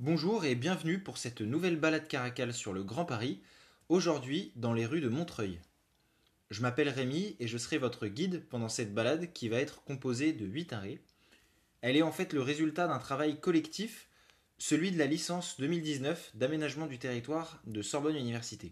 Bonjour 0.00 0.44
et 0.44 0.54
bienvenue 0.54 1.00
pour 1.00 1.18
cette 1.18 1.40
nouvelle 1.40 1.74
balade 1.74 2.06
caracale 2.06 2.54
sur 2.54 2.72
le 2.72 2.84
Grand 2.84 3.04
Paris, 3.04 3.42
aujourd'hui 3.88 4.52
dans 4.54 4.72
les 4.72 4.86
rues 4.86 5.00
de 5.00 5.08
Montreuil. 5.08 5.58
Je 6.50 6.62
m'appelle 6.62 6.88
Rémi 6.88 7.34
et 7.40 7.48
je 7.48 7.58
serai 7.58 7.78
votre 7.78 8.06
guide 8.06 8.46
pendant 8.48 8.68
cette 8.68 8.94
balade 8.94 9.32
qui 9.32 9.48
va 9.48 9.56
être 9.56 9.82
composée 9.82 10.32
de 10.32 10.46
8 10.46 10.72
arrêts. 10.72 11.00
Elle 11.80 11.96
est 11.96 12.02
en 12.02 12.12
fait 12.12 12.32
le 12.32 12.42
résultat 12.42 12.86
d'un 12.86 13.00
travail 13.00 13.40
collectif, 13.40 14.08
celui 14.56 14.92
de 14.92 14.98
la 14.98 15.06
licence 15.06 15.58
2019 15.58 16.30
d'aménagement 16.36 16.86
du 16.86 17.00
territoire 17.00 17.60
de 17.66 17.82
Sorbonne 17.82 18.14
Université. 18.14 18.70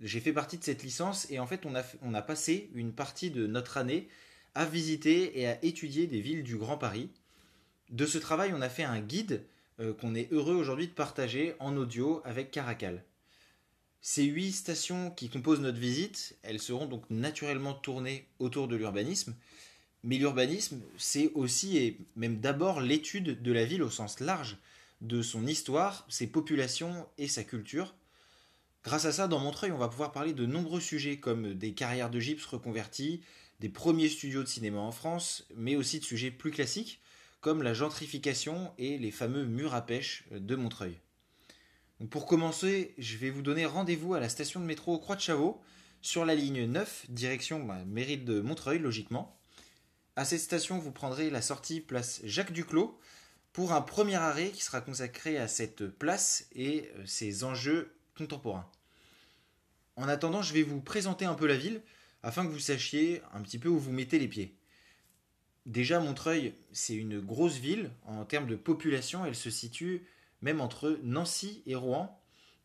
J'ai 0.00 0.20
fait 0.20 0.32
partie 0.32 0.58
de 0.58 0.62
cette 0.62 0.84
licence 0.84 1.28
et 1.32 1.40
en 1.40 1.48
fait 1.48 1.66
on 1.66 1.74
a, 1.74 1.82
on 2.02 2.14
a 2.14 2.22
passé 2.22 2.70
une 2.74 2.92
partie 2.92 3.32
de 3.32 3.48
notre 3.48 3.76
année 3.76 4.08
à 4.54 4.66
visiter 4.66 5.40
et 5.40 5.48
à 5.48 5.64
étudier 5.64 6.06
des 6.06 6.20
villes 6.20 6.44
du 6.44 6.56
Grand 6.56 6.78
Paris. 6.78 7.10
De 7.90 8.06
ce 8.06 8.18
travail 8.18 8.52
on 8.54 8.62
a 8.62 8.68
fait 8.68 8.84
un 8.84 9.00
guide 9.00 9.44
euh, 9.80 9.92
qu'on 9.92 10.14
est 10.14 10.32
heureux 10.32 10.54
aujourd'hui 10.54 10.86
de 10.86 10.92
partager 10.92 11.54
en 11.60 11.76
audio 11.76 12.22
avec 12.24 12.50
Caracal. 12.50 13.04
Ces 14.00 14.24
huit 14.24 14.52
stations 14.52 15.10
qui 15.10 15.28
composent 15.28 15.60
notre 15.60 15.78
visite, 15.78 16.36
elles 16.42 16.60
seront 16.60 16.86
donc 16.86 17.04
naturellement 17.10 17.74
tournées 17.74 18.26
autour 18.38 18.68
de 18.68 18.76
l'urbanisme, 18.76 19.34
mais 20.02 20.16
l'urbanisme, 20.16 20.80
c'est 20.96 21.32
aussi 21.34 21.76
et 21.76 21.98
même 22.14 22.38
d'abord 22.38 22.80
l'étude 22.80 23.42
de 23.42 23.52
la 23.52 23.64
ville 23.64 23.82
au 23.82 23.90
sens 23.90 24.20
large, 24.20 24.56
de 25.00 25.20
son 25.20 25.46
histoire, 25.46 26.06
ses 26.08 26.26
populations 26.26 27.06
et 27.18 27.28
sa 27.28 27.44
culture. 27.44 27.94
Grâce 28.84 29.04
à 29.04 29.12
ça, 29.12 29.28
dans 29.28 29.40
Montreuil, 29.40 29.72
on 29.72 29.78
va 29.78 29.88
pouvoir 29.88 30.12
parler 30.12 30.32
de 30.32 30.46
nombreux 30.46 30.80
sujets 30.80 31.18
comme 31.18 31.54
des 31.54 31.74
carrières 31.74 32.08
de 32.08 32.20
gypse 32.20 32.46
reconverties, 32.46 33.20
des 33.60 33.68
premiers 33.68 34.08
studios 34.08 34.42
de 34.42 34.48
cinéma 34.48 34.78
en 34.78 34.92
France, 34.92 35.46
mais 35.54 35.76
aussi 35.76 35.98
de 35.98 36.04
sujets 36.04 36.30
plus 36.30 36.50
classiques 36.50 37.00
comme 37.46 37.62
la 37.62 37.74
gentrification 37.74 38.72
et 38.76 38.98
les 38.98 39.12
fameux 39.12 39.44
murs 39.44 39.76
à 39.76 39.86
pêche 39.86 40.24
de 40.32 40.56
Montreuil. 40.56 40.98
pour 42.10 42.26
commencer, 42.26 42.92
je 42.98 43.16
vais 43.18 43.30
vous 43.30 43.40
donner 43.40 43.66
rendez-vous 43.66 44.14
à 44.14 44.18
la 44.18 44.28
station 44.28 44.58
de 44.58 44.64
métro 44.64 44.98
Croix 44.98 45.14
de 45.14 45.20
Chavaux, 45.20 45.62
sur 46.02 46.24
la 46.24 46.34
ligne 46.34 46.64
9, 46.64 47.06
direction 47.08 47.62
bah, 47.62 47.78
de 47.84 48.40
Montreuil, 48.40 48.80
logiquement. 48.80 49.38
À 50.16 50.24
cette 50.24 50.40
station, 50.40 50.80
vous 50.80 50.90
prendrez 50.90 51.30
la 51.30 51.40
sortie 51.40 51.80
place 51.80 52.20
Jacques 52.24 52.50
Duclos 52.50 52.98
pour 53.52 53.72
un 53.72 53.80
premier 53.80 54.16
arrêt 54.16 54.50
qui 54.50 54.64
sera 54.64 54.80
consacré 54.80 55.38
à 55.38 55.46
cette 55.46 55.86
place 55.86 56.48
et 56.52 56.90
euh, 56.96 57.06
ses 57.06 57.44
enjeux 57.44 57.94
contemporains. 58.18 58.68
En 59.94 60.08
attendant, 60.08 60.42
je 60.42 60.52
vais 60.52 60.64
vous 60.64 60.80
présenter 60.80 61.26
un 61.26 61.34
peu 61.34 61.46
la 61.46 61.56
ville 61.56 61.80
afin 62.24 62.44
que 62.44 62.50
vous 62.50 62.58
sachiez 62.58 63.22
un 63.32 63.40
petit 63.40 63.60
peu 63.60 63.68
où 63.68 63.78
vous 63.78 63.92
mettez 63.92 64.18
les 64.18 64.26
pieds. 64.26 64.56
Déjà, 65.66 65.98
Montreuil, 65.98 66.54
c'est 66.72 66.94
une 66.94 67.20
grosse 67.20 67.56
ville. 67.56 67.90
En 68.06 68.24
termes 68.24 68.46
de 68.46 68.56
population, 68.56 69.26
elle 69.26 69.34
se 69.34 69.50
situe 69.50 70.06
même 70.40 70.60
entre 70.60 70.98
Nancy 71.02 71.62
et 71.66 71.74
Rouen, 71.74 72.20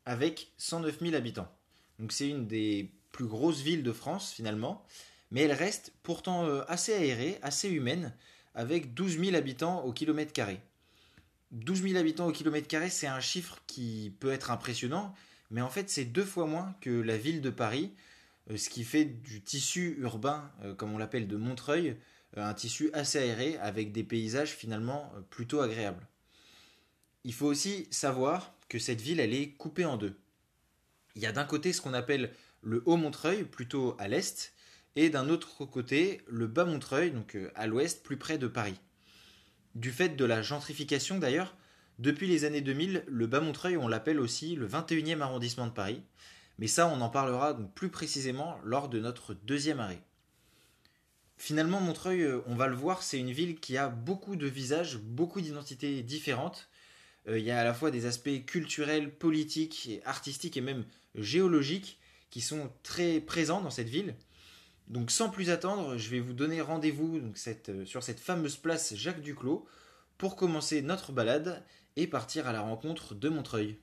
avec 0.05 0.51
109 0.57 0.99
000 0.99 1.15
habitants. 1.15 1.51
Donc 1.99 2.11
c'est 2.11 2.29
une 2.29 2.47
des 2.47 2.91
plus 3.11 3.25
grosses 3.25 3.61
villes 3.61 3.83
de 3.83 3.91
France, 3.91 4.31
finalement. 4.31 4.85
Mais 5.31 5.41
elle 5.41 5.51
reste 5.51 5.93
pourtant 6.03 6.45
euh, 6.45 6.63
assez 6.67 6.93
aérée, 6.93 7.39
assez 7.41 7.69
humaine, 7.69 8.13
avec 8.53 8.93
12 8.93 9.19
000 9.19 9.35
habitants 9.35 9.83
au 9.83 9.93
kilomètre 9.93 10.33
carré. 10.33 10.59
12 11.51 11.83
000 11.83 11.97
habitants 11.97 12.27
au 12.27 12.31
kilomètre 12.31 12.67
carré, 12.67 12.89
c'est 12.89 13.07
un 13.07 13.19
chiffre 13.19 13.59
qui 13.67 14.13
peut 14.19 14.31
être 14.31 14.51
impressionnant, 14.51 15.13
mais 15.49 15.61
en 15.61 15.69
fait 15.69 15.89
c'est 15.89 16.05
deux 16.05 16.23
fois 16.23 16.45
moins 16.47 16.75
que 16.81 16.89
la 16.89 17.17
ville 17.17 17.41
de 17.41 17.49
Paris, 17.49 17.91
euh, 18.49 18.57
ce 18.57 18.69
qui 18.69 18.83
fait 18.83 19.05
du 19.05 19.41
tissu 19.41 19.97
urbain, 19.99 20.51
euh, 20.63 20.73
comme 20.73 20.93
on 20.93 20.97
l'appelle 20.97 21.27
de 21.27 21.37
Montreuil, 21.37 21.97
un 22.37 22.53
tissu 22.53 22.89
assez 22.93 23.19
aéré 23.19 23.57
avec 23.57 23.91
des 23.91 24.03
paysages 24.03 24.51
finalement 24.51 25.11
euh, 25.15 25.21
plutôt 25.29 25.61
agréables. 25.61 26.07
Il 27.23 27.33
faut 27.33 27.47
aussi 27.47 27.87
savoir 27.91 28.53
que 28.69 28.79
cette 28.79 29.01
ville 29.01 29.19
elle 29.19 29.33
est 29.33 29.51
coupée 29.51 29.85
en 29.85 29.97
deux. 29.97 30.17
Il 31.15 31.21
y 31.21 31.25
a 31.25 31.31
d'un 31.31 31.43
côté 31.43 31.73
ce 31.73 31.81
qu'on 31.81 31.93
appelle 31.93 32.31
le 32.61 32.83
Haut 32.85 32.95
Montreuil, 32.95 33.43
plutôt 33.43 33.95
à 33.99 34.07
l'est, 34.07 34.53
et 34.95 35.09
d'un 35.09 35.29
autre 35.29 35.65
côté 35.65 36.21
le 36.27 36.47
Bas 36.47 36.65
Montreuil, 36.65 37.11
donc 37.11 37.35
euh, 37.35 37.51
à 37.55 37.67
l'ouest, 37.67 38.03
plus 38.03 38.17
près 38.17 38.37
de 38.37 38.47
Paris. 38.47 38.79
Du 39.75 39.91
fait 39.91 40.09
de 40.09 40.25
la 40.25 40.41
gentrification 40.41 41.17
d'ailleurs, 41.17 41.55
depuis 41.99 42.27
les 42.27 42.45
années 42.45 42.61
2000, 42.61 43.03
le 43.07 43.27
Bas 43.27 43.41
Montreuil, 43.41 43.77
on 43.77 43.87
l'appelle 43.87 44.19
aussi 44.19 44.55
le 44.55 44.67
21e 44.67 45.21
arrondissement 45.21 45.67
de 45.67 45.71
Paris, 45.71 46.01
mais 46.57 46.67
ça 46.67 46.87
on 46.87 47.01
en 47.01 47.09
parlera 47.09 47.53
donc 47.53 47.73
plus 47.73 47.89
précisément 47.89 48.57
lors 48.63 48.89
de 48.89 48.99
notre 48.99 49.33
deuxième 49.33 49.79
arrêt. 49.79 50.01
Finalement, 51.41 51.81
Montreuil, 51.81 52.21
euh, 52.21 52.43
on 52.45 52.53
va 52.53 52.67
le 52.67 52.75
voir, 52.75 53.01
c'est 53.01 53.17
une 53.17 53.31
ville 53.31 53.59
qui 53.59 53.75
a 53.75 53.89
beaucoup 53.89 54.35
de 54.35 54.45
visages, 54.45 54.99
beaucoup 54.99 55.41
d'identités 55.41 56.03
différentes. 56.03 56.69
Euh, 57.27 57.39
il 57.39 57.43
y 57.43 57.49
a 57.49 57.59
à 57.59 57.63
la 57.63 57.73
fois 57.73 57.89
des 57.89 58.05
aspects 58.05 58.45
culturels, 58.45 59.11
politiques, 59.11 59.89
artistiques 60.05 60.55
et 60.55 60.61
même 60.61 60.85
géologiques 61.15 61.97
qui 62.29 62.41
sont 62.41 62.71
très 62.83 63.19
présents 63.19 63.59
dans 63.59 63.71
cette 63.71 63.89
ville. 63.89 64.13
Donc 64.87 65.09
sans 65.09 65.31
plus 65.31 65.49
attendre, 65.49 65.97
je 65.97 66.11
vais 66.11 66.19
vous 66.19 66.33
donner 66.33 66.61
rendez-vous 66.61 67.19
euh, 67.19 67.85
sur 67.85 68.03
cette 68.03 68.19
fameuse 68.19 68.57
place 68.57 68.93
Jacques 68.93 69.23
Duclos 69.23 69.67
pour 70.19 70.35
commencer 70.35 70.83
notre 70.83 71.11
balade 71.11 71.65
et 71.95 72.05
partir 72.05 72.47
à 72.47 72.53
la 72.53 72.61
rencontre 72.61 73.15
de 73.15 73.29
Montreuil. 73.29 73.79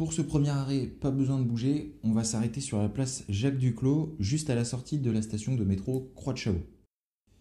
Pour 0.00 0.14
ce 0.14 0.22
premier 0.22 0.48
arrêt, 0.48 0.86
pas 0.86 1.10
besoin 1.10 1.38
de 1.38 1.44
bouger, 1.44 1.92
on 2.04 2.12
va 2.12 2.24
s'arrêter 2.24 2.62
sur 2.62 2.78
la 2.78 2.88
place 2.88 3.22
Jacques 3.28 3.58
Duclos, 3.58 4.16
juste 4.18 4.48
à 4.48 4.54
la 4.54 4.64
sortie 4.64 4.96
de 4.96 5.10
la 5.10 5.20
station 5.20 5.56
de 5.56 5.62
métro 5.62 6.10
Croix 6.14 6.32
de. 6.32 6.54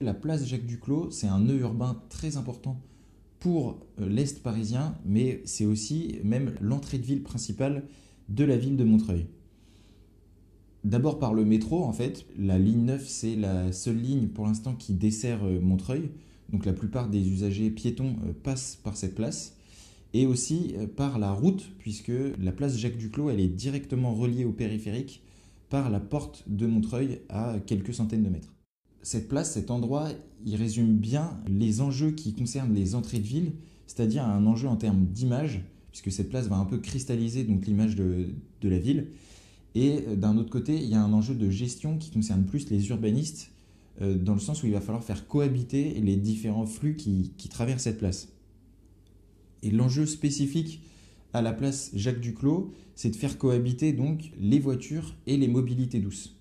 La 0.02 0.14
place 0.14 0.46
Jacques 0.46 0.66
Duclos, 0.66 1.10
c'est 1.10 1.28
un 1.28 1.40
nœud 1.40 1.60
urbain 1.60 2.04
très 2.10 2.36
important 2.36 2.78
pour 3.40 3.80
euh, 4.02 4.10
l'Est 4.10 4.44
parisien, 4.44 4.98
mais 5.06 5.42
c'est 5.46 5.66
aussi 5.66 6.20
même 6.26 6.54
l'entrée 6.60 6.98
de 6.98 7.06
ville 7.06 7.24
principale 7.24 7.86
de 8.28 8.44
la 8.44 8.58
ville 8.58 8.76
de 8.76 8.84
Montreuil. 8.84 9.28
D'abord 10.84 11.18
par 11.18 11.34
le 11.34 11.46
métro, 11.46 11.86
en 11.86 11.94
fait, 11.94 12.26
la 12.38 12.60
ligne 12.60 12.84
9, 12.84 13.08
c'est 13.08 13.38
la 13.38 13.72
seule 13.72 14.02
ligne 14.02 14.28
pour 14.28 14.46
l'instant 14.46 14.76
qui 14.76 14.96
dessert 14.96 15.46
euh, 15.46 15.62
Montreuil, 15.62 16.10
donc 16.52 16.66
la 16.66 16.74
plupart 16.74 17.08
des 17.08 17.26
usagers 17.26 17.70
piétons 17.70 18.18
euh, 18.26 18.34
passent 18.44 18.78
par 18.84 18.98
cette 18.98 19.16
place 19.16 19.56
et 20.14 20.26
aussi 20.26 20.74
euh, 20.78 20.88
par 20.88 21.20
la 21.20 21.32
route, 21.32 21.72
puisque 21.80 22.12
la 22.40 22.52
place 22.52 22.78
Jacques 22.78 22.98
Duclos, 22.98 23.30
elle 23.30 23.40
est 23.40 23.48
directement 23.48 24.14
reliée 24.14 24.46
au 24.46 24.52
périphérique 24.52 25.24
par 25.70 25.90
la 25.90 26.00
porte 26.00 26.44
de 26.48 26.66
Montreuil 26.66 27.20
à 27.30 27.58
quelques 27.66 27.94
centaines 27.94 28.24
de 28.24 28.30
mètres. 28.30 28.54
Cette 29.02 29.30
place, 29.30 29.54
cet 29.54 29.72
endroit, 29.72 30.10
il 30.46 30.56
résume 30.56 30.96
bien 30.96 31.40
les 31.48 31.82
enjeux 31.82 32.12
qui 32.12 32.34
concernent 32.34 32.74
les 32.74 32.96
entrées 32.96 33.20
de 33.20 33.28
ville, 33.28 33.54
c'est-à-dire 33.88 34.26
un 34.26 34.46
enjeu 34.46 34.68
en 34.68 34.76
termes 34.76 35.06
d'image, 35.06 35.62
puisque 35.92 36.12
cette 36.12 36.30
place 36.30 36.48
va 36.48 36.58
un 36.58 36.66
peu 36.66 36.80
cristalliser 36.80 37.44
donc 37.44 37.66
l'image 37.66 37.96
de, 37.96 38.30
la 38.64 38.80
ville. 38.80 39.08
Et 39.76 40.00
euh, 40.08 40.16
d'un 40.16 40.38
autre 40.38 40.50
côté, 40.50 40.76
il 40.76 40.90
y 40.90 40.96
a 40.96 41.02
un 41.02 41.14
enjeu 41.14 41.36
de 41.36 41.50
gestion 41.50 41.98
qui 41.98 42.10
concerne 42.10 42.46
plus 42.46 42.70
les 42.70 42.90
urbanistes, 42.90 43.52
euh, 44.02 44.18
dans 44.18 44.34
le 44.34 44.40
sens 44.40 44.64
où 44.64 44.66
il 44.66 44.74
va 44.74 44.82
falloir 44.82 45.04
faire 45.04 45.28
cohabiter 45.28 46.02
les 46.02 46.16
différents 46.16 46.66
flux 46.66 46.96
qui 46.96 47.50
traversent 47.50 47.84
cette 47.84 48.00
place. 48.00 48.30
Et 49.64 49.72
l'enjeu 49.72 50.06
spécifique 50.06 50.82
à 51.34 51.42
la 51.42 51.54
place 51.54 51.92
Jacques 51.94 52.20
Duclos, 52.20 52.74
c'est 52.96 53.10
de 53.10 53.16
faire 53.16 53.38
cohabiter 53.38 53.94
donc 53.94 54.32
les 54.40 54.60
voitures 54.60 55.16
et 55.28 55.38
les 55.38 55.48
mobilités 55.48 56.00
douces. 56.00 56.36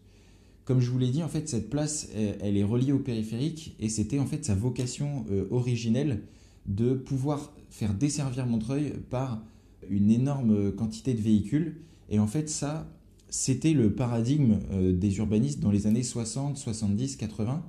Comme 0.64 0.80
je 0.80 0.90
vous 0.90 0.98
l'ai 0.98 1.10
dit, 1.10 1.22
en 1.22 1.28
fait, 1.28 1.48
cette 1.48 1.70
place, 1.70 2.08
elle 2.14 2.56
est 2.56 2.64
reliée 2.64 2.92
au 2.92 2.98
périphérique 2.98 3.74
et 3.80 3.88
c'était 3.88 4.18
en 4.18 4.26
fait 4.26 4.44
sa 4.44 4.54
vocation 4.54 5.24
euh, 5.30 5.46
originelle 5.50 6.22
de 6.66 6.92
pouvoir 6.92 7.52
faire 7.70 7.94
desservir 7.94 8.46
Montreuil 8.46 8.92
par 9.10 9.42
une 9.88 10.10
énorme 10.10 10.72
quantité 10.72 11.14
de 11.14 11.20
véhicules. 11.20 11.76
Et 12.10 12.18
en 12.18 12.26
fait, 12.26 12.48
ça, 12.48 12.90
c'était 13.30 13.72
le 13.72 13.92
paradigme 13.94 14.58
euh, 14.72 14.92
des 14.92 15.18
urbanistes 15.18 15.60
dans 15.60 15.70
les 15.70 15.86
années 15.86 16.02
60, 16.02 16.56
70, 16.56 17.16
80, 17.16 17.64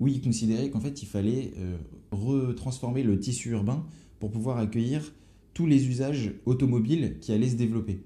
où 0.00 0.08
ils 0.08 0.20
considéraient 0.20 0.70
qu'en 0.70 0.80
fait, 0.80 1.02
il 1.02 1.06
fallait 1.06 1.52
euh, 1.58 1.76
retransformer 2.10 3.02
le 3.02 3.18
tissu 3.18 3.50
urbain 3.50 3.84
pour 4.18 4.30
pouvoir 4.30 4.58
accueillir 4.58 5.12
tous 5.54 5.66
les 5.66 5.88
usages 5.88 6.32
automobiles 6.46 7.16
qui 7.20 7.32
allaient 7.32 7.48
se 7.48 7.56
développer. 7.56 8.00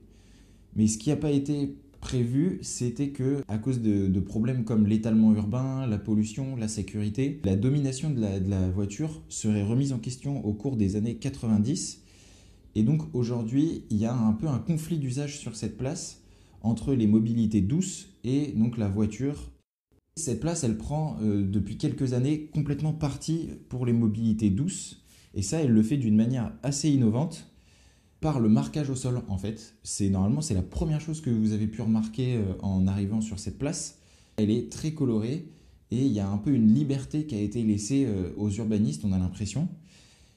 Mais 0.76 0.86
ce 0.86 0.98
qui 0.98 1.08
n'a 1.08 1.16
pas 1.16 1.30
été 1.30 1.74
prévu, 2.00 2.58
c'était 2.62 3.08
que, 3.08 3.42
à 3.48 3.58
cause 3.58 3.80
de, 3.80 4.20
problèmes 4.20 4.64
comme 4.64 4.86
l'étalement 4.86 5.34
urbain, 5.34 5.86
la 5.86 5.98
pollution, 5.98 6.56
la 6.56 6.68
sécurité, 6.68 7.40
la 7.44 7.56
domination 7.56 8.10
de 8.10 8.20
la, 8.20 8.68
voiture 8.68 9.22
serait 9.28 9.62
remise 9.62 9.92
en 9.92 9.98
question 9.98 10.44
au 10.44 10.52
cours 10.52 10.76
des 10.76 10.96
années 10.96 11.16
90. 11.16 12.02
Et 12.74 12.82
donc 12.82 13.02
aujourd'hui, 13.14 13.84
il 13.90 13.96
y 13.96 14.06
a 14.06 14.14
un 14.14 14.32
peu 14.32 14.46
un 14.46 14.58
conflit 14.58 14.98
d'usage 14.98 15.38
sur 15.38 15.56
cette 15.56 15.76
place 15.76 16.22
entre 16.62 16.94
les 16.94 17.06
mobilités 17.06 17.60
douces 17.60 18.10
et 18.24 18.52
donc 18.54 18.78
la 18.78 18.88
voiture. 18.88 19.50
Cette 20.16 20.40
place, 20.40 20.64
elle 20.64 20.76
prend 20.76 21.16
euh, 21.22 21.44
depuis 21.44 21.76
quelques 21.78 22.12
années 22.12 22.50
complètement 22.52 22.92
partie 22.92 23.50
pour 23.68 23.86
les 23.86 23.92
mobilités 23.92 24.50
douces 24.50 25.00
et 25.34 25.42
ça, 25.42 25.60
elle 25.60 25.70
le 25.70 25.82
fait 25.82 25.96
d'une 25.96 26.16
manière 26.16 26.52
assez 26.62 26.90
innovante 26.90 27.48
par 28.20 28.40
le 28.40 28.48
marquage 28.48 28.90
au 28.90 28.96
sol 28.96 29.22
en 29.28 29.38
fait. 29.38 29.76
C'est 29.82 30.08
normalement 30.08 30.40
c'est 30.40 30.54
la 30.54 30.62
première 30.62 31.00
chose 31.00 31.20
que 31.20 31.30
vous 31.30 31.52
avez 31.52 31.66
pu 31.66 31.82
remarquer 31.82 32.36
euh, 32.36 32.54
en 32.62 32.86
arrivant 32.86 33.20
sur 33.20 33.38
cette 33.38 33.58
place. 33.58 33.98
Elle 34.36 34.50
est 34.50 34.70
très 34.70 34.92
colorée 34.92 35.48
et 35.90 36.04
il 36.04 36.12
y 36.12 36.20
a 36.20 36.28
un 36.28 36.38
peu 36.38 36.50
une 36.50 36.72
liberté 36.72 37.26
qui 37.26 37.34
a 37.34 37.40
été 37.40 37.62
laissée 37.62 38.06
euh, 38.06 38.30
aux 38.36 38.50
urbanistes, 38.50 39.04
on 39.04 39.12
a 39.12 39.18
l'impression. 39.18 39.68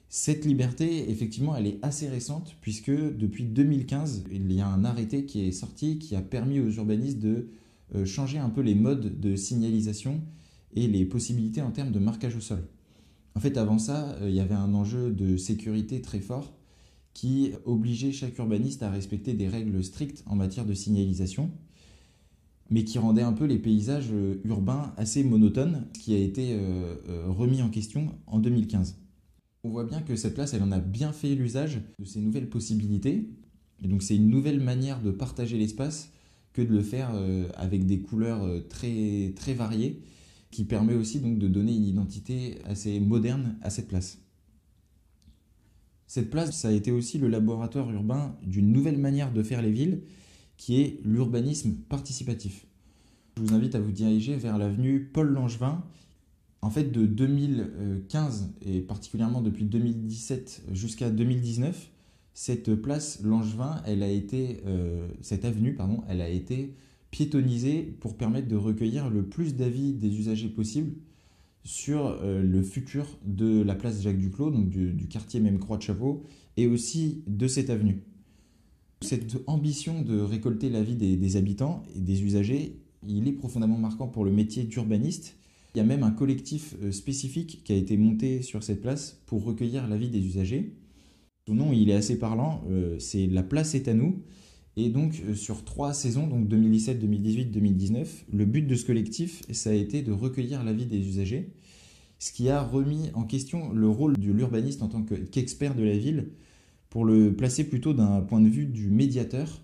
Cette 0.10 0.44
liberté, 0.44 1.10
effectivement, 1.10 1.56
elle 1.56 1.68
est 1.68 1.80
assez 1.82 2.10
récente 2.10 2.58
puisque 2.62 2.92
depuis 2.92 3.46
2015, 3.46 4.26
il 4.32 4.52
y 4.52 4.60
a 4.60 4.68
un 4.68 4.84
arrêté 4.84 5.26
qui 5.26 5.46
est 5.48 5.54
sorti 5.54 6.00
qui 6.00 6.16
a 6.16 6.22
permis 6.22 6.60
aux 6.60 6.70
urbanistes 6.70 7.20
de 7.20 7.50
euh, 7.96 8.06
changer 8.06 8.38
un 8.38 8.50
peu 8.50 8.62
les 8.62 8.76
modes 8.76 9.20
de 9.20 9.36
signalisation 9.36 10.22
et 10.76 10.88
les 10.88 11.06
possibilités 11.06 11.62
en 11.62 11.72
termes 11.72 11.92
de 11.92 12.00
marquage 12.00 12.36
au 12.36 12.42
sol. 12.42 12.64
En 13.36 13.40
fait, 13.40 13.58
avant 13.58 13.80
ça, 13.80 14.16
euh, 14.22 14.30
il 14.30 14.36
y 14.36 14.40
avait 14.40 14.56
un 14.56 14.74
enjeu 14.74 15.12
de 15.12 15.38
sécurité 15.38 16.02
très 16.02 16.20
fort 16.20 16.54
qui 17.14 17.52
obligeait 17.66 18.12
chaque 18.12 18.38
urbaniste 18.38 18.84
à 18.84 18.90
respecter 18.90 19.34
des 19.34 19.48
règles 19.48 19.84
strictes 19.84 20.24
en 20.26 20.36
matière 20.36 20.66
de 20.66 20.74
signalisation, 20.74 21.52
mais 22.70 22.86
qui 22.86 23.00
rendait 23.00 23.22
un 23.22 23.34
peu 23.34 23.46
les 23.46 23.60
paysages 23.60 24.12
euh, 24.12 24.40
urbains 24.46 24.94
assez 24.98 25.24
monotones, 25.24 25.88
qui 25.94 26.14
a 26.14 26.18
été 26.18 26.58
remis 27.28 27.62
en 27.62 27.70
question 27.70 28.16
en 28.28 28.40
2015. 28.40 28.98
On 29.64 29.70
voit 29.70 29.84
bien 29.84 30.02
que 30.02 30.16
cette 30.16 30.34
place, 30.34 30.54
elle 30.54 30.64
en 30.64 30.72
a 30.72 30.80
bien 30.80 31.12
fait 31.12 31.36
l'usage 31.36 31.82
de 32.00 32.06
ces 32.06 32.20
nouvelles 32.20 32.50
possibilités. 32.50 33.30
Et 33.84 33.88
donc 33.88 34.02
c'est 34.02 34.16
une 34.16 34.30
nouvelle 34.30 34.60
manière 34.60 35.02
de 35.02 35.12
partager 35.12 35.58
l'espace 35.58 36.12
que 36.54 36.62
de 36.62 36.74
le 36.74 36.82
faire 36.82 37.12
euh, 37.14 37.48
avec 37.56 37.86
des 37.86 38.00
couleurs 38.00 38.44
euh, 38.44 38.60
très 38.68 39.54
variées, 39.54 40.02
qui 40.52 40.66
permet 40.66 40.94
aussi 40.94 41.20
donc 41.20 41.40
de 41.40 41.48
donner 41.48 41.74
une 41.74 41.86
identité 41.86 42.60
assez 42.66 43.00
moderne 43.00 43.58
à 43.62 43.70
cette 43.70 43.88
place. 43.88 44.20
Cette 46.08 46.30
place, 46.30 46.52
ça 46.52 46.68
a 46.68 46.72
été 46.72 46.92
aussi 46.92 47.18
le 47.18 47.30
laboratoire 47.30 47.90
urbain 47.92 48.36
d'une 48.44 48.72
nouvelle 48.72 48.98
manière 48.98 49.32
de 49.32 49.44
faire 49.44 49.62
les 49.62 49.72
villes, 49.72 50.02
qui 50.58 50.82
est 50.82 51.00
l'urbanisme 51.06 51.74
participatif. 51.88 52.68
Je 53.38 53.42
vous 53.42 53.54
invite 53.54 53.76
à 53.76 53.80
vous 53.80 53.94
diriger 53.94 54.36
vers 54.36 54.58
l'avenue 54.58 55.10
Paul 55.14 55.30
Langevin, 55.30 55.84
en 56.62 56.70
fait, 56.70 56.92
de 56.92 57.06
2015 57.06 58.54
et 58.62 58.82
particulièrement 58.82 59.42
depuis 59.42 59.66
2017 59.66 60.66
jusqu'à 60.74 61.10
2019, 61.10 61.90
cette 62.34 62.76
place 62.76 63.22
Langevin, 63.24 63.82
elle 63.86 64.04
a 64.04 64.10
été, 64.10 64.62
euh, 64.66 65.08
cette 65.22 65.46
avenue, 65.46 65.76
pardon, 65.76 66.04
elle 66.08 66.22
a 66.22 66.30
été 66.30 66.76
piétonnisée 67.12 67.82
pour 68.00 68.18
permettre 68.18 68.48
de 68.48 68.56
recueillir 68.56 69.10
le 69.10 69.24
plus 69.24 69.56
d'avis 69.56 69.94
des 69.94 70.18
usagers 70.18 70.50
possible 70.50 70.94
sur 71.64 72.06
euh, 72.08 72.42
le 72.42 72.64
futur 72.64 73.06
de 73.26 73.62
la 73.62 73.76
place 73.76 74.02
Jacques 74.02 74.18
Duclos, 74.18 74.52
donc 74.52 74.70
du, 74.70 75.08
quartier 75.08 75.40
même 75.40 75.60
Croix 75.60 75.78
de 75.78 75.84
Chapeau, 75.84 76.24
et 76.58 76.68
aussi 76.68 77.24
de 77.28 77.48
cette 77.48 77.70
avenue. 77.70 78.02
Cette 79.02 79.38
ambition 79.48 80.02
de 80.02 80.20
récolter 80.20 80.70
l'avis 80.70 80.96
des, 80.96 81.36
habitants 81.36 81.84
et 81.96 82.00
des 82.00 82.24
usagers, 82.24 82.80
il 83.08 83.28
est 83.28 83.34
profondément 83.34 83.78
marquant 83.78 84.08
pour 84.08 84.26
le 84.26 84.32
métier 84.32 84.64
d'urbaniste 84.64 85.38
il 85.74 85.78
y 85.78 85.82
a 85.82 85.86
même 85.86 86.04
un 86.04 86.12
collectif 86.12 86.76
euh, 86.84 86.92
spécifique 86.92 87.62
qui 87.64 87.72
a 87.72 87.76
été 87.76 87.96
monté 87.98 88.42
sur 88.42 88.64
cette 88.64 88.82
place 88.82 89.22
pour 89.26 89.44
recueillir 89.44 89.88
l'avis 89.88 90.10
des 90.10 90.20
usagers. 90.20 90.76
Son 91.48 91.56
nom, 91.56 91.72
il 91.72 91.90
est 91.90 91.94
assez 91.96 92.20
parlant, 92.20 92.64
euh, 92.70 93.00
c'est 93.00 93.28
La 93.28 93.44
place 93.44 93.74
est 93.74 93.88
à 93.88 93.94
nous. 93.94 94.22
Et 94.84 94.90
donc, 94.90 95.22
euh, 95.28 95.36
sur 95.36 95.64
trois 95.64 95.94
saisons, 95.94 96.26
donc 96.26 96.48
2017, 96.48 97.00
2018, 97.00 97.46
2019, 97.52 98.26
le 98.34 98.46
but 98.46 98.64
de 98.64 98.74
ce 98.74 98.84
collectif, 98.84 99.44
ça 99.52 99.70
a 99.70 99.74
été 99.74 100.02
de 100.02 100.12
recueillir 100.12 100.64
l'avis 100.64 100.88
des 100.88 100.98
usagers, 100.98 101.52
ce 102.18 102.32
qui 102.32 102.50
a 102.50 102.64
remis 102.64 103.12
en 103.14 103.24
question 103.24 103.72
le 103.74 103.88
rôle 103.88 104.18
de 104.18 104.32
l'urbaniste 104.32 104.82
en 104.82 104.88
tant 104.88 105.04
qu'expert 105.04 105.76
de 105.76 105.84
la 105.84 105.96
ville, 105.96 106.30
pour 106.90 107.06
le 107.06 107.36
placer 107.36 107.64
plutôt 107.64 107.94
d'un 107.94 108.22
point 108.22 108.42
de 108.42 108.50
vue 108.50 108.66
du 108.66 108.90
médiateur, 108.90 109.62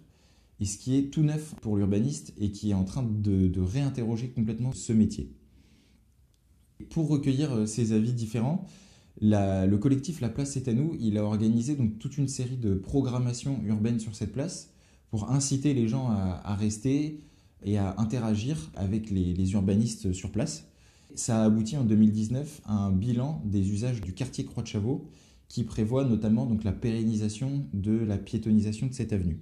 et 0.60 0.66
ce 0.66 0.78
qui 0.78 0.96
est 0.96 1.10
tout 1.10 1.24
neuf 1.24 1.56
pour 1.62 1.78
l'urbaniste 1.78 2.34
et 2.40 2.52
qui 2.52 2.70
est 2.70 2.76
en 2.76 2.84
train 2.84 3.02
de 3.02 3.60
réinterroger 3.60 4.30
complètement 4.30 4.72
ce 4.72 4.94
métier. 4.94 5.32
Pour 6.92 7.08
recueillir 7.08 7.54
euh, 7.54 7.66
ces 7.66 7.92
avis 7.92 8.14
différents, 8.14 8.68
le 9.20 9.76
collectif 9.78 10.22
La 10.22 10.30
Place 10.30 10.52
c'est 10.52 10.68
à 10.68 10.74
nous, 10.74 10.96
il 11.00 11.18
a 11.18 11.24
organisé 11.24 11.76
donc 11.76 11.98
toute 11.98 12.20
une 12.20 12.28
série 12.28 12.58
de 12.58 12.76
programmations 12.76 13.60
urbaines 13.66 14.00
sur 14.00 14.16
cette 14.16 14.32
place 14.32 14.70
pour 15.10 15.32
inciter 15.32 15.74
les 15.74 15.88
gens 15.88 16.10
à, 16.10 16.56
rester 16.56 17.22
et 17.64 17.78
à 17.78 17.96
interagir 17.98 18.72
avec 18.76 19.10
les, 19.10 19.52
urbanistes 19.54 20.14
sur 20.14 20.32
place. 20.32 20.68
Ça 21.16 21.42
a 21.42 21.46
abouti 21.46 21.78
en 21.78 21.84
2019 21.84 22.62
à 22.66 22.74
un 22.74 22.92
bilan 22.92 23.42
des 23.46 23.72
usages 23.72 24.02
du 24.02 24.14
quartier 24.14 24.46
Croix 24.46 24.64
de 24.64 24.68
Chavaux 24.68 25.10
qui 25.48 25.64
prévoit 25.64 26.04
notamment 26.04 26.46
donc 26.46 26.64
la 26.64 26.74
pérennisation 26.74 27.66
de 27.74 27.94
la 27.94 28.18
piétonisation 28.18 28.88
de 28.88 28.94
cette 28.94 29.14
avenue. 29.14 29.40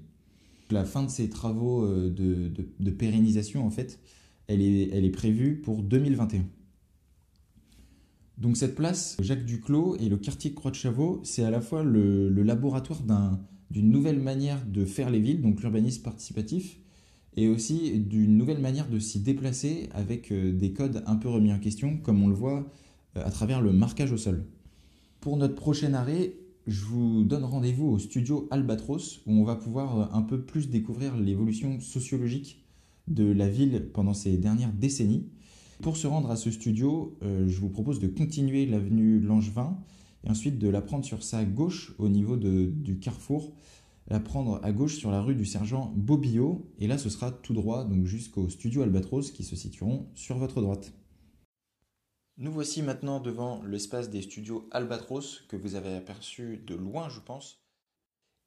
La 0.72 0.86
fin 0.86 1.04
de 1.04 1.10
ces 1.10 1.30
travaux 1.30 1.84
euh, 1.84 2.10
de, 2.10 2.92
pérennisation, 2.92 3.66
en 3.66 3.70
fait, 3.70 4.00
elle 4.48 4.62
est, 4.62 5.12
prévue 5.12 5.62
pour 5.62 5.84
2021. 5.84 6.46
Donc 8.38 8.58
cette 8.58 8.76
place, 8.76 9.18
Jacques 9.22 9.46
Duclos 9.46 9.96
et 9.98 10.10
le 10.10 10.18
quartier 10.18 10.54
Croix 10.54 10.72
de 10.72 10.76
Chavaux, 10.76 11.22
c'est 11.24 11.44
à 11.44 11.50
la 11.50 11.62
fois 11.62 11.84
le, 11.84 12.30
laboratoire 12.30 13.02
d'une 13.72 13.90
nouvelle 13.90 14.20
manière 14.20 14.66
de 14.66 14.86
faire 14.86 15.10
les 15.10 15.20
villes, 15.20 15.42
donc 15.42 15.62
l'urbanisme 15.62 16.04
participatif, 16.04 16.78
et 17.38 17.48
aussi 17.48 18.00
d'une 18.00 18.38
nouvelle 18.38 18.60
manière 18.60 18.90
de 18.90 19.00
s'y 19.00 19.20
déplacer 19.20 19.90
avec 19.94 20.32
euh, 20.32 20.54
des 20.54 20.72
codes 20.72 21.04
un 21.06 21.16
peu 21.16 21.30
remis 21.30 21.52
en 21.52 21.60
question, 21.60 21.98
comme 21.98 22.24
on 22.24 22.28
le 22.28 22.36
voit 22.36 22.70
euh, 23.18 23.26
à 23.26 23.32
travers 23.32 23.62
le 23.62 23.74
marquage 23.74 24.12
au 24.12 24.18
sol. 24.18 24.46
Pour 25.20 25.38
notre 25.38 25.56
prochain 25.56 25.94
arrêt, 25.94 26.36
je 26.68 26.86
vous 26.86 27.24
donne 27.24 27.44
rendez-vous 27.44 27.88
au 27.88 28.00
studio 28.00 28.48
Albatros, 28.52 29.22
où 29.26 29.34
on 29.34 29.44
va 29.44 29.56
pouvoir 29.56 30.00
euh, 30.00 30.06
un 30.18 30.22
peu 30.22 30.42
plus 30.42 30.70
découvrir 30.70 31.18
l'évolution 31.18 31.80
sociologique 31.80 32.64
de 33.08 33.26
la 33.26 33.50
ville 33.50 33.90
pendant 33.94 34.14
ces 34.14 34.38
dernières 34.38 34.74
décennies. 34.74 35.28
Pour 35.82 35.98
se 35.98 36.08
rendre 36.08 36.32
à 36.32 36.38
ce 36.38 36.50
studio, 36.50 37.20
je 37.22 37.60
vous 37.60 37.68
propose 37.68 38.00
de 38.00 38.08
continuer 38.08 38.66
l'avenue 38.66 39.20
Langevin 39.20 39.78
et 40.26 40.30
ensuite 40.30 40.58
de 40.58 40.70
la 40.70 40.82
prendre 40.82 41.06
sur 41.06 41.24
sa 41.24 41.46
gauche 41.46 41.94
au 41.98 42.10
niveau 42.10 42.38
du 42.38 43.00
carrefour, 43.00 43.54
la 44.08 44.20
prendre 44.20 44.60
à 44.64 44.72
gauche 44.72 44.98
sur 44.98 45.12
la 45.12 45.22
rue 45.22 45.36
du 45.36 45.46
sergent 45.46 45.92
Bobillot 45.96 46.72
et 46.80 46.88
là 46.88 46.98
ce 46.98 47.10
sera 47.10 47.32
tout 47.32 47.54
droit 47.54 47.86
donc 47.86 48.06
jusqu'au 48.06 48.50
studio 48.50 48.84
Albatros 48.84 49.32
qui 49.32 49.44
se 49.44 49.56
situeront 49.56 50.10
sur 50.14 50.38
votre 50.38 50.62
droite. 50.62 50.94
Nous 52.38 52.52
voici 52.52 52.82
maintenant 52.82 53.20
devant 53.20 53.64
l'espace 53.64 54.10
des 54.10 54.22
studios 54.22 54.68
Albatros 54.72 55.44
que 55.48 55.56
vous 55.56 55.76
avez 55.76 55.96
aperçu 55.96 56.58
de 56.58 56.76
loin 56.76 57.10
je 57.10 57.20
pense. 57.20 57.62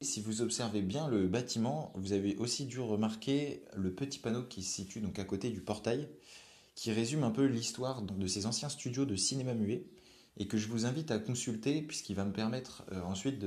si 0.01 0.21
vous 0.21 0.43
observez 0.43 0.83
bien 0.83 1.09
le 1.09 1.27
bâtiment, 1.27 1.93
vous 1.97 2.13
avez 2.13 2.37
aussi 2.37 2.67
dû 2.67 2.79
remarquer 2.79 3.65
le 3.75 3.93
petit 3.93 4.21
panneau 4.21 4.45
qui 4.45 4.63
se 4.63 4.75
situe 4.77 5.01
donc 5.01 5.19
à 5.19 5.25
côté 5.25 5.51
du 5.51 5.61
portail 5.61 6.09
qui 6.77 6.93
résume 6.93 7.25
un 7.25 7.33
peu 7.33 7.47
l'histoire 7.47 8.03
de 8.03 8.27
ces 8.29 8.47
anciens 8.47 8.69
studios 8.69 9.05
de 9.05 9.17
cinéma 9.17 9.55
muet 9.55 9.89
et 10.39 10.47
que 10.47 10.57
je 10.57 10.69
vous 10.69 10.87
invite 10.87 11.11
à 11.11 11.19
consulter 11.19 11.83
puisqu'il 11.83 12.15
va 12.15 12.25
me 12.25 12.33
permettre 12.33 12.85
euh, 12.93 13.03
ensuite 13.03 13.45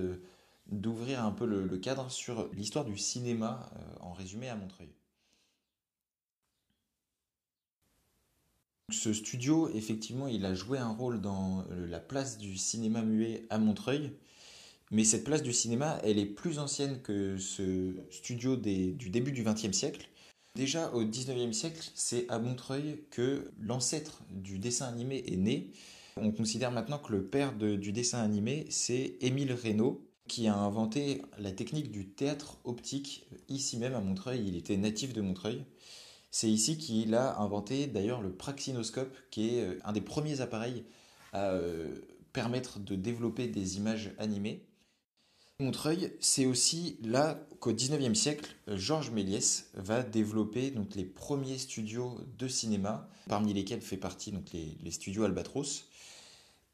d'ouvrir 0.68 1.24
un 1.24 1.32
peu 1.32 1.46
le, 1.46 1.78
cadre 1.78 2.12
sur 2.12 2.50
l'histoire 2.54 2.86
du 2.86 2.98
cinéma 2.98 3.70
euh, 3.76 3.96
en 4.02 4.14
résumé 4.14 4.50
à 4.50 4.56
Montreuil. 4.56 4.90
Ce 8.92 9.14
studio, 9.14 9.70
effectivement, 9.74 10.28
il 10.28 10.46
a 10.46 10.54
joué 10.54 10.78
un 10.78 10.92
rôle 10.92 11.22
dans 11.22 11.66
euh, 11.72 11.88
la 11.88 12.00
place 12.00 12.38
du 12.38 12.58
cinéma 12.58 13.02
muet 13.02 13.46
à 13.50 13.58
Montreuil, 13.58 14.12
mais 14.92 15.06
cette 15.06 15.24
place 15.24 15.44
du 15.44 15.54
cinéma, 15.54 16.00
elle 16.04 16.20
est 16.20 16.26
plus 16.26 16.60
ancienne 16.60 17.02
que 17.02 17.38
ce 17.38 17.96
studio 18.10 18.58
du 18.58 19.10
début 19.10 19.32
du 19.32 19.44
XXe 19.44 19.72
siècle, 19.72 20.10
Déjà 20.56 20.92
au 20.92 21.06
XIXe 21.06 21.56
siècle, 21.56 21.92
c'est 21.96 22.30
à 22.30 22.38
Montreuil 22.38 23.06
que 23.10 23.50
l'ancêtre 23.62 24.22
du 24.32 24.60
dessin 24.60 24.88
animé 24.88 25.24
est 25.26 25.38
né. 25.38 25.72
On 26.24 26.32
considère 26.32 26.70
maintenant 26.70 27.00
que 27.00 27.12
le 27.12 27.24
père 27.24 27.54
du 27.54 27.92
dessin 27.92 28.20
animé, 28.20 28.68
c'est 28.70 29.18
Émile 29.22 29.54
Reynaud, 29.54 30.08
qui 30.28 30.48
a 30.48 30.56
inventé 30.56 31.24
la 31.40 31.52
technique 31.52 31.92
du 31.92 32.10
théâtre 32.10 32.60
optique 32.64 33.26
ici 33.50 33.78
même 33.78 33.96
à 33.96 34.02
Montreuil. 34.02 34.48
Il 34.48 34.56
était 34.56 34.78
natif 34.78 35.14
de 35.14 35.22
Montreuil. 35.22 35.66
C'est 36.30 36.50
ici 36.50 36.78
qu'il 36.78 37.16
a 37.16 37.40
inventé 37.40 37.88
d'ailleurs 37.88 38.22
le 38.22 38.32
praxinoscope, 38.32 39.12
qui 39.32 39.56
est 39.56 39.64
euh, 39.64 39.80
un 39.84 39.94
des 39.94 40.02
premiers 40.02 40.42
appareils 40.42 40.86
à 41.34 41.54
euh, 41.54 41.96
permettre 42.34 42.80
de 42.80 42.94
développer 42.94 43.48
des 43.48 43.78
images 43.78 44.12
animées. 44.20 44.64
Montreuil, 45.60 46.14
c'est 46.20 46.46
aussi 46.46 46.98
là 47.04 47.40
qu'au 47.60 47.74
XIXe 47.74 48.18
siècle, 48.18 48.56
Georges 48.68 49.10
Méliès 49.10 49.70
va 49.74 50.04
développer 50.04 50.70
donc, 50.70 50.94
les 50.94 51.06
premiers 51.06 51.58
studios 51.58 52.20
de 52.38 52.48
cinéma, 52.48 53.10
parmi 53.28 53.54
lesquels 53.54 53.82
fait 53.82 53.98
partie 53.98 54.34
les, 54.54 54.92
studios 54.92 55.24
Albatros. 55.24 55.86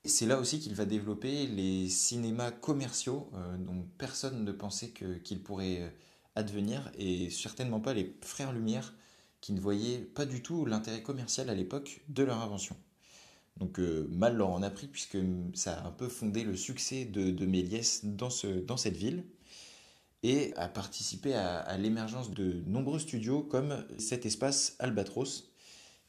C'est 0.06 0.26
là 0.26 0.40
aussi 0.40 0.60
qu'il 0.60 0.74
va 0.74 0.86
développer 0.86 1.48
les 1.48 1.90
cinémas 1.90 2.52
commerciaux 2.52 3.30
euh, 3.34 3.58
dont 3.58 3.86
personne 3.98 4.44
ne 4.46 4.52
pensait 4.52 4.92
qu'ils 4.92 5.44
pourraient 5.44 5.82
euh, 5.82 5.90
advenir, 6.36 6.92
et 6.98 7.30
certainement 7.30 7.80
pas 7.80 7.94
les 7.94 8.16
frères 8.22 8.54
Lumière 8.54 8.94
qui 9.42 9.54
ne 9.54 9.60
voyaient 9.60 10.00
pas 10.00 10.26
du 10.26 10.42
tout 10.42 10.66
l'intérêt 10.66 11.04
commercial 11.04 11.50
à 11.50 11.56
l'époque 11.56 12.02
de 12.10 12.24
leur 12.24 12.42
invention. 12.42 12.76
Donc 13.58 13.80
euh, 13.80 14.08
mal 14.12 14.36
leur 14.36 14.50
en 14.50 14.62
a 14.62 14.70
pris 14.70 14.88
puisque 14.88 15.18
ça 15.54 15.80
a 15.80 15.88
un 15.88 15.92
peu 15.92 16.08
fondé 16.08 16.44
le 16.44 16.56
succès 16.56 17.06
de, 17.06 17.46
Méliès 17.46 18.06
dans, 18.06 18.30
cette 18.30 18.98
ville 18.98 19.26
et 20.24 20.54
a 20.56 20.68
participé 20.68 21.34
à, 21.34 21.78
l'émergence 21.78 22.32
de 22.32 22.64
nombreux 22.68 23.00
studios 23.00 23.42
comme 23.42 23.86
cet 23.98 24.26
espace 24.26 24.76
Albatros 24.80 25.52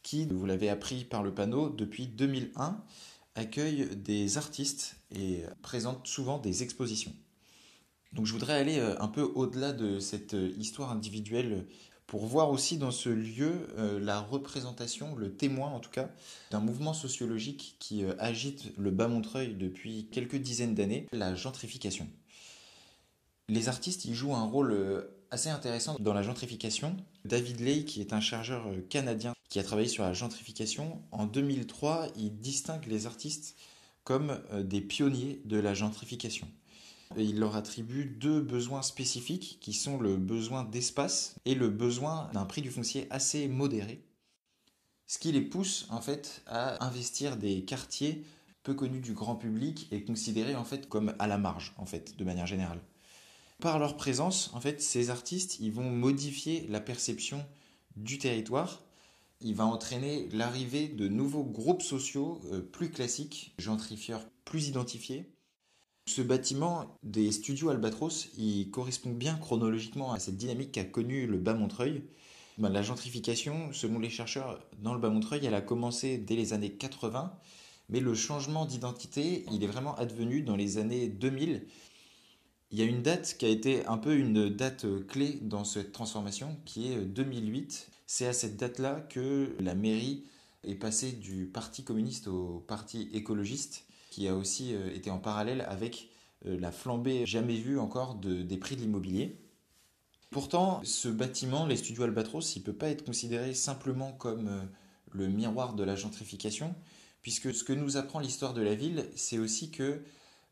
qui, 0.02 0.26
vous 0.26 0.46
l'avez 0.46 0.68
appris 0.68 1.04
par 1.04 1.22
le 1.22 1.34
panneau, 1.34 1.70
depuis 1.70 2.06
2001 2.06 2.82
accueille 3.38 3.88
des 3.96 4.36
artistes 4.36 4.96
et 5.10 5.42
présente 5.62 6.06
souvent 6.06 6.38
des 6.38 6.62
expositions. 6.62 7.14
Donc 8.12 8.26
je 8.26 8.32
voudrais 8.32 8.54
aller 8.54 8.78
euh, 8.78 9.00
un 9.00 9.08
peu 9.08 9.22
au-delà 9.22 9.72
de 9.72 9.98
cette 9.98 10.34
euh, 10.34 10.52
histoire 10.58 10.90
individuelle 10.90 11.66
pour 12.06 12.24
voir 12.24 12.50
aussi 12.50 12.78
dans 12.78 12.90
ce 12.90 13.10
lieu 13.10 13.68
euh, 13.76 14.00
la 14.00 14.20
représentation, 14.20 15.14
le 15.14 15.34
témoin 15.34 15.68
en 15.68 15.80
tout 15.80 15.90
cas, 15.90 16.10
d'un 16.50 16.60
mouvement 16.60 16.94
sociologique 16.94 17.76
qui 17.78 18.02
agite 18.18 18.72
le 18.78 18.90
Bas-Montreuil 18.90 19.54
depuis 19.54 20.08
quelques 20.10 20.36
dizaines 20.36 20.74
d'années, 20.74 21.06
la 21.12 21.34
gentrification. 21.34 22.08
Les 23.50 23.68
artistes 23.68 24.06
y 24.06 24.14
jouent 24.14 24.34
un 24.34 24.44
rôle 24.44 25.06
assez 25.30 25.50
intéressant 25.50 25.96
dans 26.00 26.14
la 26.14 26.22
gentrification. 26.22 26.96
David 27.24 27.60
Lay, 27.60 27.84
qui 27.84 28.00
est 28.00 28.12
un 28.12 28.20
chercheur 28.20 28.66
canadien 28.88 29.34
qui 29.48 29.58
a 29.58 29.62
travaillé 29.62 29.88
sur 29.88 30.04
la 30.04 30.12
gentrification, 30.12 31.02
en 31.10 31.26
2003, 31.26 32.08
il 32.16 32.38
distingue 32.38 32.86
les 32.86 33.06
artistes 33.06 33.56
comme 34.04 34.40
des 34.52 34.80
pionniers 34.80 35.42
de 35.44 35.58
la 35.58 35.74
gentrification 35.74 36.48
il 37.16 37.38
leur 37.38 37.56
attribue 37.56 38.04
deux 38.04 38.40
besoins 38.40 38.82
spécifiques 38.82 39.58
qui 39.60 39.72
sont 39.72 39.98
le 39.98 40.16
besoin 40.16 40.64
d'espace 40.64 41.36
et 41.44 41.54
le 41.54 41.68
besoin 41.68 42.30
d'un 42.34 42.44
prix 42.44 42.62
du 42.62 42.70
foncier 42.70 43.06
assez 43.10 43.48
modéré. 43.48 44.04
Ce 45.06 45.18
qui 45.18 45.32
les 45.32 45.40
pousse 45.40 45.86
en 45.90 46.02
fait 46.02 46.42
à 46.46 46.84
investir 46.84 47.36
des 47.36 47.64
quartiers 47.64 48.24
peu 48.62 48.74
connus 48.74 49.00
du 49.00 49.14
grand 49.14 49.36
public 49.36 49.88
et 49.90 50.04
considérés 50.04 50.54
en 50.54 50.64
fait 50.64 50.88
comme 50.88 51.14
à 51.18 51.26
la 51.26 51.38
marge 51.38 51.74
en 51.78 51.86
fait 51.86 52.16
de 52.18 52.24
manière 52.24 52.46
générale. 52.46 52.80
Par 53.60 53.78
leur 53.78 53.96
présence, 53.96 54.50
en 54.52 54.60
fait, 54.60 54.80
ces 54.80 55.10
artistes, 55.10 55.58
ils 55.58 55.72
vont 55.72 55.90
modifier 55.90 56.66
la 56.68 56.80
perception 56.80 57.44
du 57.96 58.18
territoire. 58.18 58.80
Il 59.40 59.54
va 59.54 59.64
entraîner 59.64 60.28
l'arrivée 60.32 60.88
de 60.88 61.08
nouveaux 61.08 61.44
groupes 61.44 61.82
sociaux 61.82 62.40
euh, 62.52 62.60
plus 62.60 62.90
classiques, 62.90 63.54
gentrifieurs 63.58 64.28
plus 64.44 64.68
identifiés, 64.68 65.30
ce 66.08 66.22
bâtiment 66.22 66.98
des 67.02 67.30
studios 67.32 67.68
Albatros, 67.68 68.28
il 68.38 68.70
correspond 68.70 69.10
bien 69.10 69.36
chronologiquement 69.36 70.14
à 70.14 70.18
cette 70.18 70.38
dynamique 70.38 70.72
qu'a 70.72 70.84
connue 70.84 71.26
le 71.26 71.36
Bas-Montreuil. 71.36 72.02
Ben, 72.56 72.70
la 72.70 72.80
gentrification, 72.80 73.74
selon 73.74 73.98
les 73.98 74.08
chercheurs 74.08 74.66
dans 74.78 74.94
le 74.94 75.00
Bas-Montreuil, 75.00 75.44
elle 75.44 75.54
a 75.54 75.60
commencé 75.60 76.16
dès 76.16 76.34
les 76.34 76.54
années 76.54 76.72
80, 76.72 77.38
mais 77.90 78.00
le 78.00 78.14
changement 78.14 78.64
d'identité, 78.64 79.44
il 79.52 79.62
est 79.62 79.66
vraiment 79.66 79.94
advenu 79.96 80.40
dans 80.40 80.56
les 80.56 80.78
années 80.78 81.08
2000. 81.08 81.66
Il 82.70 82.78
y 82.78 82.80
a 82.80 82.86
une 82.86 83.02
date 83.02 83.36
qui 83.38 83.44
a 83.44 83.50
été 83.50 83.84
un 83.84 83.98
peu 83.98 84.16
une 84.16 84.48
date 84.48 84.86
clé 85.08 85.38
dans 85.42 85.64
cette 85.64 85.92
transformation, 85.92 86.56
qui 86.64 86.90
est 86.90 87.00
2008. 87.04 87.90
C'est 88.10 88.26
à 88.26 88.32
cette 88.32 88.56
date-là 88.56 89.02
que 89.02 89.54
la 89.60 89.74
mairie 89.74 90.24
est 90.64 90.76
passée 90.76 91.12
du 91.12 91.44
Parti 91.44 91.84
communiste 91.84 92.26
au 92.26 92.64
Parti 92.66 93.10
écologiste 93.12 93.84
qui 94.10 94.26
a 94.28 94.34
aussi 94.34 94.74
euh, 94.74 94.90
été 94.94 95.10
en 95.10 95.18
parallèle 95.18 95.60
avec 95.68 96.08
euh, 96.46 96.58
la 96.58 96.72
flambée 96.72 97.26
jamais 97.26 97.56
vue 97.56 97.78
encore 97.78 98.14
des 98.14 98.56
prix 98.56 98.76
de 98.76 98.80
l'immobilier. 98.80 99.38
Pourtant, 100.30 100.80
ce 100.84 101.08
bâtiment, 101.08 101.66
les 101.66 101.76
studios 101.76 102.04
Albatros, 102.04 102.56
il 102.56 102.60
ne 102.60 102.64
peut 102.64 102.72
pas 102.72 102.88
être 102.88 103.04
considéré 103.04 103.52
simplement 103.52 104.12
comme 104.12 104.48
euh, 104.48 104.62
le 105.12 105.28
miroir 105.28 105.74
de 105.74 105.84
la 105.84 105.94
gentrification, 105.94 106.74
puisque 107.20 107.52
ce 107.52 107.62
que 107.62 107.74
nous 107.74 107.98
apprend 107.98 108.20
l'histoire 108.20 108.54
de 108.54 108.62
la 108.62 108.74
ville, 108.74 109.04
c'est 109.16 109.38
aussi 109.38 109.70
que 109.70 110.02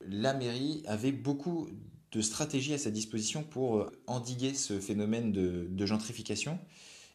la 0.03 0.35
mairie 0.35 0.83
avait 0.87 1.11
beaucoup 1.11 1.71
de 2.13 2.21
stratégies 2.21 2.75
à 2.75 2.79
sa 2.79 2.91
disposition 2.91 3.43
pour 3.43 3.91
endiguer 4.07 4.53
ce 4.53 4.79
phénomène 4.79 5.33
de, 5.33 5.87
gentrification, 5.87 6.59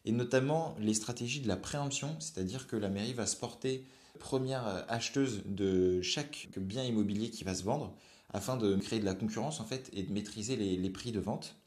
et 0.05 0.11
notamment 0.11 0.75
les 0.79 0.93
stratégies 0.93 1.41
de 1.41 1.47
la 1.47 1.57
préemption, 1.57 2.15
c'est-à-dire 2.19 2.67
que 2.67 2.75
la 2.75 2.89
mairie 2.89 3.13
va 3.13 3.25
se 3.25 3.35
porter 3.35 3.85
première 4.19 4.67
euh, 4.67 4.81
acheteuse 4.87 5.41
de 5.45 6.01
chaque 6.01 6.49
bien 6.57 6.83
immobilier 6.83 7.29
qui 7.29 7.43
va 7.43 7.55
se 7.55 7.63
vendre 7.63 7.93
afin 8.33 8.57
de 8.57 8.75
créer 8.77 8.99
de 8.99 9.05
la 9.05 9.13
concurrence 9.13 9.59
en 9.59 9.65
fait 9.65 9.89
et 9.93 10.03
de 10.03 10.13
maîtriser 10.13 10.55
les, 10.55 10.89
prix 10.89 11.11
de 11.11 11.19
vente. 11.19 11.57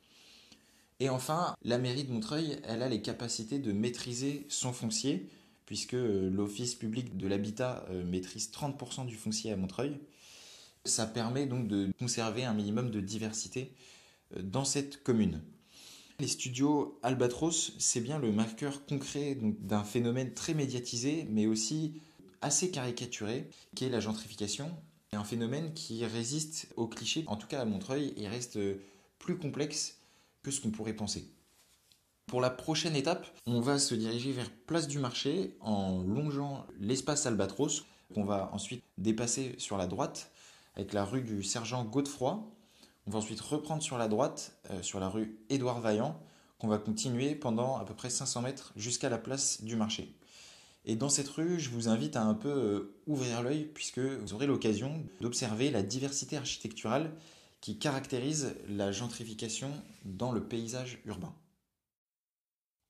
Et 1.00 1.10
enfin, 1.10 1.54
la 1.62 1.76
mairie 1.76 2.04
de 2.04 2.12
Montreuil, 2.12 2.58
elle 2.64 2.82
a 2.82 2.88
les 2.88 3.02
capacités 3.02 3.58
de 3.58 3.72
maîtriser 3.72 4.46
son 4.48 4.72
foncier 4.72 5.28
puisque 5.66 5.94
euh, 5.94 6.30
l'Office 6.30 6.74
public 6.74 7.16
de 7.16 7.26
l'habitat 7.26 7.84
euh, 7.90 8.04
maîtrise 8.04 8.50
30% 8.50 9.06
du 9.06 9.16
foncier 9.16 9.52
à 9.52 9.56
Montreuil. 9.56 9.98
Ça 10.84 11.06
permet 11.06 11.46
donc 11.46 11.68
de 11.68 11.90
conserver 11.98 12.44
un 12.44 12.54
minimum 12.54 12.90
de 12.90 13.00
diversité 13.00 13.72
dans 14.38 14.64
cette 14.64 15.02
commune. 15.02 15.40
Les 16.20 16.28
studios 16.28 16.98
Albatros, 17.02 17.72
c'est 17.78 18.00
bien 18.00 18.20
le 18.20 18.30
marqueur 18.30 18.86
concret 18.86 19.36
d'un 19.40 19.82
phénomène 19.82 20.32
très 20.32 20.54
médiatisé, 20.54 21.26
mais 21.28 21.46
aussi 21.46 22.00
assez 22.40 22.70
caricaturé, 22.70 23.50
qui 23.74 23.84
est 23.84 23.88
la 23.88 23.98
gentrification. 23.98 24.70
Un 25.12 25.24
phénomène 25.24 25.74
qui 25.74 26.04
résiste 26.04 26.68
aux 26.76 26.86
clichés, 26.86 27.24
en 27.26 27.36
tout 27.36 27.48
cas 27.48 27.60
à 27.60 27.64
Montreuil, 27.64 28.14
et 28.16 28.28
reste 28.28 28.58
plus 29.18 29.38
complexe 29.38 29.98
que 30.42 30.52
ce 30.52 30.60
qu'on 30.60 30.70
pourrait 30.70 30.94
penser. 30.94 31.26
Pour 32.26 32.40
la 32.40 32.50
prochaine 32.50 32.96
étape, 32.96 33.26
on 33.46 33.60
va 33.60 33.78
se 33.78 33.94
diriger 33.94 34.32
vers 34.32 34.50
Place 34.50 34.86
du 34.86 34.98
Marché 34.98 35.56
en 35.60 36.02
longeant 36.02 36.64
l'espace 36.78 37.26
Albatros, 37.26 37.84
qu'on 38.14 38.24
va 38.24 38.50
ensuite 38.52 38.84
dépasser 38.98 39.54
sur 39.58 39.76
la 39.76 39.86
droite 39.86 40.30
avec 40.76 40.92
la 40.92 41.04
rue 41.04 41.22
du 41.22 41.42
Sergent 41.42 41.84
Godefroy. 41.84 42.44
On 43.06 43.10
va 43.10 43.18
ensuite 43.18 43.40
reprendre 43.40 43.82
sur 43.82 43.98
la 43.98 44.08
droite, 44.08 44.56
euh, 44.70 44.82
sur 44.82 44.98
la 44.98 45.08
rue 45.08 45.38
Édouard 45.50 45.80
Vaillant, 45.80 46.18
qu'on 46.58 46.68
va 46.68 46.78
continuer 46.78 47.34
pendant 47.34 47.76
à 47.76 47.84
peu 47.84 47.94
près 47.94 48.08
500 48.08 48.42
mètres 48.42 48.72
jusqu'à 48.76 49.10
la 49.10 49.18
place 49.18 49.62
du 49.62 49.76
marché. 49.76 50.16
Et 50.86 50.96
dans 50.96 51.08
cette 51.08 51.28
rue, 51.28 51.60
je 51.60 51.70
vous 51.70 51.88
invite 51.88 52.16
à 52.16 52.22
un 52.22 52.34
peu 52.34 52.48
euh, 52.48 52.96
ouvrir 53.06 53.42
l'œil 53.42 53.64
puisque 53.64 53.98
vous 53.98 54.34
aurez 54.34 54.46
l'occasion 54.46 55.04
d'observer 55.20 55.70
la 55.70 55.82
diversité 55.82 56.36
architecturale 56.36 57.12
qui 57.60 57.78
caractérise 57.78 58.54
la 58.68 58.92
gentrification 58.92 59.70
dans 60.04 60.32
le 60.32 60.46
paysage 60.46 61.00
urbain. 61.06 61.34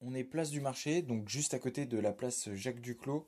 On 0.01 0.15
est 0.15 0.25
place 0.25 0.51
du 0.51 0.61
marché, 0.61 1.03
donc 1.03 1.29
juste 1.29 1.55
à 1.55 1.59
côté 1.59 1.87
de 1.87 1.99
la 1.99 2.13
place 2.13 2.53
Jacques 2.55 2.81
Duclos. 2.81 3.27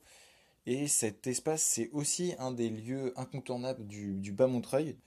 Et 0.65 0.87
cet 0.87 1.25
espace, 1.27 1.63
c'est 1.63 1.89
aussi 1.91 2.33
un 2.39 2.51
des 2.51 2.69
lieux 2.69 3.13
incontournables 3.17 3.87
du, 3.87 4.15
du 4.15 4.33
Bas-Montreuil. 4.33 4.97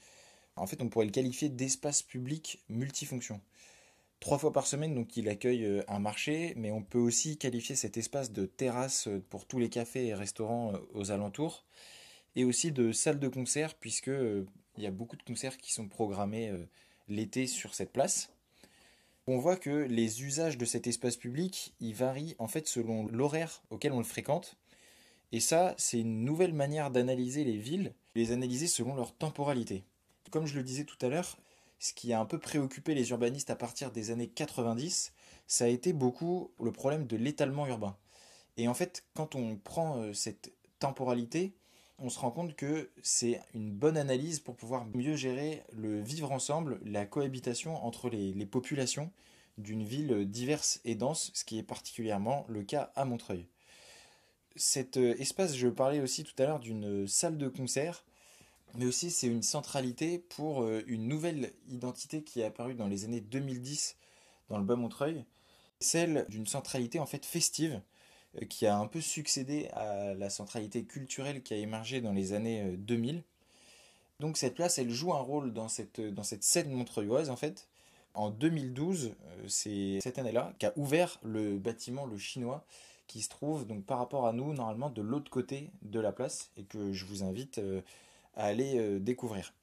En 0.57 0.66
fait, 0.66 0.83
on 0.83 0.88
pourrait 0.88 1.07
le 1.07 1.12
qualifier 1.12 1.49
d'espace 1.49 2.02
public 2.02 2.62
multifonction 2.69 3.40
trois 4.21 4.38
fois 4.38 4.52
par 4.52 4.66
semaine, 4.66 4.95
donc 4.95 5.16
il 5.16 5.28
accueille 5.28 5.64
euh, 5.64 5.83
un 5.88 5.99
marché, 5.99 6.52
mais 6.57 6.71
on 6.71 6.83
peut 6.83 6.99
aussi 6.99 7.38
qualifier 7.38 7.75
cet 7.75 7.97
espace 7.97 8.33
de 8.33 8.47
terrasse 8.47 9.09
euh, 9.09 9.25
pour 9.30 9.47
tous 9.47 9.59
les 9.59 9.71
cafés 9.71 10.09
et 10.09 10.14
restaurants 10.14 10.75
euh, 10.75 10.78
aux 10.92 11.11
alentours, 11.11 11.64
et 12.37 12.45
aussi 12.45 12.71
de 12.71 12.92
salle 12.92 13.19
de 13.19 13.28
concert, 13.28 13.75
puisque 13.75 14.09
il 14.09 14.83
y 14.83 14.87
a 14.87 14.90
beaucoup 14.92 15.16
de 15.16 15.23
concerts 15.23 15.57
qui 15.57 15.73
sont 15.73 15.88
programmés 15.88 16.52
l'été 17.09 17.49
sur 17.49 17.75
cette 17.75 17.92
place. 17.92 18.30
On 19.26 19.38
voit 19.38 19.57
que 19.57 19.71
les 19.71 20.23
usages 20.23 20.57
de 20.57 20.64
cet 20.64 20.87
espace 20.87 21.16
public, 21.16 21.75
varient 21.80 22.37
en 22.38 22.47
fait 22.47 22.69
selon 22.69 23.09
l'horaire 23.09 23.64
auquel 23.71 23.90
on 23.92 23.99
le 23.99 24.04
fréquente. 24.04 24.57
Et 25.33 25.40
ça, 25.40 25.75
c'est 25.76 25.99
une 25.99 26.25
nouvelle 26.25 26.54
manière 26.54 26.92
d'analyser 26.92 27.42
les 27.42 27.57
villes, 27.57 27.95
les 28.14 28.30
analyser 28.30 28.69
selon 28.69 28.95
leur 28.95 29.12
temporalité. 29.12 29.83
Comme 30.31 30.47
je 30.47 30.55
le 30.55 30.63
disais 30.63 30.85
tout 30.85 30.99
à 31.05 31.09
l'heure, 31.09 31.39
ce 31.79 31.93
qui 31.93 32.13
a 32.13 32.21
un 32.21 32.27
peu 32.27 32.39
préoccupé 32.39 32.95
les 32.95 33.11
urbanistes 33.11 33.51
à 33.51 33.57
partir 33.57 33.91
des 33.91 34.11
années 34.11 34.29
90, 34.29 35.13
ça 35.47 35.65
a 35.65 35.69
été 35.69 35.93
beaucoup 35.93 36.53
le 36.63 36.73
problème 36.73 37.07
de 37.07 37.17
l'étalement 37.17 37.67
urbain. 37.67 37.97
Et 38.57 38.69
en 38.69 38.75
fait, 38.75 39.05
quand 39.15 39.35
on 39.35 39.57
prend 39.57 39.97
euh, 39.97 40.13
cette 40.13 40.53
temporalité, 40.79 41.55
on 41.99 42.09
se 42.09 42.19
rend 42.19 42.31
compte 42.31 42.55
que 42.55 42.91
c'est 43.03 43.41
une 43.55 43.73
bonne 43.73 43.97
analyse 43.97 44.41
pour 44.41 44.57
pouvoir 44.57 44.87
mieux 44.87 45.17
gérer 45.17 45.63
le 45.73 46.01
vivre 46.01 46.33
ensemble, 46.33 46.81
la 46.85 47.07
cohabitation 47.07 47.85
entre 47.85 48.09
les, 48.09 48.33
les 48.33 48.47
populations 48.47 49.11
d'une 49.59 49.85
ville 49.85 50.27
diverse 50.29 50.81
et 50.85 50.95
dense, 50.95 51.31
ce 51.35 51.45
qui 51.45 51.59
est 51.59 51.63
particulièrement 51.63 52.47
le 52.49 52.63
cas 52.63 52.93
à 52.95 53.05
Montreuil. 53.05 53.47
Cet 54.57 54.97
euh, 54.97 55.15
espace, 55.19 55.57
je 55.57 55.69
parlais 55.69 56.01
aussi 56.01 56.25
tout 56.25 56.41
à 56.43 56.47
l'heure 56.47 56.61
d'une 56.61 57.07
salle 57.07 57.39
de 57.39 57.49
concert 57.49 58.05
mais 58.75 58.87
aussi 58.87 59.11
c'est 59.11 59.27
une 59.27 59.43
centralité 59.43 60.19
pour 60.19 60.62
euh, 60.62 60.83
une 60.87 61.09
nouvelle 61.09 61.53
identité 61.69 62.23
qui 62.23 62.41
est 62.41 62.45
apparue 62.45 62.75
dans 62.75 62.87
les 62.87 63.05
années 63.05 63.21
2010 63.21 63.97
dans 64.49 64.59
le 64.59 64.65
Bas-Montreuil, 64.65 65.25
celle 65.81 66.27
d'une 66.29 66.47
centralité 66.47 66.99
en 66.99 67.07
fait 67.07 67.25
festive 67.25 67.81
euh, 68.41 68.45
qui 68.47 68.67
a 68.67 68.77
un 68.77 68.87
peu 68.87 69.00
succédé 69.00 69.69
à 69.73 70.15
la 70.15 70.31
centralité 70.31 70.85
culturelle 70.85 71.43
qui 71.43 71.55
a 71.55 71.57
émergé 71.57 72.00
dans 72.00 72.12
les 72.12 72.33
années 72.33 72.77
2000. 72.77 73.17
Euh, 73.17 73.21
Donc 74.21 74.37
cette 74.37 74.55
place, 74.55 74.79
elle 74.79 74.91
joue 74.91 75.12
un 75.12 75.21
rôle 75.21 75.53
dans 75.53 75.69
cette, 75.69 76.00
dans 76.00 76.25
cette 76.25 76.45
scène 76.45 76.71
montreuilloise 76.71 77.31
en 77.31 77.37
fait. 77.37 77.69
En 78.15 78.31
2012, 78.31 79.12
c'est 79.47 80.00
cette 80.03 80.19
année-là 80.19 80.53
qu'a 80.59 80.73
ouvert 80.77 81.19
le 81.23 81.59
bâtiment 81.59 82.07
Le 82.07 82.19
Chinois 82.19 82.65
qui 83.07 83.23
se 83.23 83.29
trouve 83.29 83.67
donc 83.67 83.85
par 83.85 83.99
rapport 83.99 84.27
à 84.27 84.33
nous 84.33 84.53
normalement 84.53 84.91
de 84.91 85.00
l'autre 85.00 85.31
côté 85.31 85.71
de 85.83 86.00
la 86.00 86.12
place 86.12 86.50
et 86.57 86.65
que 86.65 86.93
je 86.93 87.05
vous 87.05 87.23
invite 87.23 87.61
à 88.40 88.47
aller 88.47 88.78
euh, 88.78 88.99
découvrir. 88.99 89.54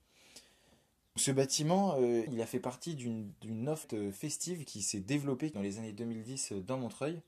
Ce 1.15 1.31
bâtiment, 1.31 1.95
euh, 1.99 2.23
il 2.31 2.41
a 2.41 2.45
fait 2.45 2.59
partie 2.59 2.95
d'une 2.95 3.69
offre 3.69 4.11
festive 4.11 4.65
qui 4.65 4.81
s'est 4.83 4.99
développée 4.99 5.49
dans 5.49 5.61
les 5.61 5.79
années 5.79 5.91
2010 5.91 6.53
dans 6.65 6.77
Montreuil. 6.77 7.21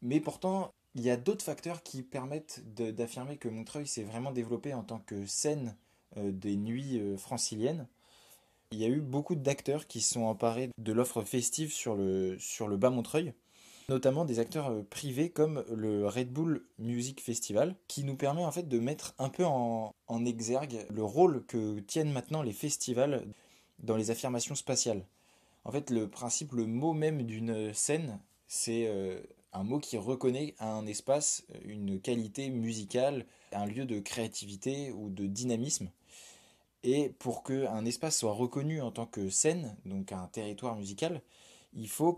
Mais 0.00 0.20
pourtant, 0.20 0.72
Il 0.94 1.02
y 1.02 1.10
a 1.10 1.16
d'autres 1.16 1.44
facteurs 1.44 1.82
qui 1.82 2.02
permettent 2.02 2.62
d'affirmer 2.74 3.36
que 3.36 3.48
Montreuil 3.48 3.86
s'est 3.86 4.02
vraiment 4.02 4.32
développé 4.32 4.74
en 4.74 4.82
tant 4.82 4.98
que 4.98 5.26
scène 5.26 5.76
euh, 6.16 6.32
des 6.32 6.56
nuits 6.56 6.98
euh, 6.98 7.16
franciliennes. 7.16 7.86
Il 8.72 8.78
y 8.78 8.84
a 8.84 8.88
eu 8.88 9.00
beaucoup 9.00 9.34
d'acteurs 9.34 9.86
qui 9.86 10.00
sont 10.00 10.22
emparés 10.22 10.70
de 10.78 10.92
l'offre 10.92 11.22
festive 11.22 11.72
sur 11.72 11.94
le, 11.94 12.36
sur 12.38 12.68
le 12.68 12.76
bas 12.76 12.90
Montreuil, 12.90 13.32
notamment 13.88 14.24
des 14.24 14.38
acteurs 14.38 14.70
euh, 14.70 14.82
privés 14.88 15.30
comme 15.30 15.64
le 15.74 16.06
Red 16.06 16.32
Bull 16.32 16.66
Music 16.78 17.20
Festival, 17.20 17.74
qui 17.88 18.04
nous 18.04 18.16
permet 18.16 18.44
en 18.44 18.52
fait 18.52 18.68
de 18.68 18.78
mettre 18.78 19.14
un 19.18 19.28
peu 19.28 19.44
en, 19.44 19.94
en 20.06 20.24
exergue 20.24 20.86
le 20.90 21.02
rôle 21.02 21.44
que 21.46 21.80
tiennent 21.80 22.12
maintenant 22.12 22.42
les 22.42 22.52
festivals 22.52 23.26
dans 23.78 23.96
les 23.96 24.10
affirmations 24.10 24.54
spatiales. 24.54 25.04
En 25.64 25.72
fait, 25.72 25.90
le 25.90 26.08
principe, 26.08 26.52
le 26.52 26.66
mot 26.66 26.92
même 26.92 27.22
d'une 27.22 27.74
scène, 27.74 28.18
c'est 28.46 28.88
un 29.52 29.64
mot 29.64 29.78
qui 29.78 29.98
reconnaît 29.98 30.54
un 30.60 30.86
espace 30.86 31.44
une 31.64 32.00
qualité 32.00 32.48
musicale, 32.50 33.26
un 33.52 33.66
lieu 33.66 33.84
de 33.84 34.00
créativité 34.00 34.92
ou 34.92 35.10
de 35.10 35.26
dynamisme. 35.26 35.90
Et 36.84 37.10
pour 37.18 37.42
qu'un 37.42 37.84
espace 37.84 38.18
soit 38.18 38.32
reconnu 38.32 38.80
en 38.80 38.90
tant 38.90 39.06
que 39.06 39.30
scène, 39.30 39.76
donc 39.84 40.12
un 40.12 40.26
territoire 40.28 40.76
musical, 40.76 41.22
il 41.74 41.88
faut 41.88 42.12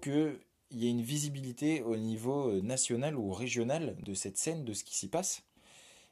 qu'il 0.70 0.84
y 0.84 0.86
ait 0.86 0.90
une 0.90 1.02
visibilité 1.02 1.82
au 1.82 1.96
niveau 1.96 2.50
euh, 2.50 2.60
national 2.60 3.16
ou 3.16 3.32
régional 3.32 3.96
de 4.02 4.14
cette 4.14 4.38
scène, 4.38 4.64
de 4.64 4.72
ce 4.72 4.84
qui 4.84 4.96
s'y 4.96 5.08
passe. 5.08 5.42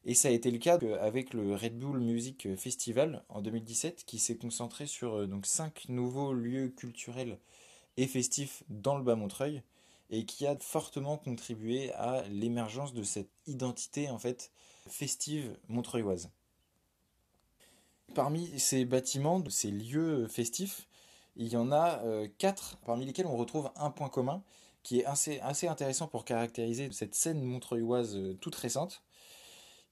Et 0.05 0.15
ça 0.15 0.29
a 0.29 0.33
été 0.33 0.51
le 0.51 0.59
cas 0.59 0.79
avec 1.01 1.33
le 1.33 1.55
Red 1.55 1.79
Bull 1.79 2.01
Music 2.01 2.55
Festival 2.57 3.25
en 3.29 3.41
2017, 3.41 4.05
qui 4.05 4.19
s'est 4.19 4.37
concentré 4.37 4.87
sur 4.87 5.15
euh, 5.15 5.27
donc 5.27 5.47
cinq 5.47 5.89
nouveaux 5.89 6.33
lieux 6.33 6.69
culturels 6.69 7.39
et 7.97 8.07
festifs 8.07 8.63
dans 8.69 8.97
le 8.97 9.05
Bas-Montreuil, 9.05 9.63
et 10.11 10.25
qui 10.25 10.47
a 10.47 10.57
fortement 10.59 11.19
contribué 11.19 11.93
à 11.93 12.27
l'émergence 12.29 12.95
de 12.95 13.03
cette 13.03 13.31
identité 13.47 14.09
en 14.09 14.19
fait 14.19 14.51
festive 14.89 15.57
montreuilloise. 15.69 16.31
Parmi 18.15 18.59
ces 18.59 18.85
bâtiments, 18.85 19.43
ces 19.51 19.71
lieux 19.71 20.27
festifs, 20.29 20.88
il 21.39 21.49
y 21.49 21.57
en 21.57 21.73
a 21.73 22.03
euh, 22.05 22.29
quatre 22.39 22.77
parmi 22.85 23.07
lesquels 23.07 23.27
on 23.27 23.37
retrouve 23.37 23.71
un 23.77 23.91
point 23.91 24.09
commun 24.09 24.43
qui 24.83 25.01
est 25.01 25.05
assez, 25.05 25.41
intéressant 25.41 26.09
pour 26.09 26.25
caractériser 26.25 26.91
cette 26.93 27.15
scène 27.15 27.43
montreuilloise 27.43 28.17
euh, 28.17 28.35
toute 28.41 28.55
récente, 28.55 29.03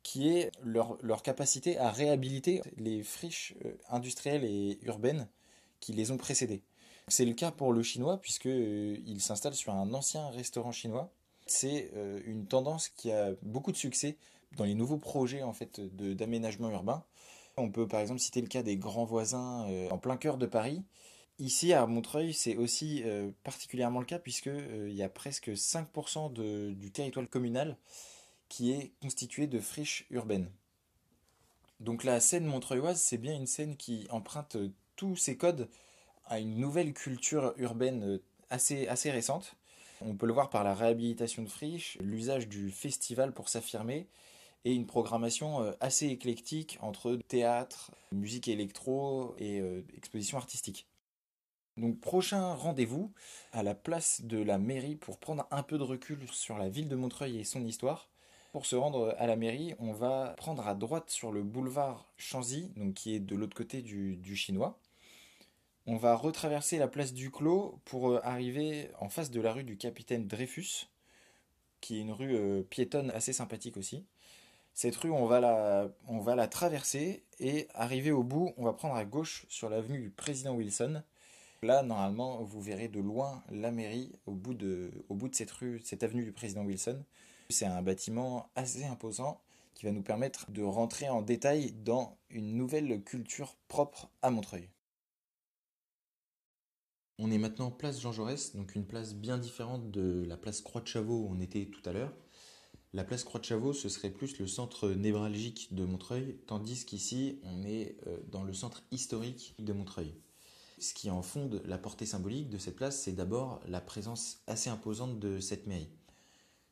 qui 0.03 0.29
est 0.29 0.51
leur, 0.63 1.23
capacité 1.23 1.79
à 1.79 1.91
réhabiliter 1.91 2.63
les 2.77 3.03
friches 3.03 3.55
euh, 3.65 3.77
industrielles 3.89 4.45
et 4.45 4.79
urbaines 4.83 5.29
qui 5.81 5.93
les 5.93 6.11
ont 6.11 6.17
précédées. 6.17 6.63
C'est 7.09 7.25
le 7.25 7.35
cas 7.35 7.53
pour 7.53 7.73
le 7.73 7.83
chinois 7.83 8.19
puisqu'il 8.19 9.21
s'installe 9.21 9.55
sur 9.55 9.73
un 9.73 9.95
ancien 9.95 10.29
restaurant 10.31 10.73
chinois. 10.73 11.13
C'est 11.47 11.93
une 12.25 12.49
tendance 12.49 12.89
qui 12.89 13.13
a 13.13 13.31
beaucoup 13.43 13.71
de 13.71 13.77
succès 13.77 14.17
dans 14.57 14.65
les 14.65 14.75
nouveaux 14.75 14.97
projets 14.97 15.45
en 15.45 15.53
fait 15.53 15.81
d'aménagement 15.95 16.69
urbain. 16.71 17.05
On 17.57 17.71
peut 17.71 17.87
par 17.87 18.01
exemple 18.01 18.19
citer 18.19 18.41
le 18.41 18.49
cas 18.49 18.65
des 18.65 18.77
grands 18.77 19.05
voisins 19.05 19.69
en 19.89 19.99
plein 19.99 20.17
cœur 20.17 20.37
de 20.37 20.47
Paris. 20.47 20.83
Ici 21.39 21.73
à 21.73 21.87
Montreuil, 21.87 22.33
c'est 22.33 22.57
aussi 22.57 23.03
euh, 23.05 23.31
particulièrement 23.45 24.01
le 24.01 24.07
cas 24.07 24.19
puisque 24.19 24.47
euh, 24.47 24.91
y 24.91 25.03
a 25.03 25.09
presque 25.09 25.49
5% 25.49 26.33
du 26.73 26.91
territoire 26.91 27.29
communal 27.29 27.77
qui 28.49 28.73
est 28.73 28.93
constitué 29.03 29.47
de 29.47 29.61
friches 29.61 30.07
urbaines. 30.11 30.51
Donc 31.81 32.05
la 32.05 32.21
scène 32.21 32.47
montreuilloise, 32.47 33.01
c'est 33.01 33.19
bien 33.19 33.35
une 33.35 33.47
scène 33.47 33.77
qui 33.77 34.07
emprunte 34.11 34.57
tous 34.97 35.17
ses 35.17 35.37
codes 35.37 35.69
à 36.25 36.39
une 36.39 36.59
nouvelle 36.59 36.95
culture 36.95 37.53
urbaine 37.59 38.19
assez, 38.49 38.89
assez 38.89 39.11
récente. 39.11 39.57
On 40.01 40.15
peut 40.15 40.27
le 40.27 40.33
voir 40.33 40.51
par 40.51 40.65
la 40.65 40.75
réhabilitation 40.75 41.43
de 41.43 41.49
friches, 41.49 41.99
l'usage 42.01 42.49
du 42.49 42.71
festival 42.71 43.33
pour 43.33 43.49
s'affirmer, 43.49 44.07
et 44.65 44.73
une 44.73 44.87
programmation 44.87 45.63
euh, 45.63 45.73
assez 45.81 46.09
éclectique 46.09 46.77
entre 46.81 47.17
théâtre, 47.29 47.93
musique 48.11 48.49
électro 48.49 49.35
et 49.39 49.61
euh, 49.61 49.83
exposition 49.97 50.39
artistique. 50.39 50.87
Donc 51.77 52.01
prochain 52.01 52.55
rendez-vous 52.55 53.13
à 53.53 53.63
la 53.63 53.75
place 53.75 54.23
de 54.23 54.39
la 54.39 54.57
mairie 54.57 54.97
pour 54.97 55.19
prendre 55.19 55.47
un 55.51 55.63
peu 55.63 55.77
de 55.77 55.83
recul 55.83 56.19
sur 56.31 56.57
la 56.57 56.71
ville 56.71 56.89
de 56.89 56.97
Montreuil 56.97 57.39
et 57.39 57.45
son 57.45 57.65
histoire. 57.67 58.09
Pour 58.53 58.65
se 58.65 58.77
rendre 58.77 59.15
à 59.19 59.27
la 59.27 59.37
mairie, 59.37 59.75
on 59.79 59.93
va 59.93 60.35
prendre 60.39 60.67
à 60.67 60.75
droite 60.75 61.11
sur 61.11 61.33
le 61.33 61.43
boulevard 61.43 62.11
Chanzy, 62.17 62.73
donc 62.77 62.95
qui 62.95 63.15
est 63.15 63.21
de 63.21 63.37
l'autre 63.37 63.55
côté 63.55 63.83
du, 63.83 64.37
Chinois. 64.37 64.79
On 65.87 65.99
va 65.99 66.17
retraverser 66.17 66.79
la 66.79 66.89
place 66.89 67.13
du 67.13 67.31
Clos 67.31 67.79
pour 67.85 68.11
euh, 68.11 68.21
arriver 68.25 68.91
en 68.99 69.11
face 69.11 69.31
de 69.31 69.41
la 69.43 69.53
rue 69.53 69.63
du 69.63 69.77
Capitaine 69.77 70.27
Dreyfus, 70.27 70.89
qui 71.83 71.99
est 71.99 72.01
une 72.01 72.13
rue 72.13 72.65
piétonne 72.71 73.11
assez 73.11 73.35
sympathique 73.35 73.77
aussi. 73.77 74.07
Cette 74.73 74.97
rue, 74.97 75.11
on 75.11 75.27
va 75.27 75.41
la 75.41 76.49
traverser 76.49 77.23
et 77.39 77.69
arriver 77.75 78.11
au 78.11 78.23
bout, 78.23 78.55
on 78.57 78.65
va 78.65 78.73
prendre 78.73 78.95
à 78.95 79.05
gauche 79.05 79.45
sur 79.51 79.69
l'avenue 79.69 80.01
du 80.01 80.11
président 80.11 80.55
Wilson. 80.55 81.03
Là, 81.67 81.83
normalement, 81.83 82.45
vous 82.45 82.63
verrez 82.63 82.87
de 82.87 83.01
loin 83.01 83.43
la 83.51 83.73
mairie 83.73 84.13
au 84.27 84.31
bout 84.31 84.55
de, 84.55 84.93
de 85.11 85.35
cette 85.35 85.51
rue, 85.51 85.81
cette 85.83 86.05
avenue 86.05 86.25
du 86.25 86.31
président 86.31 86.65
Wilson. 86.65 87.03
C'est 87.51 87.67
un 87.67 87.83
bâtiment 87.83 88.49
assez 88.55 88.85
imposant 88.85 89.41
qui 89.75 89.85
va 89.85 89.91
nous 89.91 90.05
permettre 90.05 90.49
de 90.53 90.63
rentrer 90.63 91.09
en 91.09 91.23
détail 91.23 91.73
dans 91.73 92.19
une 92.31 92.57
nouvelle 92.57 93.03
culture 93.03 93.57
propre 93.67 94.09
à 94.23 94.31
Montreuil. 94.31 94.69
On 97.19 97.33
est 97.33 97.39
maintenant 97.39 97.73
place 97.73 98.01
Jean 98.01 98.13
Jaurès, 98.13 98.55
donc 98.55 98.77
une 98.77 98.87
place 98.87 99.17
bien 99.17 99.37
différente 99.37 99.91
de 99.91 100.25
la 100.29 100.37
place 100.37 100.61
Croix 100.61 100.83
de 100.83 100.87
Chavaux 100.87 101.27
où 101.27 101.29
on 101.33 101.41
était 101.41 101.67
tout 101.67 101.83
à 101.85 101.93
l'heure. 101.93 102.15
La 102.93 103.03
place 103.03 103.25
Croix-de-Chavaux, 103.25 103.73
ce 103.73 103.89
serait 103.89 104.11
plus 104.11 104.39
le 104.39 104.47
centre 104.47 104.91
névralgique 104.91 105.75
de 105.75 105.85
Montreuil, 105.85 106.39
tandis 106.47 106.87
qu'ici, 106.87 107.41
on 107.43 107.65
est 107.65 107.97
euh, 108.07 108.19
dans 108.29 108.45
le 108.45 108.53
centre 108.55 108.85
historique 108.93 109.57
de 109.59 109.73
Montreuil. 109.73 110.15
Ce 110.79 110.93
qui 110.93 111.11
en 111.11 111.23
fonde 111.23 111.63
la 111.65 111.79
portée 111.79 112.07
symbolique 112.07 112.51
de 112.51 112.59
cette 112.59 112.77
place, 112.77 113.01
c'est 113.01 113.13
d'abord 113.13 113.61
la 113.67 113.81
présence 113.81 114.43
assez 114.47 114.69
imposante 114.69 115.19
de 115.19 115.41
cette 115.41 115.67
mairie. 115.67 115.89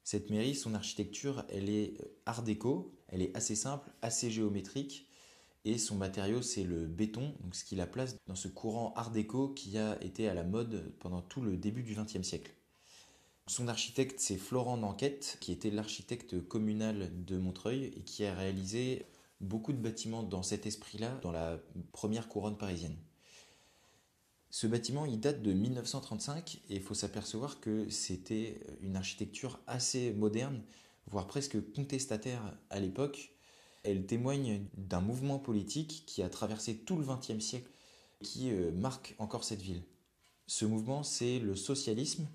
Cette 0.02 0.28
mairie, 0.28 0.54
son 0.54 0.74
architecture, 0.74 1.44
elle 1.48 1.70
est 1.70 1.98
euh, 2.02 2.04
art 2.26 2.42
déco, 2.42 2.94
elle 3.08 3.22
est 3.22 3.34
assez 3.34 3.56
simple, 3.56 3.90
assez 4.02 4.30
géométrique, 4.30 5.08
et 5.64 5.78
son 5.78 5.94
matériau, 5.94 6.42
c'est 6.42 6.64
le 6.64 6.86
béton, 6.86 7.34
donc 7.40 7.54
ce 7.54 7.64
qui 7.64 7.74
la 7.74 7.86
place 7.86 8.16
dans 8.26 8.34
ce 8.34 8.48
courant 8.48 8.92
art 8.96 9.10
déco 9.10 9.48
qui 9.48 9.78
a 9.78 10.02
été 10.02 10.28
à 10.28 10.34
la 10.34 10.44
mode 10.44 10.92
pendant 10.98 11.22
tout 11.22 11.40
le 11.40 11.56
début 11.56 11.82
du 11.82 11.94
XXe 11.94 12.22
siècle. 12.22 12.52
Son 13.46 13.68
architecte, 13.68 14.20
c'est 14.20 14.36
Florent 14.36 14.76
Nanquette, 14.76 15.38
qui 15.40 15.52
était 15.52 15.70
l'architecte 15.70 16.46
communal 16.46 17.10
de 17.24 17.38
Montreuil 17.38 17.84
et 17.96 18.02
qui 18.02 18.26
a 18.26 18.34
réalisé 18.34 19.06
beaucoup 19.40 19.72
de 19.72 19.78
bâtiments 19.78 20.22
dans 20.22 20.42
cet 20.42 20.66
esprit-là 20.66 21.18
dans 21.22 21.32
la 21.32 21.58
première 21.92 22.28
couronne 22.28 22.58
parisienne. 22.58 22.96
Ce 24.54 24.68
bâtiment, 24.68 25.04
il 25.04 25.18
date 25.18 25.42
de 25.42 25.52
1935 25.52 26.60
et 26.70 26.76
il 26.76 26.80
faut 26.80 26.94
s'apercevoir 26.94 27.58
que 27.58 27.90
c'était 27.90 28.60
une 28.82 28.94
architecture 28.94 29.58
assez 29.66 30.12
moderne, 30.12 30.62
voire 31.08 31.26
presque 31.26 31.56
contestataire 31.72 32.56
à 32.70 32.78
l'époque. 32.78 33.32
Elle 33.82 34.06
témoigne 34.06 34.64
d'un 34.76 35.00
mouvement 35.00 35.40
politique 35.40 36.04
qui 36.06 36.22
a 36.22 36.28
traversé 36.28 36.76
tout 36.76 36.96
le 36.96 37.04
XXe 37.04 37.44
siècle 37.44 37.68
et 38.20 38.24
qui 38.24 38.52
euh, 38.52 38.70
marque 38.70 39.16
encore 39.18 39.42
cette 39.42 39.60
ville. 39.60 39.82
Ce 40.46 40.64
mouvement, 40.64 41.02
c'est 41.02 41.40
le 41.40 41.56
socialisme 41.56 42.28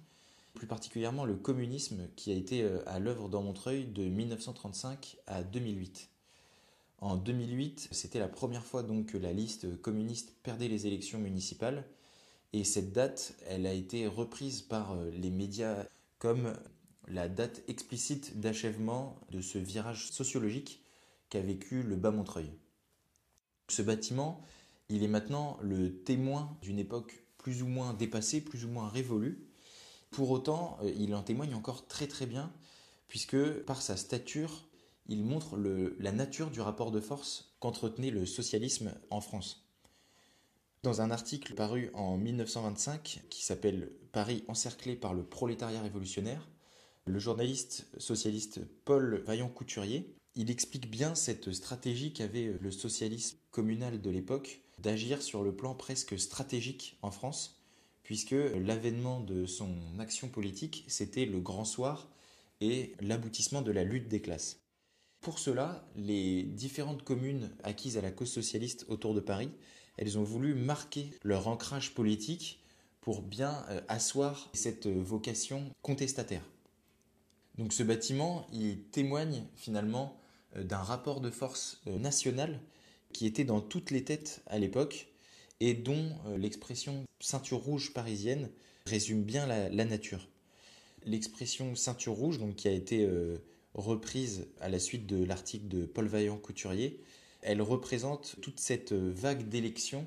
plus 0.54 0.68
particulièrement 0.68 1.24
le 1.24 1.38
communisme 1.38 2.10
qui 2.18 2.34
a 2.34 2.36
été 2.36 2.64
euh, 2.64 2.82
à 2.86 3.00
l'œuvre 3.00 3.30
dans 3.30 3.44
Montreuil 3.44 3.86
de 3.86 4.04
1935 4.04 5.16
à 5.26 5.42
2008. 5.42 6.10
En 6.98 7.16
2008, 7.16 7.88
c'était 7.92 8.20
la 8.20 8.28
première 8.28 8.66
fois 8.66 8.84
donc 8.84 9.06
que 9.06 9.18
la 9.18 9.32
liste 9.32 9.82
communiste 9.82 10.36
perdait 10.44 10.68
les 10.68 10.86
élections 10.86 11.18
municipales 11.18 11.86
et 12.54 12.64
cette 12.64 12.92
date, 12.92 13.36
elle 13.48 13.66
a 13.66 13.74
été 13.74 14.08
reprise 14.08 14.62
par 14.62 14.94
euh, 14.94 15.10
les 15.12 15.30
médias 15.30 15.86
comme 16.18 16.54
la 17.08 17.30
date 17.30 17.64
explicite 17.68 18.40
d'achèvement 18.40 19.20
de 19.32 19.42
ce 19.42 19.58
virage 19.58 20.12
sociologique 20.12 20.84
qu'a 21.30 21.42
vécu 21.42 21.84
le 21.84 21.96
bas 21.96 22.12
Montreuil. 22.12 22.52
Ce 23.68 23.82
bâtiment, 23.82 24.42
il 24.90 25.04
est 25.04 25.08
maintenant 25.08 25.58
le 25.62 26.04
témoin 26.04 26.58
d'une 26.62 26.80
époque 26.80 27.24
plus 27.38 27.62
ou 27.62 27.68
moins 27.68 27.94
dépassée, 27.94 28.42
plus 28.42 28.66
ou 28.66 28.70
moins 28.70 28.90
révolue, 28.90 29.50
pour 30.12 30.32
autant, 30.32 30.78
euh, 30.82 30.92
il 30.98 31.14
en 31.16 31.24
témoigne 31.24 31.54
encore 31.54 31.88
très 31.88 32.08
très 32.08 32.26
bien, 32.26 32.52
puisque 33.08 33.62
par 33.64 33.82
sa 33.82 33.98
stature, 33.98 34.66
il 35.08 35.24
montre 35.24 35.58
la 35.58 36.12
nature 36.12 36.52
du 36.52 36.62
rapport 36.62 36.92
de 36.92 37.00
force 37.00 37.56
qu'entretenait 37.60 38.12
le 38.12 38.26
socialisme 38.28 38.94
en 39.10 39.22
France. 39.22 39.69
Dans 40.82 41.02
un 41.02 41.12
article 41.12 41.56
paru 41.56 41.90
en 41.94 42.16
1925 42.16 43.26
qui 43.30 43.44
s'appelle 43.44 43.92
Paris 44.14 44.46
encerclé 44.48 44.96
par 44.96 45.14
le 45.14 45.24
prolétariat 45.24 45.82
révolutionnaire, 45.82 46.48
le 47.06 47.20
journaliste 47.20 47.86
socialiste 47.98 48.62
Paul 48.86 49.22
Vaillant-Couturier, 49.26 50.16
il 50.36 50.50
explique 50.50 50.90
bien 50.90 51.16
cette 51.16 51.52
stratégie 51.52 52.14
qu'avait 52.14 52.58
le 52.62 52.72
socialisme 52.72 53.40
communal 53.52 54.00
de 54.00 54.10
l'époque 54.10 54.62
d'agir 54.78 55.22
sur 55.22 55.44
le 55.44 55.54
plan 55.54 55.76
presque 55.76 56.18
stratégique 56.18 56.98
en 57.02 57.12
France 57.12 57.60
puisque 58.04 58.32
l'avènement 58.32 59.20
de 59.20 59.46
son 59.46 59.76
action 60.00 60.30
politique, 60.30 60.86
c'était 60.88 61.26
le 61.26 61.42
grand 61.42 61.66
soir 61.66 62.10
et 62.62 62.96
l'aboutissement 63.02 63.62
de 63.62 63.72
la 63.72 63.84
lutte 63.84 64.08
des 64.08 64.22
classes. 64.22 64.62
Pour 65.20 65.40
cela, 65.40 65.86
les 65.98 66.44
différentes 66.44 67.04
communes 67.04 67.52
acquises 67.64 67.98
à 67.98 68.02
la 68.02 68.12
cause 68.12 68.32
socialiste 68.32 68.86
autour 68.88 69.14
de 69.14 69.20
Paris, 69.20 69.52
elles 70.00 70.18
ont 70.18 70.24
voulu 70.24 70.54
marquer 70.54 71.12
leur 71.24 71.50
ancrage 71.50 71.94
politique 71.94 72.62
pour 73.02 73.22
bien 73.22 73.66
euh, 73.70 73.82
asseoir 73.90 74.50
cette 74.54 74.88
vocation 74.88 75.70
contestataire. 75.82 76.44
Donc 77.58 77.74
ce 77.74 77.84
bâtiment, 77.84 78.48
il 78.54 78.84
témoigne 78.84 79.44
finalement 79.58 80.18
euh, 80.56 80.64
d'un 80.64 80.78
rapport 80.78 81.20
de 81.20 81.30
force 81.30 81.82
euh, 81.88 82.00
national 82.00 82.62
qui 83.12 83.26
était 83.26 83.44
dans 83.44 83.60
toutes 83.60 83.92
les 83.92 84.06
têtes 84.06 84.42
à 84.48 84.58
l'époque 84.58 85.08
et 85.60 85.74
dont 85.74 86.12
l'expression 86.38 87.04
ceinture 87.20 87.58
rouge 87.58 87.92
parisienne 87.94 88.50
résume 88.86 89.24
bien 89.24 89.46
la, 89.46 89.84
nature. 89.84 90.30
L'expression 91.04 91.76
ceinture 91.76 92.14
rouge, 92.14 92.40
donc, 92.40 92.56
qui 92.56 92.70
a 92.70 92.72
été 92.72 93.10
reprise 93.74 94.48
à 94.62 94.70
la 94.70 94.80
suite 94.80 95.06
de 95.06 95.22
l'article 95.22 95.68
de 95.68 95.86
Paul 95.86 96.08
Vaillant 96.08 96.38
Couturier, 96.38 97.02
elle 97.42 97.62
représente 97.62 98.36
toute 98.42 98.60
cette 98.60 98.94
vague 98.94 99.50
d'élections 99.50 100.06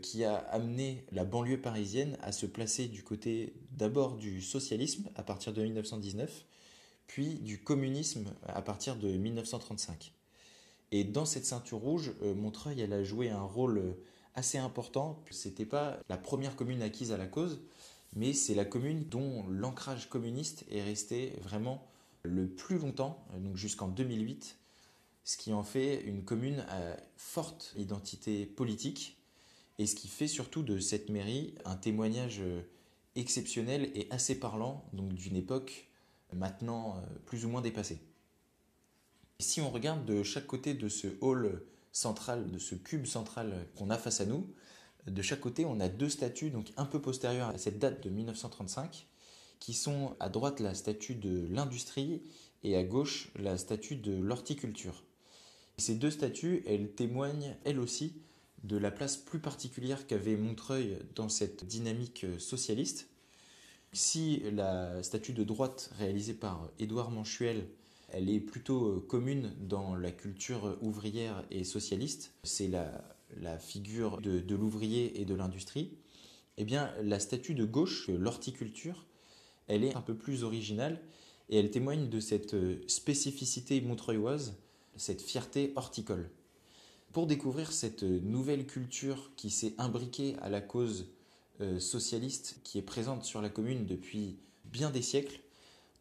qui 0.00 0.24
a 0.24 0.36
amené 0.36 1.04
la 1.12 1.24
banlieue 1.24 1.60
parisienne 1.60 2.16
à 2.22 2.32
se 2.32 2.46
placer 2.46 2.86
du 2.86 3.02
côté 3.02 3.54
d'abord 3.72 4.16
du 4.16 4.40
socialisme 4.40 5.08
à 5.16 5.22
partir 5.22 5.52
de 5.52 5.62
1919, 5.62 6.44
puis 7.06 7.34
du 7.34 7.62
communisme 7.62 8.32
à 8.46 8.62
partir 8.62 8.96
de 8.96 9.08
1935. 9.08 10.12
Et 10.92 11.04
dans 11.04 11.24
cette 11.24 11.44
ceinture 11.44 11.78
rouge, 11.78 12.12
euh, 12.22 12.34
Montreuil 12.34 12.80
elle 12.80 12.92
a 12.92 13.02
joué 13.02 13.28
un 13.30 13.42
rôle 13.42 13.96
assez 14.34 14.58
important. 14.58 15.22
C'était 15.30 15.66
pas 15.66 15.98
la 16.08 16.16
première 16.16 16.56
commune 16.56 16.82
acquise 16.82 17.12
à 17.12 17.16
la 17.16 17.26
cause, 17.26 17.60
mais 18.14 18.32
c'est 18.32 18.54
la 18.54 18.64
commune 18.64 19.04
dont 19.08 19.44
l'ancrage 19.48 20.08
communiste 20.08 20.64
est 20.70 20.82
resté 20.82 21.34
vraiment 21.42 21.86
le 22.22 22.48
plus 22.48 22.78
longtemps, 22.78 23.24
donc 23.38 23.56
jusqu'en 23.56 23.88
2008, 23.88 24.57
ce 25.28 25.36
qui 25.36 25.52
en 25.52 25.62
fait 25.62 26.00
une 26.04 26.24
commune 26.24 26.60
à 26.70 26.96
forte 27.18 27.74
identité 27.76 28.46
politique 28.46 29.18
et 29.78 29.86
ce 29.86 29.94
qui 29.94 30.08
fait 30.08 30.26
surtout 30.26 30.62
de 30.62 30.78
cette 30.78 31.10
mairie 31.10 31.54
un 31.66 31.76
témoignage 31.76 32.40
exceptionnel 33.14 33.90
et 33.94 34.06
assez 34.10 34.40
parlant 34.40 34.88
donc 34.94 35.12
d'une 35.12 35.36
époque 35.36 35.90
maintenant 36.32 36.96
euh, 36.96 37.00
plus 37.26 37.44
ou 37.44 37.50
moins 37.50 37.60
dépassée. 37.60 38.00
Si 39.38 39.60
on 39.60 39.68
regarde 39.68 40.06
de 40.06 40.22
chaque 40.22 40.46
côté 40.46 40.72
de 40.72 40.88
ce 40.88 41.08
hall 41.20 41.62
central, 41.92 42.50
de 42.50 42.58
ce 42.58 42.74
cube 42.74 43.04
central 43.04 43.66
qu'on 43.76 43.90
a 43.90 43.98
face 43.98 44.22
à 44.22 44.24
nous, 44.24 44.50
de 45.06 45.20
chaque 45.20 45.40
côté 45.40 45.66
on 45.66 45.78
a 45.78 45.90
deux 45.90 46.08
statues 46.08 46.48
donc 46.48 46.72
un 46.78 46.86
peu 46.86 47.02
postérieures 47.02 47.50
à 47.50 47.58
cette 47.58 47.78
date 47.78 48.02
de 48.02 48.08
1935 48.08 49.06
qui 49.58 49.74
sont 49.74 50.16
à 50.20 50.30
droite 50.30 50.60
la 50.60 50.72
statue 50.72 51.16
de 51.16 51.46
l'industrie 51.50 52.22
et 52.62 52.78
à 52.78 52.82
gauche 52.82 53.30
la 53.36 53.58
statue 53.58 53.96
de 53.96 54.18
l'horticulture. 54.18 55.04
Ces 55.78 55.94
deux 55.94 56.10
statues, 56.10 56.64
elles 56.66 56.92
témoignent 56.92 57.56
elles 57.64 57.78
aussi 57.78 58.12
de 58.64 58.76
la 58.76 58.90
place 58.90 59.16
plus 59.16 59.38
particulière 59.38 60.06
qu'avait 60.08 60.36
Montreuil 60.36 60.98
dans 61.14 61.28
cette 61.28 61.64
dynamique 61.64 62.26
socialiste. 62.38 63.08
Si 63.92 64.42
la 64.52 65.02
statue 65.04 65.32
de 65.32 65.44
droite 65.44 65.90
réalisée 65.96 66.34
par 66.34 66.68
Édouard 66.80 67.12
Manchuel, 67.12 67.68
elle 68.08 68.28
est 68.28 68.40
plutôt 68.40 69.00
commune 69.08 69.54
dans 69.60 69.94
la 69.94 70.10
culture 70.10 70.76
ouvrière 70.82 71.44
et 71.50 71.62
socialiste, 71.62 72.32
c'est 72.42 72.68
la, 72.68 73.58
figure 73.58 74.20
de, 74.20 74.54
l'ouvrier 74.54 75.20
et 75.20 75.24
de 75.24 75.34
l'industrie, 75.34 75.92
eh 76.56 76.64
bien 76.64 76.92
la 77.02 77.20
statue 77.20 77.54
de 77.54 77.64
gauche, 77.64 78.08
l'horticulture, 78.08 79.06
elle 79.68 79.84
est 79.84 79.94
un 79.94 80.00
peu 80.00 80.16
plus 80.16 80.42
originale 80.42 81.00
et 81.50 81.58
elle 81.58 81.70
témoigne 81.70 82.08
de 82.08 82.18
cette 82.18 82.56
spécificité 82.90 83.80
montreuilloise, 83.80 84.56
cette 84.98 85.22
fierté 85.22 85.72
horticole. 85.76 86.30
Pour 87.12 87.26
découvrir 87.26 87.72
cette 87.72 88.02
nouvelle 88.02 88.66
culture 88.66 89.30
qui 89.36 89.50
s'est 89.50 89.74
imbriquée 89.78 90.36
à 90.42 90.50
la 90.50 90.60
cause 90.60 91.06
euh, 91.60 91.80
socialiste 91.80 92.60
qui 92.64 92.78
est 92.78 92.82
présente 92.82 93.24
sur 93.24 93.40
la 93.40 93.48
commune 93.48 93.86
depuis 93.86 94.36
bien 94.64 94.90
des 94.90 95.02
siècles, 95.02 95.40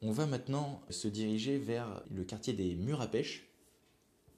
on 0.01 0.11
va 0.11 0.25
maintenant 0.25 0.81
se 0.89 1.07
diriger 1.07 1.57
vers 1.57 2.03
le 2.11 2.23
quartier 2.23 2.53
des 2.53 2.75
Murs 2.75 3.01
à 3.01 3.07
Pêche. 3.07 3.47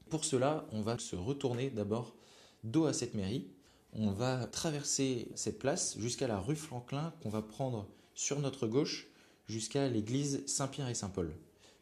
Pour 0.09 0.23
cela, 0.23 0.67
on 0.71 0.81
va 0.81 0.97
se 0.97 1.15
retourner 1.15 1.69
d'abord 1.69 2.15
dos 2.63 2.85
à 2.85 2.93
cette 2.93 3.13
mairie. 3.13 3.47
On 3.93 4.11
va 4.11 4.45
traverser 4.45 5.29
cette 5.35 5.59
place 5.59 5.97
jusqu'à 5.97 6.27
la 6.27 6.39
rue 6.39 6.55
Franklin 6.55 7.13
qu'on 7.21 7.29
va 7.29 7.41
prendre 7.41 7.87
sur 8.13 8.39
notre 8.39 8.67
gauche 8.67 9.07
jusqu'à 9.47 9.89
l'église 9.89 10.45
Saint-Pierre 10.45 10.89
et 10.89 10.95
Saint-Paul. 10.95 11.33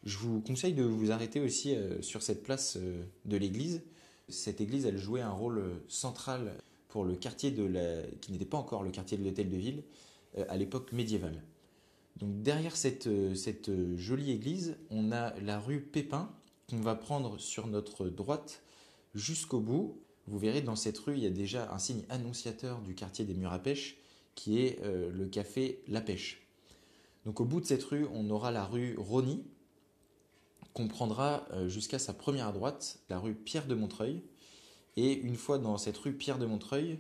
Je 0.08 0.20
vous 0.20 0.40
conseille 0.40 0.74
de 0.74 0.84
vous 0.84 1.12
arrêter 1.12 1.42
aussi 1.42 1.76
euh, 1.76 2.02
sur 2.02 2.22
cette 2.22 2.42
place 2.42 2.78
euh, 2.78 3.04
de 3.26 3.36
l'église. 3.36 3.84
Cette 4.30 4.62
église, 4.62 4.86
elle 4.86 4.98
jouait 4.98 5.20
un 5.20 5.32
rôle 5.32 5.58
euh, 5.58 5.74
central 5.90 6.54
pour 6.88 7.04
le 7.04 7.18
quartier 7.18 7.54
qui 8.22 8.32
n'était 8.32 8.46
pas 8.46 8.58
encore 8.58 8.84
le 8.84 8.90
quartier 8.90 9.18
de 9.18 9.24
l'hôtel 9.26 9.50
de 9.50 9.58
ville 9.58 9.84
à 10.48 10.56
l'époque 10.56 10.94
médiévale. 10.94 11.44
Donc 12.16 12.42
derrière 12.42 12.78
cette, 12.78 13.10
cette 13.36 13.70
jolie 13.98 14.32
église, 14.32 14.78
on 14.90 15.12
a 15.12 15.38
la 15.42 15.60
rue 15.60 15.82
Pépin 15.82 16.32
qu'on 16.70 16.80
va 16.80 16.96
prendre 16.96 17.38
sur 17.40 17.68
notre 17.68 18.08
droite 18.08 18.64
jusqu'au 19.14 19.60
bout. 19.60 20.00
Vous 20.28 20.40
verrez 20.40 20.62
dans 20.62 20.78
cette 20.78 20.98
rue, 20.98 21.16
il 21.16 21.24
y 21.24 21.28
a 21.28 21.30
déjà 21.30 21.72
un 21.74 21.78
signe 21.78 22.04
annonciateur 22.08 22.82
du 22.82 22.96
quartier 22.96 23.26
des 23.26 23.34
Murs 23.34 23.52
à 23.52 23.60
Pêche 23.60 23.98
qui 24.34 24.62
est 24.62 24.82
le 24.84 25.26
café 25.28 25.84
La 25.90 26.00
Pêche. 26.00 26.42
Donc 27.26 27.42
au 27.42 27.46
bout 27.46 27.60
de 27.60 27.66
cette 27.66 27.84
rue, 27.84 28.08
on 28.14 28.30
aura 28.30 28.52
la 28.52 28.64
rue 28.64 28.96
Rony, 28.98 29.44
prendra 30.86 31.48
euh, 31.54 31.68
jusqu'à 31.68 31.98
sa 31.98 32.14
première 32.14 32.54
droite, 32.54 33.00
la 33.10 33.18
rue 33.18 33.34
Pierre 33.34 33.66
de 33.66 33.74
Montreuil. 33.74 34.22
Et 34.96 35.14
une 35.14 35.36
fois 35.36 35.58
dans 35.58 35.80
cette 35.80 35.98
rue 35.98 36.14
Pierre 36.14 36.38
de 36.38 36.46
Montreuil, 36.46 37.00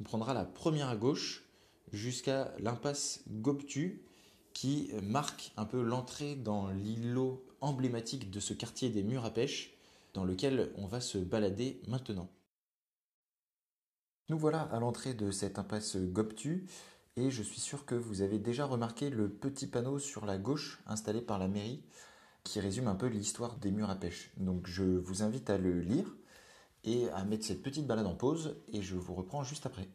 on 0.00 0.04
prendra 0.04 0.34
la 0.34 0.44
première 0.44 0.88
à 0.88 0.96
gauche 0.96 1.44
jusqu'à 1.92 2.54
l'impasse 2.60 3.24
Gobtu, 3.28 4.04
qui 4.52 4.92
marque 5.02 5.52
un 5.56 5.64
peu 5.64 5.82
l'entrée 5.82 6.36
dans 6.36 6.70
l'îlot 6.70 7.44
emblématique 7.60 8.30
de 8.30 8.38
ce 8.38 8.54
quartier 8.54 8.90
des 8.90 9.02
murs 9.02 9.24
à 9.24 9.30
pêche, 9.30 9.74
dans 10.14 10.24
lequel 10.24 10.72
on 10.76 10.86
va 10.86 11.00
se 11.00 11.18
balader 11.18 11.80
maintenant. 11.88 12.30
Nous 14.28 14.38
voilà 14.38 14.62
à 14.62 14.78
l'entrée 14.78 15.14
de 15.14 15.30
cette 15.30 15.58
impasse 15.58 15.96
Gobtu 15.96 16.66
et 17.16 17.30
je 17.30 17.42
suis 17.42 17.60
sûr 17.60 17.86
que 17.86 17.94
vous 17.94 18.20
avez 18.20 18.38
déjà 18.38 18.66
remarqué 18.66 19.10
le 19.10 19.28
petit 19.28 19.66
panneau 19.66 19.98
sur 19.98 20.26
la 20.26 20.38
gauche 20.38 20.80
installé 20.86 21.20
par 21.20 21.38
la 21.38 21.48
mairie 21.48 21.82
qui 22.48 22.60
résume 22.60 22.88
un 22.88 22.94
peu 22.94 23.08
l'histoire 23.08 23.56
des 23.56 23.70
murs 23.70 23.90
à 23.90 23.94
pêche. 23.94 24.30
Donc 24.38 24.66
je 24.66 24.82
vous 24.82 25.22
invite 25.22 25.50
à 25.50 25.58
le 25.58 25.80
lire 25.80 26.16
et 26.82 27.10
à 27.10 27.22
mettre 27.24 27.44
cette 27.44 27.62
petite 27.62 27.86
balade 27.86 28.06
en 28.06 28.14
pause 28.14 28.56
et 28.72 28.80
je 28.80 28.96
vous 28.96 29.14
reprends 29.14 29.44
juste 29.44 29.66
après. 29.66 29.86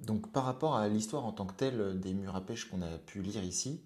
Donc 0.00 0.32
par 0.32 0.44
rapport 0.44 0.76
à 0.76 0.88
l'histoire 0.88 1.26
en 1.26 1.32
tant 1.32 1.44
que 1.44 1.54
telle 1.54 2.00
des 2.00 2.14
murs 2.14 2.34
à 2.34 2.40
pêche 2.40 2.70
qu'on 2.70 2.80
a 2.80 2.96
pu 2.96 3.20
lire 3.20 3.44
ici, 3.44 3.82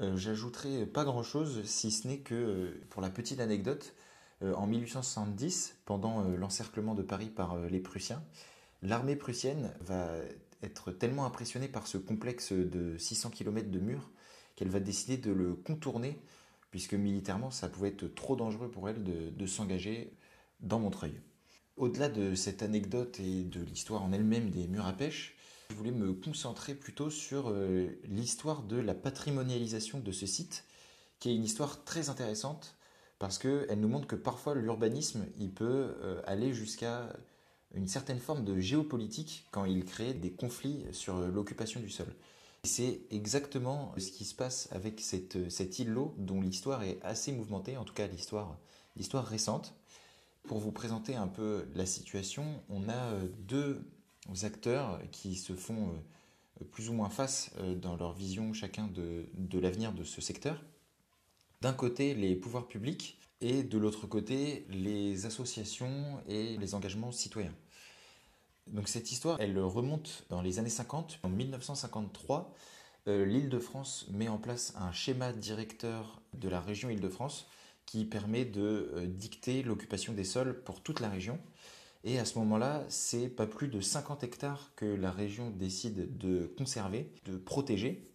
euh, 0.00 0.16
j'ajouterai 0.16 0.86
pas 0.86 1.04
grand 1.04 1.24
chose 1.24 1.64
si 1.64 1.90
ce 1.90 2.06
n'est 2.06 2.20
que 2.20 2.34
euh, 2.34 2.86
pour 2.90 3.02
la 3.02 3.10
petite 3.10 3.40
anecdote, 3.40 3.92
euh, 4.42 4.54
en 4.54 4.68
1870, 4.68 5.78
pendant 5.84 6.22
l'encerclement 6.22 6.94
de 6.94 7.02
Paris 7.02 7.30
par 7.30 7.56
les 7.58 7.80
Prussiens, 7.80 8.22
l'armée 8.82 9.16
prussienne 9.16 9.74
va 9.80 10.12
être 10.62 10.92
tellement 10.92 11.26
impressionnée 11.26 11.68
par 11.68 11.86
ce 11.86 11.98
complexe 11.98 12.52
de 12.52 12.96
600 12.98 13.30
km 13.30 13.70
de 13.70 13.78
murs 13.78 14.10
qu'elle 14.56 14.68
va 14.68 14.80
décider 14.80 15.16
de 15.16 15.32
le 15.32 15.54
contourner, 15.54 16.20
puisque 16.70 16.94
militairement, 16.94 17.50
ça 17.50 17.68
pouvait 17.68 17.88
être 17.88 18.06
trop 18.06 18.36
dangereux 18.36 18.70
pour 18.70 18.88
elle 18.88 19.02
de, 19.02 19.46
s'engager 19.46 20.12
dans 20.60 20.78
Montreuil. 20.78 21.20
Au-delà 21.76 22.08
de 22.08 22.34
cette 22.34 22.62
anecdote 22.62 23.18
et 23.20 23.44
de 23.44 23.62
l'histoire 23.62 24.02
en 24.02 24.12
elle-même 24.12 24.50
des 24.50 24.66
murs 24.68 24.86
à 24.86 24.92
pêche, 24.92 25.36
je 25.70 25.74
voulais 25.74 25.90
me 25.90 26.12
concentrer 26.12 26.74
plutôt 26.74 27.08
sur 27.08 27.52
l'histoire 28.04 28.62
de 28.62 28.76
la 28.76 28.94
patrimonialisation 28.94 30.00
de 30.00 30.12
ce 30.12 30.26
site, 30.26 30.64
qui 31.18 31.30
est 31.30 31.34
une 31.34 31.44
histoire 31.44 31.84
très 31.84 32.10
intéressante 32.10 32.76
parce 33.22 33.38
qu'elle 33.38 33.78
nous 33.78 33.86
montre 33.86 34.08
que 34.08 34.16
parfois 34.16 34.56
l'urbanisme, 34.56 35.26
il 35.38 35.54
peut 35.54 35.94
euh, 36.02 36.20
aller 36.26 36.52
jusqu'à 36.52 37.08
une 37.74 37.88
certaine 37.88 38.18
forme 38.18 38.44
de 38.44 38.58
géopolitique 38.58 39.46
quand 39.50 39.64
il 39.64 39.84
crée 39.84 40.14
des 40.14 40.30
conflits 40.30 40.84
sur 40.92 41.18
l'occupation 41.18 41.80
du 41.80 41.90
sol. 41.90 42.14
C'est 42.64 43.00
exactement 43.10 43.92
ce 43.98 44.10
qui 44.10 44.24
se 44.24 44.34
passe 44.34 44.68
avec 44.70 45.00
cette, 45.00 45.50
cet 45.50 45.78
îlot 45.78 46.14
dont 46.18 46.40
l'histoire 46.40 46.82
est 46.82 46.98
assez 47.02 47.32
mouvementée, 47.32 47.76
en 47.76 47.84
tout 47.84 47.94
cas 47.94 48.06
l'histoire, 48.06 48.56
récente. 49.26 49.74
Pour 50.44 50.58
vous 50.58 50.72
présenter 50.72 51.16
un 51.16 51.28
peu 51.28 51.66
la 51.74 51.86
situation, 51.86 52.44
on 52.68 52.88
a 52.88 52.96
euh, 52.96 53.28
deux 53.48 53.84
acteurs 54.42 55.00
qui 55.10 55.36
se 55.36 55.54
font 55.54 55.88
euh, 55.88 56.64
plus 56.70 56.88
ou 56.88 56.92
moins 56.92 57.10
face 57.10 57.50
dans 57.80 57.96
leur 57.96 58.12
vision 58.12 58.52
chacun 58.52 58.88
de 58.88 59.58
l'avenir 59.58 59.92
de 59.92 60.04
ce 60.04 60.20
secteur 60.20 60.62
d'un 61.62 61.72
côté 61.72 62.14
les 62.14 62.34
pouvoirs 62.34 62.66
publics 62.66 63.18
et 63.40 63.62
de 63.62 63.78
l'autre 63.78 64.08
côté 64.08 64.66
les 64.68 65.26
associations 65.26 66.20
et 66.28 66.56
les 66.58 66.74
engagements 66.74 67.12
citoyens. 67.12 67.54
Donc 68.68 68.88
cette 68.88 69.12
histoire, 69.12 69.38
remonte 69.38 70.24
dans 70.30 70.42
les 70.42 70.58
années 70.58 70.70
50. 70.70 71.20
En 71.22 71.28
1953, 71.28 72.54
euh, 73.08 73.24
l'Île-de-France 73.24 74.06
met 74.10 74.28
en 74.28 74.38
place 74.38 74.74
un 74.76 74.92
schéma 74.92 75.32
directeur 75.32 76.22
de 76.34 76.48
la 76.48 76.60
région 76.60 76.88
Île-de-France 76.88 77.46
qui 77.86 78.04
permet 78.04 78.44
de 78.44 78.92
euh, 78.94 79.06
dicter 79.06 79.62
l'occupation 79.62 80.12
des 80.12 80.24
sols 80.24 80.62
pour 80.62 80.80
toute 80.80 81.00
la 81.00 81.08
région. 81.08 81.38
Et 82.04 82.18
à 82.18 82.24
ce 82.24 82.38
moment-là, 82.38 82.84
c'est 82.88 83.28
pas 83.28 83.46
plus 83.46 83.68
de 83.68 83.80
50 83.80 84.24
hectares 84.24 84.72
que 84.76 84.86
la 84.86 85.10
région 85.10 85.50
décide 85.50 86.16
de 86.16 86.52
conserver, 86.56 87.12
de 87.26 87.36
protéger. 87.36 88.08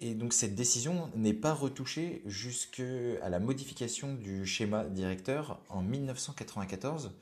Et 0.00 0.14
donc 0.14 0.32
cette 0.32 0.54
décision 0.54 1.10
n'est 1.14 1.34
pas 1.34 1.54
retouchée 1.54 2.22
jusqu'à 2.26 3.28
la 3.28 3.38
modification 3.38 4.14
du 4.14 4.44
schéma 4.44 4.84
directeur 4.84 5.60
en 5.68 5.82
1994, 5.82 7.12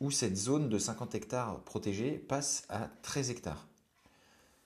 où 0.00 0.10
cette 0.10 0.36
zone 0.36 0.68
de 0.68 0.78
50 0.78 1.14
hectares 1.14 1.60
protégée 1.64 2.12
passe 2.12 2.64
à 2.68 2.90
13 3.02 3.30
hectares. 3.30 3.66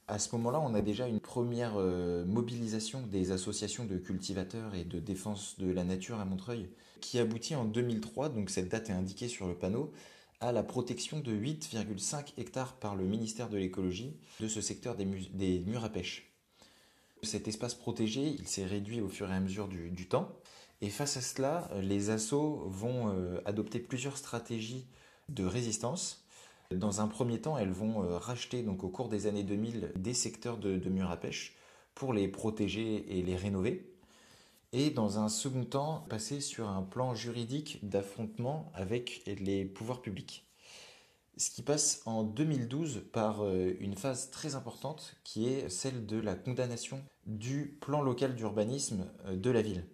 À 0.09 0.19
ce 0.19 0.35
moment-là, 0.35 0.61
on 0.61 0.75
a 0.75 0.81
déjà 0.81 1.07
une 1.07 1.21
première 1.21 1.75
euh, 1.77 2.25
mobilisation 2.25 3.03
des 3.07 3.31
associations 3.31 3.85
de 3.85 3.97
cultivateurs 3.97 4.75
et 4.75 4.85
de 4.85 4.99
défense 4.99 5.57
de 5.61 5.71
la 5.71 5.85
nature 5.85 6.19
à 6.19 6.25
Montreuil, 6.25 6.69
qui 7.01 7.21
aboutit 7.21 7.55
en 7.55 7.65
2003, 7.65 8.31
donc 8.31 8.51
cette 8.51 8.69
date 8.69 8.91
est 8.91 8.93
indiquée 8.93 9.29
sur 9.29 9.47
le 9.47 9.55
panneau, 9.55 9.93
à 10.41 10.51
la 10.51 10.65
protection 10.65 11.21
de 11.21 11.33
8,5 11.33 12.33
hectares 12.39 12.75
par 12.75 12.97
le 12.97 13.05
ministère 13.05 13.49
de 13.49 13.57
l'écologie 13.57 14.17
de 14.41 14.49
ce 14.49 14.61
secteur 14.61 14.97
des, 14.97 15.05
murs 15.05 15.85
à 15.85 15.91
pêche. 15.91 16.33
Cet 17.23 17.47
espace 17.47 17.75
protégé, 17.75 18.27
il 18.27 18.49
s'est 18.49 18.67
réduit 18.67 19.01
au 19.01 19.09
fur 19.09 19.31
et 19.31 19.35
à 19.35 19.41
mesure 19.41 19.69
du, 19.69 19.91
du, 19.91 20.09
temps, 20.09 20.35
et 20.81 20.89
face 20.89 21.19
à 21.19 21.21
cela, 21.21 21.71
les 21.83 22.11
assos 22.11 22.65
vont 22.67 23.11
euh, 23.11 23.41
adopter 23.45 23.79
plusieurs 23.79 24.17
stratégies 24.17 24.87
de 25.31 25.45
résistance 25.45 26.21
dans 26.75 27.01
un 27.01 27.09
premier 27.09 27.41
temps, 27.41 27.59
elles 27.59 27.73
vont 27.73 28.05
euh, 28.05 28.17
racheter 28.17 28.63
donc 28.63 28.85
au 28.85 28.89
cours 28.89 29.09
des 29.09 29.27
années 29.27 29.43
2000 29.43 29.93
des 29.97 30.15
secteurs 30.15 30.57
de, 30.57 30.89
murs 30.89 31.11
à 31.11 31.17
pêche 31.17 31.57
pour 31.97 32.13
les 32.13 32.29
protéger 32.29 33.19
et 33.19 33.23
les 33.23 33.35
rénover. 33.35 33.93
Et 34.73 34.91
dans 34.91 35.19
un 35.19 35.29
second 35.29 35.65
temps, 35.65 36.07
passer 36.09 36.41
sur 36.41 36.69
un 36.69 36.83
plan 36.83 37.13
juridique 37.13 37.81
d'affrontement 37.83 38.71
avec 38.73 39.25
les 39.27 39.65
pouvoirs 39.65 40.01
publics. 40.01 40.47
Ce 41.37 41.51
qui 41.51 41.63
passe 41.63 42.03
en 42.07 42.23
2012 42.23 43.03
par 43.13 43.43
euh, 43.43 43.75
une 43.81 43.97
phase 43.97 44.31
très 44.31 44.55
importante 44.55 45.17
qui 45.25 45.49
est 45.49 45.69
celle 45.69 46.07
de 46.07 46.21
la 46.21 46.37
condamnation 46.37 47.03
du 47.27 47.77
plan 47.81 48.01
local 48.01 48.37
d'urbanisme 48.37 49.11
euh, 49.27 49.35
de 49.35 49.51
la 49.51 49.63
ville. 49.63 49.85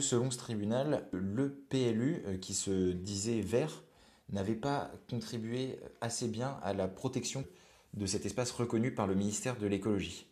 Selon 0.00 0.30
ce 0.30 0.38
tribunal, 0.38 1.08
le 1.10 1.50
PLU, 1.52 2.38
qui 2.40 2.54
se 2.54 2.92
disait 2.92 3.40
vert, 3.40 3.82
n'avait 4.30 4.54
pas 4.54 4.90
contribué 5.08 5.78
assez 6.00 6.28
bien 6.28 6.58
à 6.62 6.72
la 6.72 6.88
protection 6.88 7.44
de 7.94 8.06
cet 8.06 8.26
espace 8.26 8.50
reconnu 8.50 8.94
par 8.94 9.06
le 9.06 9.14
ministère 9.14 9.56
de 9.56 9.66
l'écologie. 9.66 10.26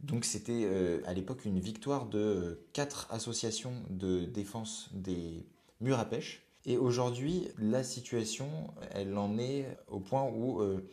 Donc 0.00 0.24
c'était 0.24 0.64
euh, 0.64 1.00
à 1.06 1.14
l'époque 1.14 1.44
une 1.44 1.58
victoire 1.58 2.06
de 2.06 2.60
quatre 2.72 3.06
associations 3.10 3.72
de 3.90 4.24
défense 4.24 4.90
des 4.92 5.46
murs 5.80 5.98
à 5.98 6.04
pêche. 6.04 6.42
Et 6.66 6.76
aujourd'hui, 6.76 7.48
la 7.58 7.84
situation, 7.84 8.48
elle 8.92 9.16
en 9.16 9.38
est 9.38 9.66
au 9.88 10.00
point 10.00 10.24
où 10.24 10.60
euh, 10.60 10.84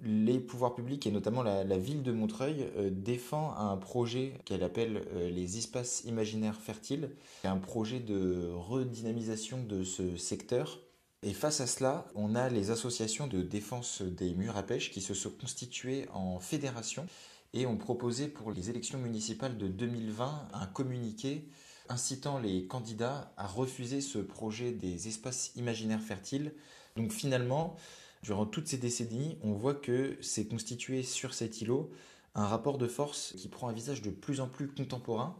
les 0.00 0.40
pouvoirs 0.40 0.74
publics 0.74 1.06
et 1.06 1.12
notamment 1.12 1.42
la, 1.42 1.78
ville 1.78 2.02
de 2.02 2.10
Montreuil 2.10 2.68
euh, 2.76 2.90
défend 2.90 3.54
un 3.56 3.76
projet 3.76 4.34
qu'elle 4.44 4.64
appelle 4.64 5.04
les 5.14 5.58
espaces 5.58 6.02
imaginaires 6.04 6.60
fertiles, 6.60 7.10
un 7.44 7.58
projet 7.58 8.00
de 8.00 8.50
redynamisation 8.52 9.62
de 9.62 9.84
ce 9.84 10.16
secteur 10.16 10.80
et 11.22 11.34
face 11.34 11.60
à 11.60 11.68
cela, 11.68 12.08
on 12.16 12.34
a 12.34 12.48
les 12.48 12.70
associations 12.70 13.28
de 13.28 13.42
défense 13.42 14.02
des 14.02 14.34
murs 14.34 14.56
à 14.56 14.64
pêche 14.64 14.90
qui 14.90 15.00
se 15.00 15.14
sont 15.14 15.30
constituées 15.30 16.08
en 16.12 16.40
fédération 16.40 17.06
et 17.54 17.66
ont 17.66 17.76
proposé 17.76 18.26
pour 18.26 18.50
les 18.50 18.70
élections 18.70 18.98
municipales 18.98 19.56
de 19.56 19.68
2020 19.68 20.48
un 20.52 20.66
communiqué 20.66 21.48
incitant 21.88 22.38
les 22.38 22.66
candidats 22.66 23.32
à 23.36 23.46
refuser 23.46 24.00
ce 24.00 24.18
projet 24.18 24.72
des 24.72 25.06
espaces 25.06 25.52
imaginaires 25.54 26.02
fertiles. 26.02 26.54
Donc 26.96 27.12
finalement, 27.12 27.76
durant 28.24 28.46
toutes 28.46 28.66
ces 28.66 28.78
décennies, 28.78 29.38
on 29.42 29.52
voit 29.52 29.74
que 29.74 30.16
c'est 30.22 30.46
constitué 30.46 31.04
sur 31.04 31.34
cet 31.34 31.60
îlot 31.60 31.92
un 32.34 32.46
rapport 32.46 32.78
de 32.78 32.88
force 32.88 33.34
qui 33.36 33.48
prend 33.48 33.68
un 33.68 33.72
visage 33.72 34.02
de 34.02 34.10
plus 34.10 34.40
en 34.40 34.48
plus 34.48 34.68
contemporain, 34.68 35.36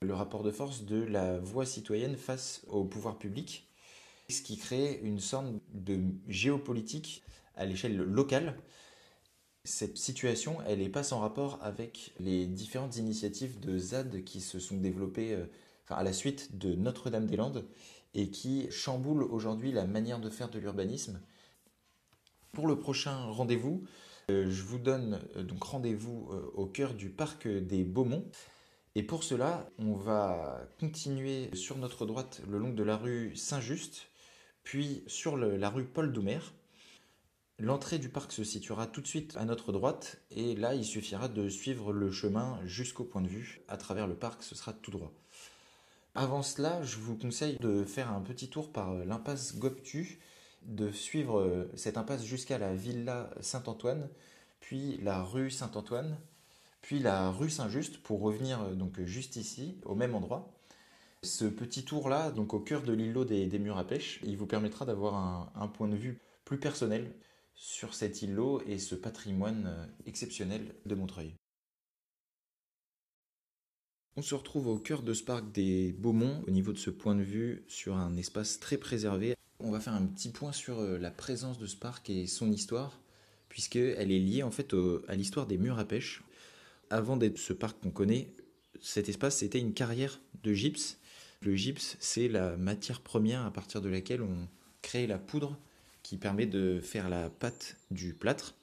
le 0.00 0.12
rapport 0.12 0.42
de 0.42 0.50
force 0.50 0.84
de 0.84 1.02
la 1.02 1.38
voix 1.38 1.64
citoyenne 1.64 2.16
face 2.16 2.62
au 2.68 2.84
pouvoir 2.84 3.16
public 3.16 3.71
qui 4.40 4.56
crée 4.56 5.00
une 5.02 5.20
sorte 5.20 5.46
de 5.74 6.00
géopolitique 6.28 7.22
à 7.54 7.66
l'échelle 7.66 7.96
locale. 7.96 8.56
Cette 9.64 9.96
situation, 9.96 10.58
elle 10.66 10.80
n'est 10.80 10.88
pas 10.88 11.04
sans 11.04 11.20
rapport 11.20 11.58
avec 11.62 12.14
les 12.18 12.46
différentes 12.46 12.96
initiatives 12.96 13.60
de 13.60 13.78
ZAD 13.78 14.24
qui 14.24 14.40
se 14.40 14.58
sont 14.58 14.76
développées 14.76 15.34
euh, 15.34 15.44
à 15.88 16.02
la 16.02 16.12
suite 16.12 16.58
de 16.58 16.74
Notre-Dame-des-Landes 16.74 17.64
et 18.14 18.30
qui 18.30 18.68
chamboulent 18.70 19.22
aujourd'hui 19.22 19.70
la 19.70 19.84
manière 19.84 20.20
de 20.20 20.30
faire 20.30 20.50
de 20.50 20.58
l'urbanisme. 20.58 21.20
Pour 22.52 22.66
le 22.66 22.78
prochain 22.78 23.26
rendez-vous, 23.26 23.84
euh, 24.30 24.50
je 24.50 24.62
vous 24.62 24.78
donne 24.78 25.20
euh, 25.36 25.44
donc 25.44 25.62
rendez-vous 25.62 26.30
au 26.54 26.66
cœur 26.66 26.94
du 26.94 27.08
parc 27.10 27.46
des 27.46 27.84
Beaumont. 27.84 28.24
Et 28.94 29.02
pour 29.02 29.22
cela, 29.22 29.70
on 29.78 29.94
va 29.94 30.60
continuer 30.78 31.50
sur 31.54 31.78
notre 31.78 32.04
droite 32.04 32.42
le 32.50 32.58
long 32.58 32.74
de 32.74 32.82
la 32.82 32.96
rue 32.96 33.34
Saint-Just 33.36 34.08
puis 34.62 35.02
sur 35.06 35.36
la 35.36 35.70
rue 35.70 35.84
Paul 35.84 36.12
Doumer. 36.12 36.40
L'entrée 37.58 37.98
du 37.98 38.08
parc 38.08 38.32
se 38.32 38.44
situera 38.44 38.86
tout 38.86 39.00
de 39.00 39.06
suite 39.06 39.36
à 39.36 39.44
notre 39.44 39.72
droite 39.72 40.20
et 40.30 40.56
là 40.56 40.74
il 40.74 40.84
suffira 40.84 41.28
de 41.28 41.48
suivre 41.48 41.92
le 41.92 42.10
chemin 42.10 42.58
jusqu'au 42.64 43.04
point 43.04 43.22
de 43.22 43.28
vue. 43.28 43.60
À 43.68 43.76
travers 43.76 44.06
le 44.06 44.14
parc, 44.14 44.42
ce 44.42 44.54
sera 44.54 44.72
tout 44.72 44.90
droit. 44.90 45.12
Avant 46.14 46.42
cela, 46.42 46.82
je 46.82 46.98
vous 46.98 47.16
conseille 47.16 47.56
de 47.60 47.84
faire 47.84 48.10
un 48.10 48.20
petit 48.20 48.48
tour 48.48 48.70
par 48.70 48.92
l'impasse 48.92 49.56
Goptu, 49.56 50.20
de 50.62 50.90
suivre 50.90 51.40
euh, 51.40 51.70
cette 51.74 51.96
impasse 51.96 52.24
jusqu'à 52.24 52.58
la 52.58 52.74
villa 52.74 53.30
Saint-Antoine, 53.40 54.08
puis 54.60 54.98
la 54.98 55.22
rue 55.22 55.50
Saint-Antoine, 55.50 56.18
puis 56.82 56.98
la 56.98 57.30
rue 57.30 57.48
Saint-Just 57.48 57.98
pour 58.02 58.20
revenir 58.20 58.60
euh, 58.60 58.74
donc 58.74 59.00
juste 59.04 59.36
ici, 59.36 59.78
au 59.84 59.94
même 59.94 60.14
endroit. 60.14 60.52
Ce 61.24 61.44
petit 61.44 61.84
tour-là, 61.84 62.32
donc 62.32 62.52
au 62.52 62.58
cœur 62.58 62.82
de 62.82 62.92
l'îlot 62.92 63.24
des, 63.24 63.46
murs 63.60 63.78
à 63.78 63.86
pêche, 63.86 64.18
il 64.24 64.36
vous 64.36 64.46
permettra 64.46 64.84
d'avoir 64.84 65.52
un, 65.54 65.68
point 65.68 65.86
de 65.86 65.94
vue 65.94 66.18
plus 66.44 66.58
personnel 66.58 67.14
sur 67.54 67.94
cet 67.94 68.22
îlot 68.22 68.60
et 68.66 68.78
ce 68.78 68.96
patrimoine 68.96 69.66
euh, 69.68 69.86
exceptionnel 70.04 70.74
de 70.84 70.96
Montreuil. 70.96 71.36
On 74.16 74.22
se 74.22 74.34
retrouve 74.34 74.66
au 74.66 74.78
cœur 74.78 75.04
de 75.04 75.14
ce 75.14 75.22
parc 75.22 75.52
des 75.52 75.92
Beaumont, 75.92 76.42
au 76.48 76.50
niveau 76.50 76.72
de 76.72 76.78
ce 76.78 76.90
point 76.90 77.14
de 77.14 77.22
vue, 77.22 77.64
sur 77.68 77.96
un 77.96 78.16
espace 78.16 78.58
très 78.58 78.76
préservé. 78.76 79.36
On 79.60 79.70
va 79.70 79.78
faire 79.78 79.94
un 79.94 80.06
petit 80.06 80.30
point 80.30 80.50
sur 80.50 80.80
euh, 80.80 80.98
la 80.98 81.12
présence 81.12 81.58
de 81.58 81.66
ce 81.66 81.76
parc 81.76 82.10
et 82.10 82.26
son 82.26 82.50
histoire, 82.50 82.98
puisqu'elle 83.48 84.10
est 84.10 84.18
liée 84.18 84.42
en 84.42 84.50
fait 84.50 84.74
à 85.06 85.14
l'histoire 85.14 85.46
des 85.46 85.56
murs 85.56 85.78
à 85.78 85.84
pêche. 85.84 86.24
Avant 86.90 87.16
d'être 87.16 87.38
ce 87.38 87.52
parc 87.52 87.80
qu'on 87.80 87.92
connaît, 87.92 88.34
cet 88.80 89.08
espace 89.08 89.36
c'était 89.36 89.60
une 89.60 89.72
carrière 89.72 90.20
de 90.42 90.52
gypse 90.52 90.98
le 91.44 91.56
gypse, 91.56 91.96
c'est 92.00 92.28
la 92.28 92.56
matière 92.56 93.00
première 93.00 93.44
à 93.44 93.52
partir 93.52 93.80
de 93.80 93.88
laquelle 93.88 94.22
on 94.22 94.48
crée 94.82 95.06
la 95.06 95.18
poudre 95.18 95.58
qui 96.02 96.16
permet 96.16 96.46
de 96.46 96.80
faire 96.80 97.08
la 97.08 97.30
pâte 97.30 97.76
du 97.90 98.14
plâtre. 98.14 98.54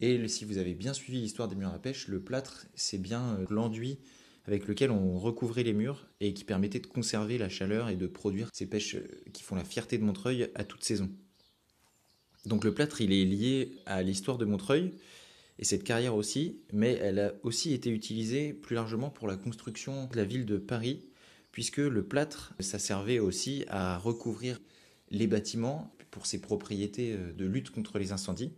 Et 0.00 0.28
si 0.28 0.44
vous 0.44 0.58
avez 0.58 0.74
bien 0.74 0.92
suivi 0.92 1.20
l'histoire 1.20 1.48
des 1.48 1.56
murs 1.56 1.72
à 1.72 1.78
pêche, 1.78 2.08
le 2.08 2.20
plâtre, 2.20 2.66
c'est 2.74 2.98
bien 2.98 3.36
euh, 3.36 3.46
l'enduit 3.50 3.98
avec 4.46 4.66
lequel 4.66 4.90
on 4.90 5.18
recouvrait 5.18 5.62
les 5.62 5.72
murs 5.72 6.06
et 6.20 6.32
qui 6.32 6.44
permettait 6.44 6.78
de 6.78 6.86
conserver 6.86 7.36
la 7.36 7.48
chaleur 7.48 7.88
et 7.88 7.96
de 7.96 8.06
produire 8.06 8.48
ces 8.52 8.66
pêches 8.66 8.94
euh, 8.94 9.06
qui 9.32 9.42
font 9.42 9.56
la 9.56 9.64
fierté 9.64 9.98
de 9.98 10.04
Montreuil 10.04 10.50
à 10.54 10.64
toute 10.64 10.84
saison. 10.84 11.10
Donc 12.46 12.64
le 12.64 12.72
plâtre, 12.72 13.00
il 13.00 13.12
est 13.12 13.24
lié 13.24 13.72
à 13.86 14.02
l'histoire 14.02 14.38
de 14.38 14.44
Montreuil 14.44 14.92
et 15.58 15.64
cette 15.64 15.82
carrière 15.82 16.14
aussi, 16.14 16.60
mais 16.72 16.92
elle 16.92 17.18
a 17.18 17.32
aussi 17.42 17.72
été 17.72 17.90
utilisée 17.90 18.52
plus 18.52 18.74
largement 18.74 19.10
pour 19.10 19.26
la 19.26 19.36
construction 19.36 20.06
de 20.06 20.16
la 20.16 20.24
ville 20.24 20.46
de 20.46 20.56
Paris 20.56 21.07
puisque 21.52 21.78
le 21.78 22.02
plâtre, 22.02 22.54
ça 22.60 22.78
servait 22.78 23.18
aussi 23.18 23.64
à 23.68 23.98
recouvrir 23.98 24.60
les 25.10 25.26
bâtiments 25.26 25.92
pour 26.10 26.26
ses 26.26 26.40
propriétés 26.40 27.12
euh, 27.12 27.32
de 27.32 27.46
lutte 27.46 27.70
contre 27.70 27.98
les 27.98 28.12
incendies. 28.12 28.52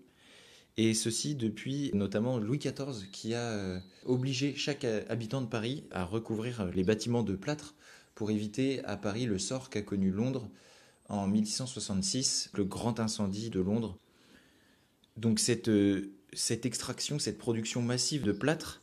Et 0.76 0.94
ceci 0.94 1.34
depuis 1.34 1.90
notamment 1.94 2.38
Louis 2.38 2.58
XIV 2.58 3.10
qui 3.12 3.34
a 3.34 3.50
euh, 3.50 3.80
obligé 4.04 4.54
chaque 4.54 4.84
habitant 4.84 5.40
de 5.42 5.46
Paris 5.46 5.84
à 5.90 6.04
recouvrir 6.04 6.66
les 6.66 6.84
bâtiments 6.84 7.22
de 7.22 7.34
plâtre 7.34 7.74
pour 8.14 8.30
éviter 8.30 8.84
à 8.84 8.96
Paris 8.96 9.26
le 9.26 9.38
sort 9.38 9.70
qu'a 9.70 9.82
connu 9.82 10.10
Londres 10.10 10.48
en 11.08 11.26
1666, 11.26 12.50
le 12.54 12.64
grand 12.64 13.00
incendie 13.00 13.50
de 13.50 13.60
Londres. 13.60 13.98
Donc 15.16 15.40
cette, 15.40 15.68
euh, 15.68 16.12
cette 16.32 16.64
extraction, 16.64 17.18
cette 17.18 17.38
production 17.38 17.82
massive 17.82 18.22
de 18.22 18.32
plâtre, 18.32 18.80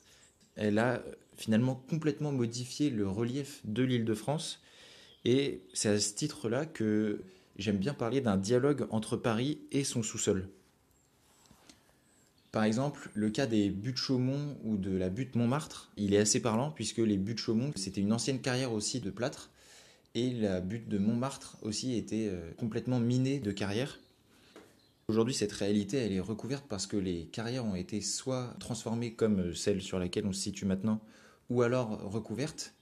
elle 0.55 0.77
a 0.77 1.01
finalement 1.37 1.75
complètement 1.89 2.31
modifié 2.31 2.89
le 2.89 3.07
relief 3.07 3.61
de 3.63 3.83
l'île 3.83 4.05
de 4.05 4.13
France. 4.13 4.61
Et 5.25 5.61
c'est 5.73 5.89
à 5.89 5.99
ce 5.99 6.13
titre-là 6.13 6.65
que 6.65 7.21
j'aime 7.57 7.77
bien 7.77 7.93
parler 7.93 8.21
d'un 8.21 8.37
dialogue 8.37 8.87
entre 8.89 9.17
Paris 9.17 9.59
et 9.71 9.83
son 9.83 10.03
sous-sol. 10.03 10.49
Par 12.51 12.63
exemple, 12.63 13.09
le 13.13 13.29
cas 13.29 13.45
des 13.45 13.69
buttes 13.69 13.97
Chaumont 13.97 14.57
ou 14.63 14.77
de 14.77 14.91
la 14.91 15.09
butte 15.09 15.35
Montmartre, 15.35 15.91
il 15.95 16.13
est 16.13 16.17
assez 16.17 16.41
parlant 16.41 16.71
puisque 16.71 16.97
les 16.97 17.17
buttes 17.17 17.39
Chaumont, 17.39 17.71
c'était 17.75 18.01
une 18.01 18.13
ancienne 18.13 18.41
carrière 18.41 18.73
aussi 18.73 18.99
de 18.99 19.11
plâtre 19.11 19.51
et 20.15 20.31
la 20.31 20.61
butte 20.61 20.87
de 20.87 20.97
Montmartre 20.97 21.57
aussi 21.61 21.95
était 21.95 22.29
euh, 22.31 22.51
complètement 22.57 22.99
minée 22.99 23.39
de 23.39 23.51
carrière. 23.51 23.99
Aujourd'hui, 25.09 25.33
cette 25.33 25.51
réalité, 25.51 25.97
elle 25.97 26.13
est 26.13 26.19
recouverte 26.19 26.65
parce 26.67 26.87
que 26.87 26.97
les 26.97 27.25
carrières 27.25 27.65
ont 27.65 27.75
été 27.75 28.01
soit 28.01 28.55
transformées 28.59 29.13
comme 29.13 29.53
celle 29.53 29.81
sur 29.81 29.99
laquelle 29.99 30.25
on 30.25 30.33
se 30.33 30.41
situe 30.41 30.65
maintenant, 30.65 30.99
ou 31.49 31.61
alors 31.61 32.01
recouvertes. 32.01 32.73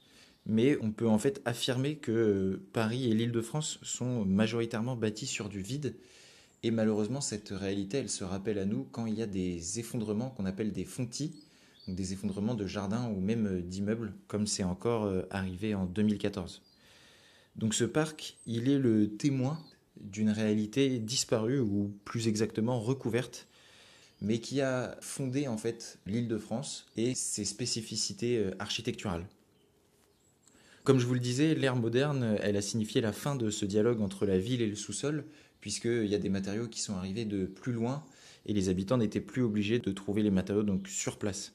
Mais 0.46 0.78
on 0.80 0.92
peut 0.92 1.08
en 1.08 1.18
fait 1.18 1.42
affirmer 1.44 1.96
que 1.96 2.12
euh, 2.12 2.68
Paris 2.72 3.10
et 3.10 3.14
l'Île-de-France 3.14 3.80
sont 3.82 4.24
majoritairement 4.24 4.94
bâtis 4.94 5.26
sur 5.26 5.48
du 5.48 5.60
vide. 5.60 5.96
Et 6.62 6.70
malheureusement, 6.70 7.20
cette 7.20 7.48
réalité, 7.50 7.98
elle 7.98 8.08
se 8.08 8.24
rappelle 8.24 8.58
à 8.58 8.64
nous 8.64 8.84
quand 8.92 9.06
il 9.06 9.14
y 9.14 9.22
a 9.22 9.26
des 9.26 9.80
effondrements 9.80 10.30
qu'on 10.30 10.46
appelle 10.46 10.72
des 10.72 10.84
fontis, 10.84 11.42
des 11.88 12.12
effondrements 12.12 12.54
de 12.54 12.66
jardins 12.66 13.08
ou 13.08 13.20
même 13.20 13.46
euh, 13.46 13.60
d'immeubles, 13.60 14.14
comme 14.28 14.46
c'est 14.46 14.64
encore 14.64 15.12
arrivé 15.30 15.74
en 15.74 15.86
2014. 15.86 16.62
Donc 17.56 17.74
ce 17.74 17.84
parc, 17.84 18.36
il 18.46 18.68
est 18.68 18.78
le 18.78 19.16
témoin 19.16 19.58
d'une 20.00 20.30
réalité 20.30 20.98
disparue 20.98 21.58
ou 21.58 21.92
plus 22.04 22.28
exactement 22.28 22.80
recouverte, 22.80 23.48
mais 24.20 24.38
qui 24.38 24.60
a 24.60 24.96
fondé 25.00 25.48
en 25.48 25.56
fait 25.56 25.98
l'île 26.06 26.28
de 26.28 26.38
France 26.38 26.86
et 26.96 27.14
ses 27.14 27.44
spécificités 27.44 28.38
euh, 28.38 28.50
architecturales. 28.58 29.26
Comme 30.84 31.00
je 31.00 31.06
vous 31.06 31.14
le 31.14 31.20
disais, 31.20 31.54
l'ère 31.54 31.76
moderne, 31.76 32.38
elle 32.40 32.56
a 32.56 32.62
signifié 32.62 33.00
la 33.00 33.12
fin 33.12 33.34
de 33.34 33.50
ce 33.50 33.64
dialogue 33.64 34.00
entre 34.00 34.24
la 34.24 34.38
ville 34.38 34.62
et 34.62 34.68
le 34.68 34.76
sous-sol, 34.76 35.24
puisqu'il 35.60 36.06
y 36.06 36.14
a 36.14 36.18
des 36.18 36.28
matériaux 36.28 36.68
qui 36.68 36.80
sont 36.80 36.94
arrivés 36.94 37.24
de 37.24 37.44
plus 37.44 37.72
loin 37.72 38.04
et 38.46 38.52
les 38.52 38.68
habitants 38.68 38.96
n'étaient 38.96 39.20
plus 39.20 39.42
obligés 39.42 39.80
de 39.80 39.90
trouver 39.90 40.22
les 40.22 40.30
matériaux 40.30 40.62
donc 40.62 40.86
sur 40.86 41.18
place. 41.18 41.54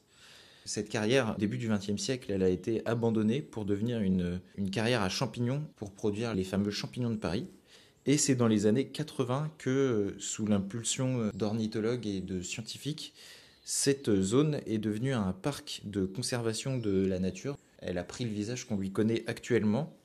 Cette 0.64 0.88
carrière, 0.88 1.36
début 1.38 1.58
du 1.58 1.68
XXe 1.68 2.00
siècle, 2.00 2.30
elle 2.30 2.42
a 2.42 2.48
été 2.48 2.86
abandonnée 2.86 3.42
pour 3.42 3.64
devenir 3.64 4.00
une, 4.00 4.40
carrière 4.70 5.02
à 5.02 5.08
champignons 5.08 5.66
pour 5.76 5.92
produire 5.92 6.34
les 6.34 6.44
fameux 6.44 6.70
champignons 6.70 7.10
de 7.10 7.16
Paris. 7.16 7.48
Et 8.06 8.18
c'est 8.18 8.34
dans 8.34 8.48
les 8.48 8.66
années 8.66 8.88
80 8.88 9.52
que, 9.58 10.14
sous 10.18 10.46
l'impulsion 10.46 11.30
d'ornithologues 11.34 12.06
et 12.06 12.20
de 12.20 12.42
scientifiques, 12.42 13.14
cette 13.64 14.20
zone 14.20 14.60
est 14.66 14.78
devenue 14.78 15.12
un 15.12 15.32
parc 15.32 15.82
de 15.84 16.04
conservation 16.04 16.78
de 16.78 17.06
la 17.06 17.20
nature. 17.20 17.56
Elle 17.78 17.98
a 17.98 18.04
pris 18.04 18.24
le 18.24 18.30
visage 18.30 18.66
qu'on 18.66 18.76
lui 18.76 18.90
connaît 18.90 19.22
actuellement. 19.28 19.96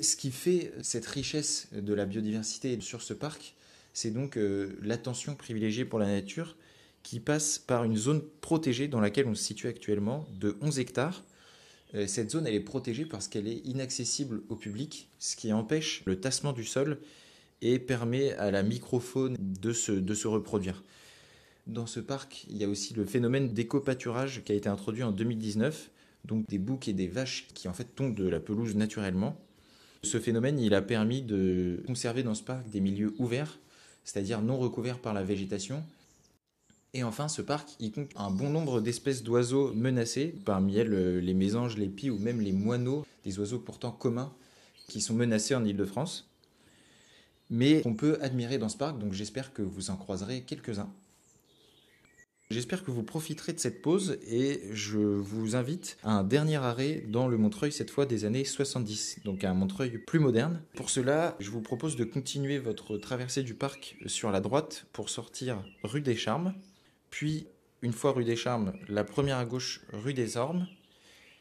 Ce 0.00 0.16
qui 0.16 0.30
fait 0.30 0.72
cette 0.82 1.06
richesse 1.06 1.68
de 1.72 1.92
la 1.92 2.06
biodiversité 2.06 2.80
sur 2.80 3.02
ce 3.02 3.12
parc, 3.12 3.54
c'est 3.92 4.10
donc 4.10 4.36
euh, 4.36 4.78
l'attention 4.82 5.34
privilégiée 5.34 5.84
pour 5.84 5.98
la 5.98 6.06
nature 6.06 6.56
qui 7.02 7.18
passe 7.20 7.58
par 7.58 7.84
une 7.84 7.96
zone 7.96 8.22
protégée 8.40 8.88
dans 8.88 9.00
laquelle 9.00 9.26
on 9.26 9.34
se 9.34 9.42
situe 9.42 9.66
actuellement 9.66 10.26
de 10.38 10.56
11 10.60 10.78
hectares. 10.78 11.24
Euh, 11.94 12.06
cette 12.06 12.30
zone, 12.30 12.46
elle 12.46 12.54
est 12.54 12.60
protégée 12.60 13.04
parce 13.04 13.28
qu'elle 13.28 13.46
est 13.46 13.66
inaccessible 13.66 14.42
au 14.48 14.56
public, 14.56 15.08
ce 15.18 15.36
qui 15.36 15.52
empêche 15.52 16.02
le 16.06 16.20
tassement 16.20 16.52
du 16.52 16.64
sol 16.64 16.98
et 17.60 17.78
permet 17.78 18.32
à 18.34 18.50
la 18.50 18.62
microfaune 18.62 19.36
de 19.38 19.72
se, 19.72 20.26
reproduire. 20.26 20.82
Dans 21.66 21.86
ce 21.86 22.00
parc, 22.00 22.44
il 22.50 22.56
y 22.56 22.64
a 22.64 22.68
aussi 22.68 22.92
le 22.94 23.04
phénomène 23.04 23.52
d'éco-pâturage 23.52 24.42
qui 24.44 24.52
a 24.52 24.54
été 24.54 24.68
introduit 24.68 25.04
en 25.04 25.12
2019, 25.12 25.90
donc 26.24 26.46
des 26.48 26.58
boucs 26.58 26.88
et 26.88 26.92
des 26.92 27.06
vaches 27.06 27.46
qui 27.54 27.68
en 27.68 27.72
fait 27.72 27.94
tombent 27.94 28.16
de 28.16 28.28
la 28.28 28.40
pelouse 28.40 28.74
naturellement. 28.74 29.38
Ce 30.02 30.18
phénomène, 30.18 30.58
il 30.58 30.74
a 30.74 30.82
permis 30.82 31.22
de 31.22 31.80
conserver 31.86 32.24
dans 32.24 32.34
ce 32.34 32.42
parc 32.42 32.68
des 32.70 32.80
milieux 32.80 33.14
ouverts, 33.18 33.60
c'est-à-dire 34.02 34.42
non 34.42 34.58
recouverts 34.58 34.98
par 34.98 35.14
la 35.14 35.22
végétation, 35.22 35.84
et 36.94 37.04
enfin, 37.04 37.28
ce 37.28 37.40
parc, 37.40 37.70
il 37.80 37.90
compte 37.90 38.10
un 38.16 38.30
bon 38.30 38.50
nombre 38.50 38.82
d'espèces 38.82 39.22
d'oiseaux 39.22 39.72
menacés, 39.72 40.34
parmi 40.44 40.76
elles 40.76 40.92
euh, 40.92 41.20
les 41.20 41.32
mésanges, 41.32 41.78
les 41.78 41.88
pies 41.88 42.10
ou 42.10 42.18
même 42.18 42.40
les 42.40 42.52
moineaux, 42.52 43.06
des 43.24 43.38
oiseaux 43.38 43.58
pourtant 43.58 43.92
communs 43.92 44.32
qui 44.88 45.00
sont 45.00 45.14
menacés 45.14 45.54
en 45.54 45.64
Ile-de-France. 45.64 46.28
Mais 47.48 47.80
qu'on 47.80 47.94
peut 47.94 48.18
admirer 48.20 48.58
dans 48.58 48.68
ce 48.68 48.76
parc, 48.76 48.98
donc 48.98 49.14
j'espère 49.14 49.54
que 49.54 49.62
vous 49.62 49.90
en 49.90 49.96
croiserez 49.96 50.42
quelques-uns. 50.42 50.90
J'espère 52.50 52.84
que 52.84 52.90
vous 52.90 53.02
profiterez 53.02 53.54
de 53.54 53.58
cette 53.58 53.80
pause 53.80 54.18
et 54.28 54.60
je 54.72 54.98
vous 54.98 55.56
invite 55.56 55.96
à 56.02 56.12
un 56.12 56.22
dernier 56.22 56.56
arrêt 56.56 57.02
dans 57.08 57.26
le 57.26 57.38
Montreuil, 57.38 57.72
cette 57.72 57.90
fois 57.90 58.04
des 58.04 58.26
années 58.26 58.44
70, 58.44 59.20
donc 59.24 59.44
un 59.44 59.54
Montreuil 59.54 59.96
plus 59.96 60.18
moderne. 60.18 60.60
Pour 60.76 60.90
cela, 60.90 61.34
je 61.40 61.50
vous 61.50 61.62
propose 61.62 61.96
de 61.96 62.04
continuer 62.04 62.58
votre 62.58 62.98
traversée 62.98 63.42
du 63.42 63.54
parc 63.54 63.96
sur 64.04 64.30
la 64.30 64.40
droite 64.40 64.84
pour 64.92 65.08
sortir 65.08 65.64
rue 65.82 66.02
des 66.02 66.16
Charmes, 66.16 66.52
puis, 67.12 67.46
une 67.82 67.92
fois 67.92 68.12
rue 68.12 68.24
des 68.24 68.36
Charmes, 68.36 68.72
la 68.88 69.04
première 69.04 69.36
à 69.36 69.44
gauche, 69.44 69.82
rue 69.92 70.14
des 70.14 70.38
Ormes. 70.38 70.66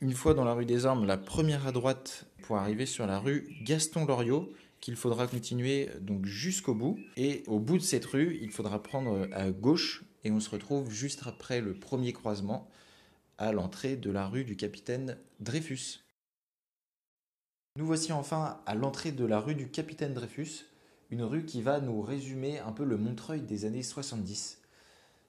Une 0.01 0.11
fois 0.11 0.33
dans 0.33 0.43
la 0.43 0.53
rue 0.53 0.65
des 0.65 0.85
Ormes, 0.85 1.05
la 1.05 1.17
première 1.17 1.65
à 1.65 1.71
droite 1.71 2.25
pour 2.43 2.57
arriver 2.57 2.85
sur 2.85 3.07
la 3.07 3.19
rue 3.19 3.47
Gaston 3.63 4.05
Loriot, 4.05 4.51
qu'il 4.81 4.97
faudra 4.97 5.27
continuer 5.27 5.89
donc 6.01 6.25
jusqu'au 6.25 6.75
bout. 6.75 6.99
Et 7.15 7.43
au 7.47 7.57
bout 7.57 7.77
de 7.77 7.83
cette 7.83 8.03
rue, 8.03 8.37
il 8.41 8.51
faudra 8.51 8.83
prendre 8.83 9.29
à 9.31 9.49
gauche 9.51 10.03
et 10.25 10.31
on 10.31 10.41
se 10.41 10.49
retrouve 10.49 10.91
juste 10.91 11.21
après 11.25 11.61
le 11.61 11.73
premier 11.73 12.11
croisement 12.11 12.69
à 13.37 13.53
l'entrée 13.53 13.95
de 13.95 14.11
la 14.11 14.27
rue 14.27 14.43
du 14.43 14.57
capitaine 14.57 15.17
Dreyfus. 15.39 16.03
Nous 17.77 17.85
voici 17.85 18.11
enfin 18.11 18.61
à 18.65 18.75
l'entrée 18.75 19.13
de 19.13 19.23
la 19.23 19.39
rue 19.39 19.55
du 19.55 19.69
capitaine 19.69 20.13
Dreyfus, 20.13 20.65
une 21.11 21.23
rue 21.23 21.45
qui 21.45 21.61
va 21.61 21.79
nous 21.79 22.01
résumer 22.01 22.59
un 22.59 22.73
peu 22.73 22.83
le 22.83 22.97
Montreuil 22.97 23.41
des 23.41 23.63
années 23.63 23.83
70. 23.83 24.60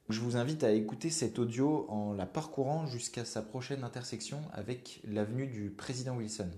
Je 0.09 0.21
vous 0.21 0.37
invite 0.37 0.65
à 0.65 0.73
écouter 0.73 1.11
cet 1.11 1.39
audio 1.39 1.87
en 1.89 2.13
la 2.13 2.27
parcourant 2.27 2.87
jusqu'à 2.87 3.25
sa 3.25 3.41
prochaine 3.41 3.85
intersection 3.85 4.43
avec 4.53 5.01
l'avenue 5.05 5.47
du 5.47 5.71
président 5.71 6.17
Wilson. 6.17 6.51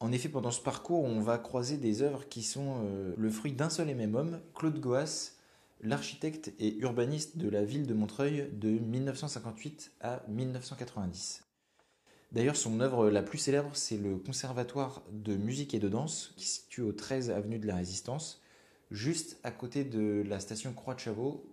En 0.00 0.10
effet, 0.10 0.28
pendant 0.28 0.50
ce 0.50 0.60
parcours, 0.60 1.04
on 1.04 1.20
va 1.20 1.38
croiser 1.38 1.76
des 1.76 2.02
œuvres 2.02 2.28
qui 2.28 2.42
sont 2.42 2.82
euh, 2.84 3.14
le 3.16 3.30
fruit 3.30 3.52
d'un 3.52 3.70
seul 3.70 3.88
et 3.90 3.94
même 3.94 4.16
homme, 4.16 4.40
Claude 4.54 4.80
Goas, 4.80 5.32
l'architecte 5.82 6.52
et 6.58 6.76
urbaniste 6.78 7.38
de 7.38 7.48
la 7.48 7.64
ville 7.64 7.86
de 7.86 7.94
Montreuil 7.94 8.50
de 8.52 8.70
1958 8.70 9.92
à 10.00 10.22
1990. 10.28 11.44
D'ailleurs, 12.32 12.56
son 12.56 12.80
œuvre 12.80 13.08
la 13.08 13.22
plus 13.22 13.38
célèbre, 13.38 13.70
c'est 13.74 13.96
le 13.96 14.16
Conservatoire 14.18 15.02
de 15.12 15.36
musique 15.36 15.74
et 15.74 15.78
de 15.78 15.88
danse, 15.88 16.34
qui 16.36 16.46
se 16.46 16.60
situe 16.60 16.82
au 16.82 16.92
13 16.92 17.30
avenue 17.30 17.60
de 17.60 17.66
la 17.68 17.76
Résistance, 17.76 18.42
juste 18.90 19.38
à 19.44 19.52
côté 19.52 19.84
de 19.84 20.24
la 20.26 20.40
station 20.40 20.72
Croix 20.74 20.94
de 20.94 21.00
Chavaux, 21.00 21.44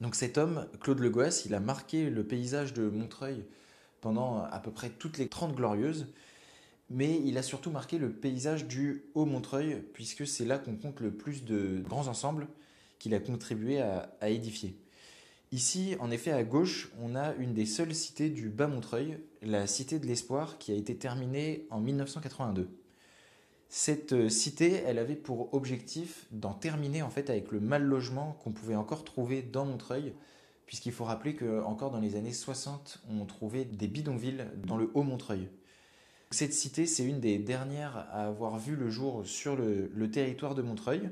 donc 0.00 0.14
cet 0.14 0.38
homme, 0.38 0.66
Claude 0.80 0.98
Le 1.00 1.10
Goas, 1.10 1.42
il 1.44 1.54
a 1.54 1.60
marqué 1.60 2.08
le 2.08 2.24
paysage 2.24 2.72
de 2.72 2.88
Montreuil 2.88 3.44
pendant 4.00 4.42
à 4.44 4.58
peu 4.58 4.70
près 4.70 4.88
toutes 4.88 5.18
les 5.18 5.28
30 5.28 5.54
glorieuses, 5.54 6.06
mais 6.88 7.20
il 7.24 7.36
a 7.36 7.42
surtout 7.42 7.70
marqué 7.70 7.98
le 7.98 8.10
paysage 8.10 8.66
du 8.66 9.04
Haut-Montreuil, 9.14 9.82
puisque 9.92 10.26
c'est 10.26 10.46
là 10.46 10.58
qu'on 10.58 10.76
compte 10.76 11.00
le 11.00 11.12
plus 11.12 11.44
de 11.44 11.82
grands 11.86 12.08
ensembles 12.08 12.48
qu'il 12.98 13.14
a 13.14 13.20
contribué 13.20 13.80
à, 13.80 14.14
à, 14.20 14.30
édifier. 14.30 14.74
Ici, 15.52 15.96
en 16.00 16.10
effet, 16.10 16.32
à 16.32 16.44
gauche, 16.44 16.90
on 17.00 17.14
a 17.14 17.34
une 17.34 17.54
des 17.54 17.66
seules 17.66 17.94
cités 17.94 18.30
du 18.30 18.48
Bas-Montreuil, 18.48 19.18
la 19.42 19.66
Cité 19.66 19.98
de 19.98 20.06
l'Espoir, 20.06 20.58
qui 20.58 20.72
a 20.72 20.76
été 20.76 20.96
terminée 20.96 21.66
en 21.70 21.80
1982. 21.80 22.68
Cette 23.72 24.14
euh, 24.14 24.28
cité, 24.28 24.82
elle 24.84 24.98
avait 24.98 25.14
pour 25.14 25.54
objectif 25.54 26.26
d'en 26.32 26.54
terminer 26.54 27.02
en 27.02 27.08
fait 27.08 27.30
avec 27.30 27.52
le 27.52 27.60
mal 27.60 27.84
logement 27.84 28.36
qu'on 28.42 28.50
pouvait 28.50 28.74
encore 28.74 29.04
trouver 29.04 29.42
dans 29.42 29.64
Montreuil, 29.64 30.12
puisqu'il 30.66 30.90
faut 30.90 31.04
rappeler 31.04 31.36
que 31.36 31.62
encore 31.62 31.92
dans 31.92 32.00
les 32.00 32.16
années 32.16 32.32
60, 32.32 33.00
on 33.08 33.24
trouvait 33.26 33.64
des 33.64 33.86
bidonvilles 33.86 34.44
dans 34.56 34.76
le 34.76 34.90
Haut 34.94 35.04
Montreuil. 35.04 35.48
Cette 36.32 36.52
cité, 36.52 36.84
c'est 36.84 37.04
une 37.04 37.20
des 37.20 37.38
dernières 37.38 37.96
à 37.96 38.26
avoir 38.26 38.58
vu 38.58 38.74
le 38.74 38.90
jour 38.90 39.24
sur 39.24 39.54
le, 39.54 40.10
territoire 40.10 40.56
de 40.56 40.62
Montreuil. 40.62 41.08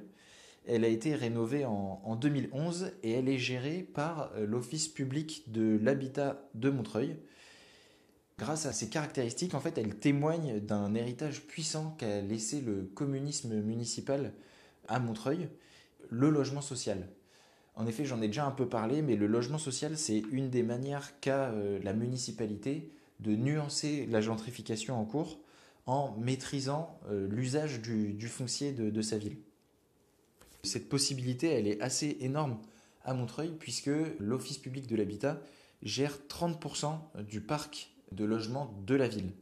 Elle 0.66 0.84
a 0.84 0.88
été 0.88 1.14
rénovée 1.14 1.64
en, 1.64 2.02
en 2.04 2.16
2011 2.16 2.90
et 3.04 3.12
elle 3.12 3.28
est 3.28 3.38
gérée 3.38 3.88
par 3.94 4.32
euh, 4.34 4.46
l'Office 4.46 4.88
public 4.88 5.44
de 5.46 5.78
l'habitat 5.80 6.42
de 6.54 6.70
Montreuil, 6.70 7.18
Grâce 8.38 8.66
à 8.66 8.72
ces 8.72 8.88
caractéristiques, 8.88 9.54
en 9.54 9.60
fait, 9.60 9.78
elle 9.78 9.96
témoigne 9.96 10.60
d'un 10.60 10.94
héritage 10.94 11.42
puissant 11.42 11.96
qu'a 11.98 12.20
laissé 12.20 12.60
le 12.60 12.88
communisme 12.94 13.60
municipal 13.60 14.32
à 14.86 15.00
Montreuil, 15.00 15.48
le 16.08 16.30
logement 16.30 16.60
social. 16.60 17.08
En 17.74 17.86
effet, 17.88 18.04
j'en 18.04 18.22
ai 18.22 18.28
déjà 18.28 18.46
un 18.46 18.52
peu 18.52 18.68
parlé, 18.68 19.02
mais 19.02 19.16
le 19.16 19.26
logement 19.26 19.58
social, 19.58 19.98
c'est 19.98 20.22
une 20.30 20.50
des 20.50 20.62
manières 20.62 21.18
qu'a 21.20 21.50
euh, 21.50 21.80
la 21.82 21.92
municipalité 21.92 22.92
de 23.18 23.34
nuancer 23.34 24.06
la 24.06 24.20
gentrification 24.20 25.00
en 25.00 25.04
cours 25.04 25.40
en 25.86 26.14
maîtrisant 26.18 26.96
euh, 27.10 27.26
l'usage 27.28 27.80
du, 27.80 28.28
foncier 28.28 28.72
de, 28.72 29.02
sa 29.02 29.18
ville. 29.18 29.38
Cette 30.62 30.88
possibilité, 30.88 31.48
elle 31.48 31.66
est 31.66 31.80
assez 31.80 32.18
énorme 32.20 32.58
à 33.04 33.14
Montreuil, 33.14 33.50
puisque 33.58 33.90
l'Office 34.20 34.58
public 34.58 34.86
de 34.86 34.94
l'habitat 34.94 35.40
gère 35.82 36.18
30% 36.28 36.98
du 37.24 37.40
parc 37.40 37.90
de 38.12 38.24
logement 38.24 38.74
de 38.86 38.94
la 38.94 39.08
ville. 39.08 39.32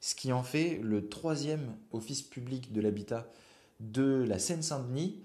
Ce 0.00 0.14
qui 0.14 0.32
en 0.32 0.42
fait 0.42 0.80
le 0.82 1.08
troisième 1.08 1.74
office 1.92 2.22
public 2.22 2.72
de 2.72 2.80
l'habitat 2.80 3.28
de 3.80 4.24
la 4.26 4.38
Seine-Saint-Denis 4.38 5.20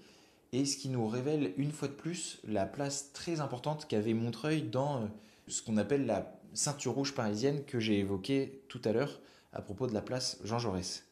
et 0.52 0.64
ce 0.64 0.76
qui 0.76 0.88
nous 0.88 1.06
révèle 1.06 1.52
une 1.56 1.72
fois 1.72 1.88
de 1.88 1.92
plus 1.92 2.40
la 2.44 2.66
place 2.66 3.12
très 3.12 3.40
importante 3.40 3.86
qu'avait 3.88 4.14
Montreuil 4.14 4.62
dans 4.62 5.02
euh, 5.02 5.06
ce 5.48 5.62
qu'on 5.62 5.76
appelle 5.76 6.06
la 6.06 6.38
ceinture 6.52 6.92
rouge 6.92 7.14
parisienne 7.14 7.64
que 7.64 7.80
j'ai 7.80 7.98
évoquée 7.98 8.62
tout 8.68 8.80
à 8.84 8.92
l'heure 8.92 9.20
à 9.52 9.62
propos 9.62 9.86
de 9.86 9.94
la 9.94 10.02
place 10.02 10.38
Jean 10.44 10.58
Jaurès. 10.58 11.04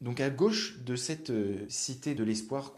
Donc 0.00 0.20
à 0.20 0.30
gauche 0.30 0.78
de 0.82 0.96
cette 0.96 1.28
euh, 1.28 1.66
cité 1.68 2.14
de 2.14 2.24
l'espoir 2.24 2.74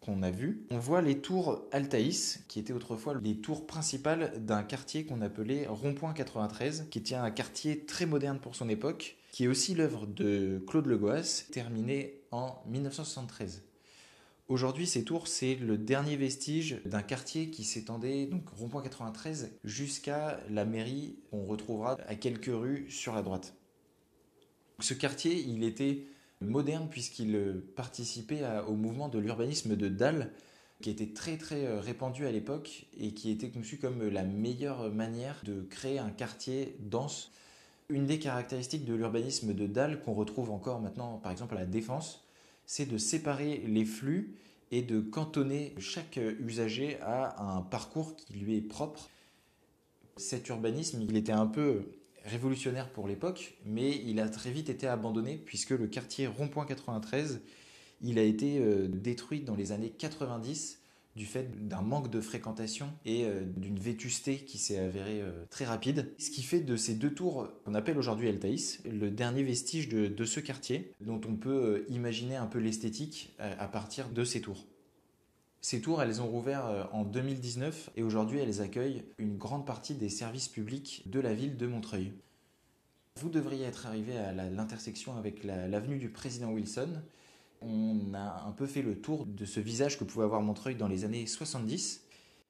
qu'on 0.00 0.22
a 0.22 0.30
vue, 0.30 0.66
on 0.70 0.78
voit 0.78 1.02
les 1.02 1.18
tours 1.18 1.66
Altaïs, 1.70 2.44
qui 2.48 2.58
étaient 2.58 2.72
autrefois 2.72 3.14
les 3.22 3.36
tours 3.36 3.66
principales 3.66 4.32
d'un 4.42 4.62
quartier 4.62 5.04
qu'on 5.04 5.20
appelait 5.20 5.66
Rond-Point 5.66 6.14
93, 6.14 6.86
qui 6.90 6.98
était 6.98 7.14
un 7.14 7.30
quartier 7.30 7.84
très 7.84 8.06
moderne 8.06 8.38
pour 8.38 8.56
son 8.56 8.70
époque, 8.70 9.18
qui 9.32 9.44
est 9.44 9.48
aussi 9.48 9.74
l'œuvre 9.74 10.06
de 10.06 10.62
Claude 10.66 10.86
Legoas, 10.86 11.44
terminée 11.52 12.20
en 12.30 12.62
1973. 12.66 13.62
Aujourd'hui, 14.48 14.86
ces 14.86 15.04
tours, 15.04 15.28
c'est 15.28 15.54
le 15.56 15.76
dernier 15.76 16.16
vestige 16.16 16.80
d'un 16.86 17.02
quartier 17.02 17.50
qui 17.50 17.64
s'étendait, 17.64 18.26
donc 18.26 18.48
rond-point 18.48 18.82
93, 18.82 19.52
jusqu'à 19.62 20.40
la 20.48 20.64
mairie 20.64 21.16
qu'on 21.30 21.44
retrouvera 21.44 21.98
à 22.08 22.14
quelques 22.14 22.50
rues 22.52 22.86
sur 22.90 23.14
la 23.14 23.22
droite. 23.22 23.54
Ce 24.80 24.94
quartier, 24.94 25.38
il 25.38 25.64
était 25.64 26.06
moderne 26.42 26.88
puisqu'il 26.90 27.62
participait 27.76 28.42
au 28.66 28.74
mouvement 28.74 29.08
de 29.08 29.18
l'urbanisme 29.18 29.76
de 29.76 29.88
Dalle, 29.88 30.32
qui 30.82 30.90
était 30.90 31.12
très 31.14 31.38
très 31.38 31.64
euh, 31.64 31.80
répandu 31.80 32.26
à 32.26 32.32
l'époque 32.32 32.86
et 32.98 33.14
qui 33.14 33.30
était 33.30 33.50
conçu 33.50 33.78
comme 33.78 34.06
la 34.08 34.24
meilleure 34.24 34.92
manière 34.92 35.40
de 35.44 35.62
créer 35.62 35.98
un 35.98 36.10
quartier 36.10 36.76
dense. 36.80 37.32
Une 37.88 38.06
des 38.06 38.18
caractéristiques 38.18 38.84
de 38.84 38.94
l'urbanisme 38.94 39.54
de 39.54 39.66
Dalle 39.66 40.02
qu'on 40.02 40.12
retrouve 40.14 40.50
encore 40.50 40.80
maintenant 40.80 41.18
par 41.18 41.32
exemple 41.32 41.56
à 41.56 41.60
la 41.60 41.66
Défense, 41.66 42.24
c'est 42.66 42.86
de 42.86 42.98
séparer 42.98 43.62
les 43.66 43.84
flux 43.84 44.34
et 44.70 44.82
de 44.82 45.00
cantonner 45.00 45.74
chaque 45.78 46.18
usager 46.40 46.98
à 47.02 47.40
un 47.42 47.60
parcours 47.60 48.16
qui 48.16 48.34
lui 48.34 48.56
est 48.56 48.62
propre. 48.62 49.08
Cet 50.16 50.48
urbanisme, 50.48 51.02
il 51.02 51.16
était 51.16 51.32
un 51.32 51.46
peu 51.46 51.84
révolutionnaire 52.24 52.90
pour 52.90 53.08
l'époque, 53.08 53.54
mais 53.64 54.00
il 54.04 54.20
a 54.20 54.28
très 54.28 54.50
vite 54.50 54.68
été 54.68 54.86
abandonné 54.86 55.36
puisque 55.36 55.70
le 55.70 55.86
quartier 55.86 56.26
Rond-Point 56.26 56.66
93, 56.66 57.40
il 58.02 58.18
a 58.18 58.22
été 58.22 58.58
euh, 58.58 58.88
détruit 58.88 59.40
dans 59.40 59.54
les 59.54 59.72
années 59.72 59.90
90 59.90 60.80
du 61.14 61.26
fait 61.26 61.68
d'un 61.68 61.82
manque 61.82 62.10
de 62.10 62.22
fréquentation 62.22 62.88
et 63.04 63.24
euh, 63.24 63.42
d'une 63.44 63.78
vétusté 63.78 64.38
qui 64.38 64.56
s'est 64.56 64.78
avérée 64.78 65.20
euh, 65.20 65.44
très 65.50 65.64
rapide. 65.64 66.12
Ce 66.18 66.30
qui 66.30 66.42
fait 66.42 66.60
de 66.60 66.76
ces 66.76 66.94
deux 66.94 67.12
tours 67.12 67.48
qu'on 67.64 67.74
appelle 67.74 67.98
aujourd'hui 67.98 68.28
El 68.28 68.38
Taïs 68.38 68.82
le 68.84 69.10
dernier 69.10 69.42
vestige 69.42 69.88
de, 69.88 70.24
ce 70.24 70.40
quartier 70.40 70.92
dont 71.00 71.20
on 71.28 71.36
peut 71.36 71.84
imaginer 71.88 72.36
un 72.36 72.46
peu 72.46 72.58
l'esthétique 72.58 73.34
à 73.38 73.68
partir 73.68 74.08
de 74.08 74.24
ces 74.24 74.40
tours. 74.40 74.64
Ces 75.62 75.80
tours, 75.80 76.02
elles 76.02 76.20
ont 76.20 76.26
rouvert 76.26 76.88
en 76.92 77.04
2019 77.04 77.90
et 77.96 78.02
aujourd'hui 78.02 78.40
elles 78.40 78.60
accueillent 78.60 79.04
une 79.18 79.38
grande 79.38 79.64
partie 79.64 79.94
des 79.94 80.10
services 80.10 80.48
publics 80.48 81.04
de 81.06 81.20
la 81.20 81.32
ville 81.32 81.56
de 81.56 81.66
Montreuil. 81.66 82.12
Vous 83.20 83.30
devriez 83.30 83.64
être 83.64 83.86
arrivé 83.86 84.18
à 84.18 84.32
l'intersection 84.32 85.16
avec 85.16 85.44
l'avenue 85.44 85.98
du 85.98 86.08
président 86.10 86.50
Wilson 86.50 87.00
on 87.64 88.14
a 88.14 88.44
un 88.46 88.52
peu 88.52 88.66
fait 88.66 88.82
le 88.82 88.96
tour 88.96 89.26
de 89.26 89.44
ce 89.44 89.60
visage 89.60 89.98
que 89.98 90.04
pouvait 90.04 90.24
avoir 90.24 90.42
Montreuil 90.42 90.74
dans 90.74 90.88
les 90.88 91.04
années 91.04 91.26
70. 91.26 92.04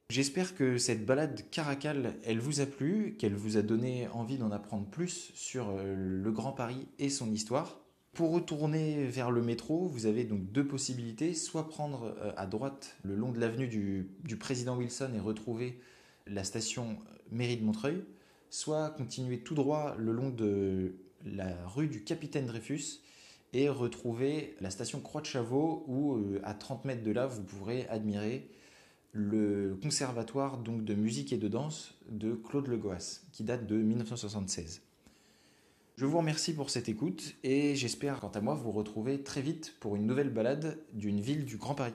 J'espère 0.08 0.54
que 0.54 0.78
cette 0.78 1.06
balade 1.06 1.48
caracale, 1.50 2.16
elle 2.24 2.38
vous 2.38 2.60
a 2.60 2.66
plu, 2.66 3.16
qu'elle 3.18 3.34
vous 3.34 3.56
a 3.56 3.62
donné 3.62 4.08
envie 4.08 4.38
d'en 4.38 4.50
apprendre 4.50 4.86
plus 4.86 5.30
sur 5.34 5.70
euh, 5.70 5.94
le 5.96 6.32
Grand 6.32 6.52
Paris 6.52 6.86
et 6.98 7.08
son 7.08 7.30
histoire. 7.30 7.81
Pour 8.12 8.32
retourner 8.32 9.06
vers 9.06 9.30
le 9.30 9.40
métro, 9.40 9.86
vous 9.86 10.04
avez 10.04 10.24
donc 10.24 10.52
deux 10.52 10.66
possibilités, 10.66 11.32
soit 11.32 11.70
prendre 11.70 12.14
euh, 12.18 12.32
à 12.36 12.44
droite 12.44 12.98
le 13.02 13.14
long 13.14 13.32
de 13.32 13.40
l'avenue 13.40 13.68
du, 13.68 14.36
président 14.36 14.76
Wilson 14.76 15.12
et 15.14 15.18
retrouver 15.18 15.80
la 16.26 16.44
station 16.44 16.90
euh, 16.90 17.16
mairie 17.30 17.56
de 17.56 17.64
Montreuil, 17.64 18.04
soit 18.50 18.90
continuer 18.90 19.38
tout 19.38 19.54
droit 19.54 19.94
le 19.96 20.12
long 20.12 20.28
de 20.28 20.94
la 21.24 21.56
rue 21.68 21.88
du 21.88 22.04
capitaine 22.04 22.44
Dreyfus 22.44 23.00
et 23.54 23.70
retrouver 23.70 24.56
la 24.60 24.68
station 24.68 25.00
Croix 25.00 25.22
de 25.22 25.26
Chavaux 25.26 25.82
où 25.88 26.16
euh, 26.16 26.42
à 26.44 26.52
30 26.52 26.84
mètres 26.84 27.02
de 27.02 27.12
là 27.12 27.26
vous 27.26 27.42
pourrez 27.42 27.88
admirer 27.88 28.46
le 29.12 29.78
conservatoire 29.82 30.58
donc 30.58 30.84
de 30.84 30.92
musique 30.92 31.32
et 31.32 31.38
de 31.38 31.48
danse 31.48 31.94
de 32.10 32.34
Claude 32.34 32.66
Legoas 32.66 33.22
qui 33.32 33.42
date 33.42 33.66
de 33.66 33.76
1976. 33.76 34.82
Je 35.94 36.06
vous 36.06 36.18
remercie 36.18 36.54
pour 36.54 36.70
cette 36.70 36.88
écoute 36.88 37.34
et 37.44 37.76
j'espère 37.76 38.20
quant 38.20 38.30
à 38.30 38.40
moi 38.40 38.54
vous 38.54 38.70
retrouver 38.72 39.22
très 39.22 39.42
vite 39.42 39.76
pour 39.78 39.94
une 39.94 40.06
nouvelle 40.06 40.30
balade 40.30 40.78
d'une 40.94 41.20
ville 41.20 41.44
du 41.44 41.58
Grand 41.58 41.74
Paris. 41.74 41.92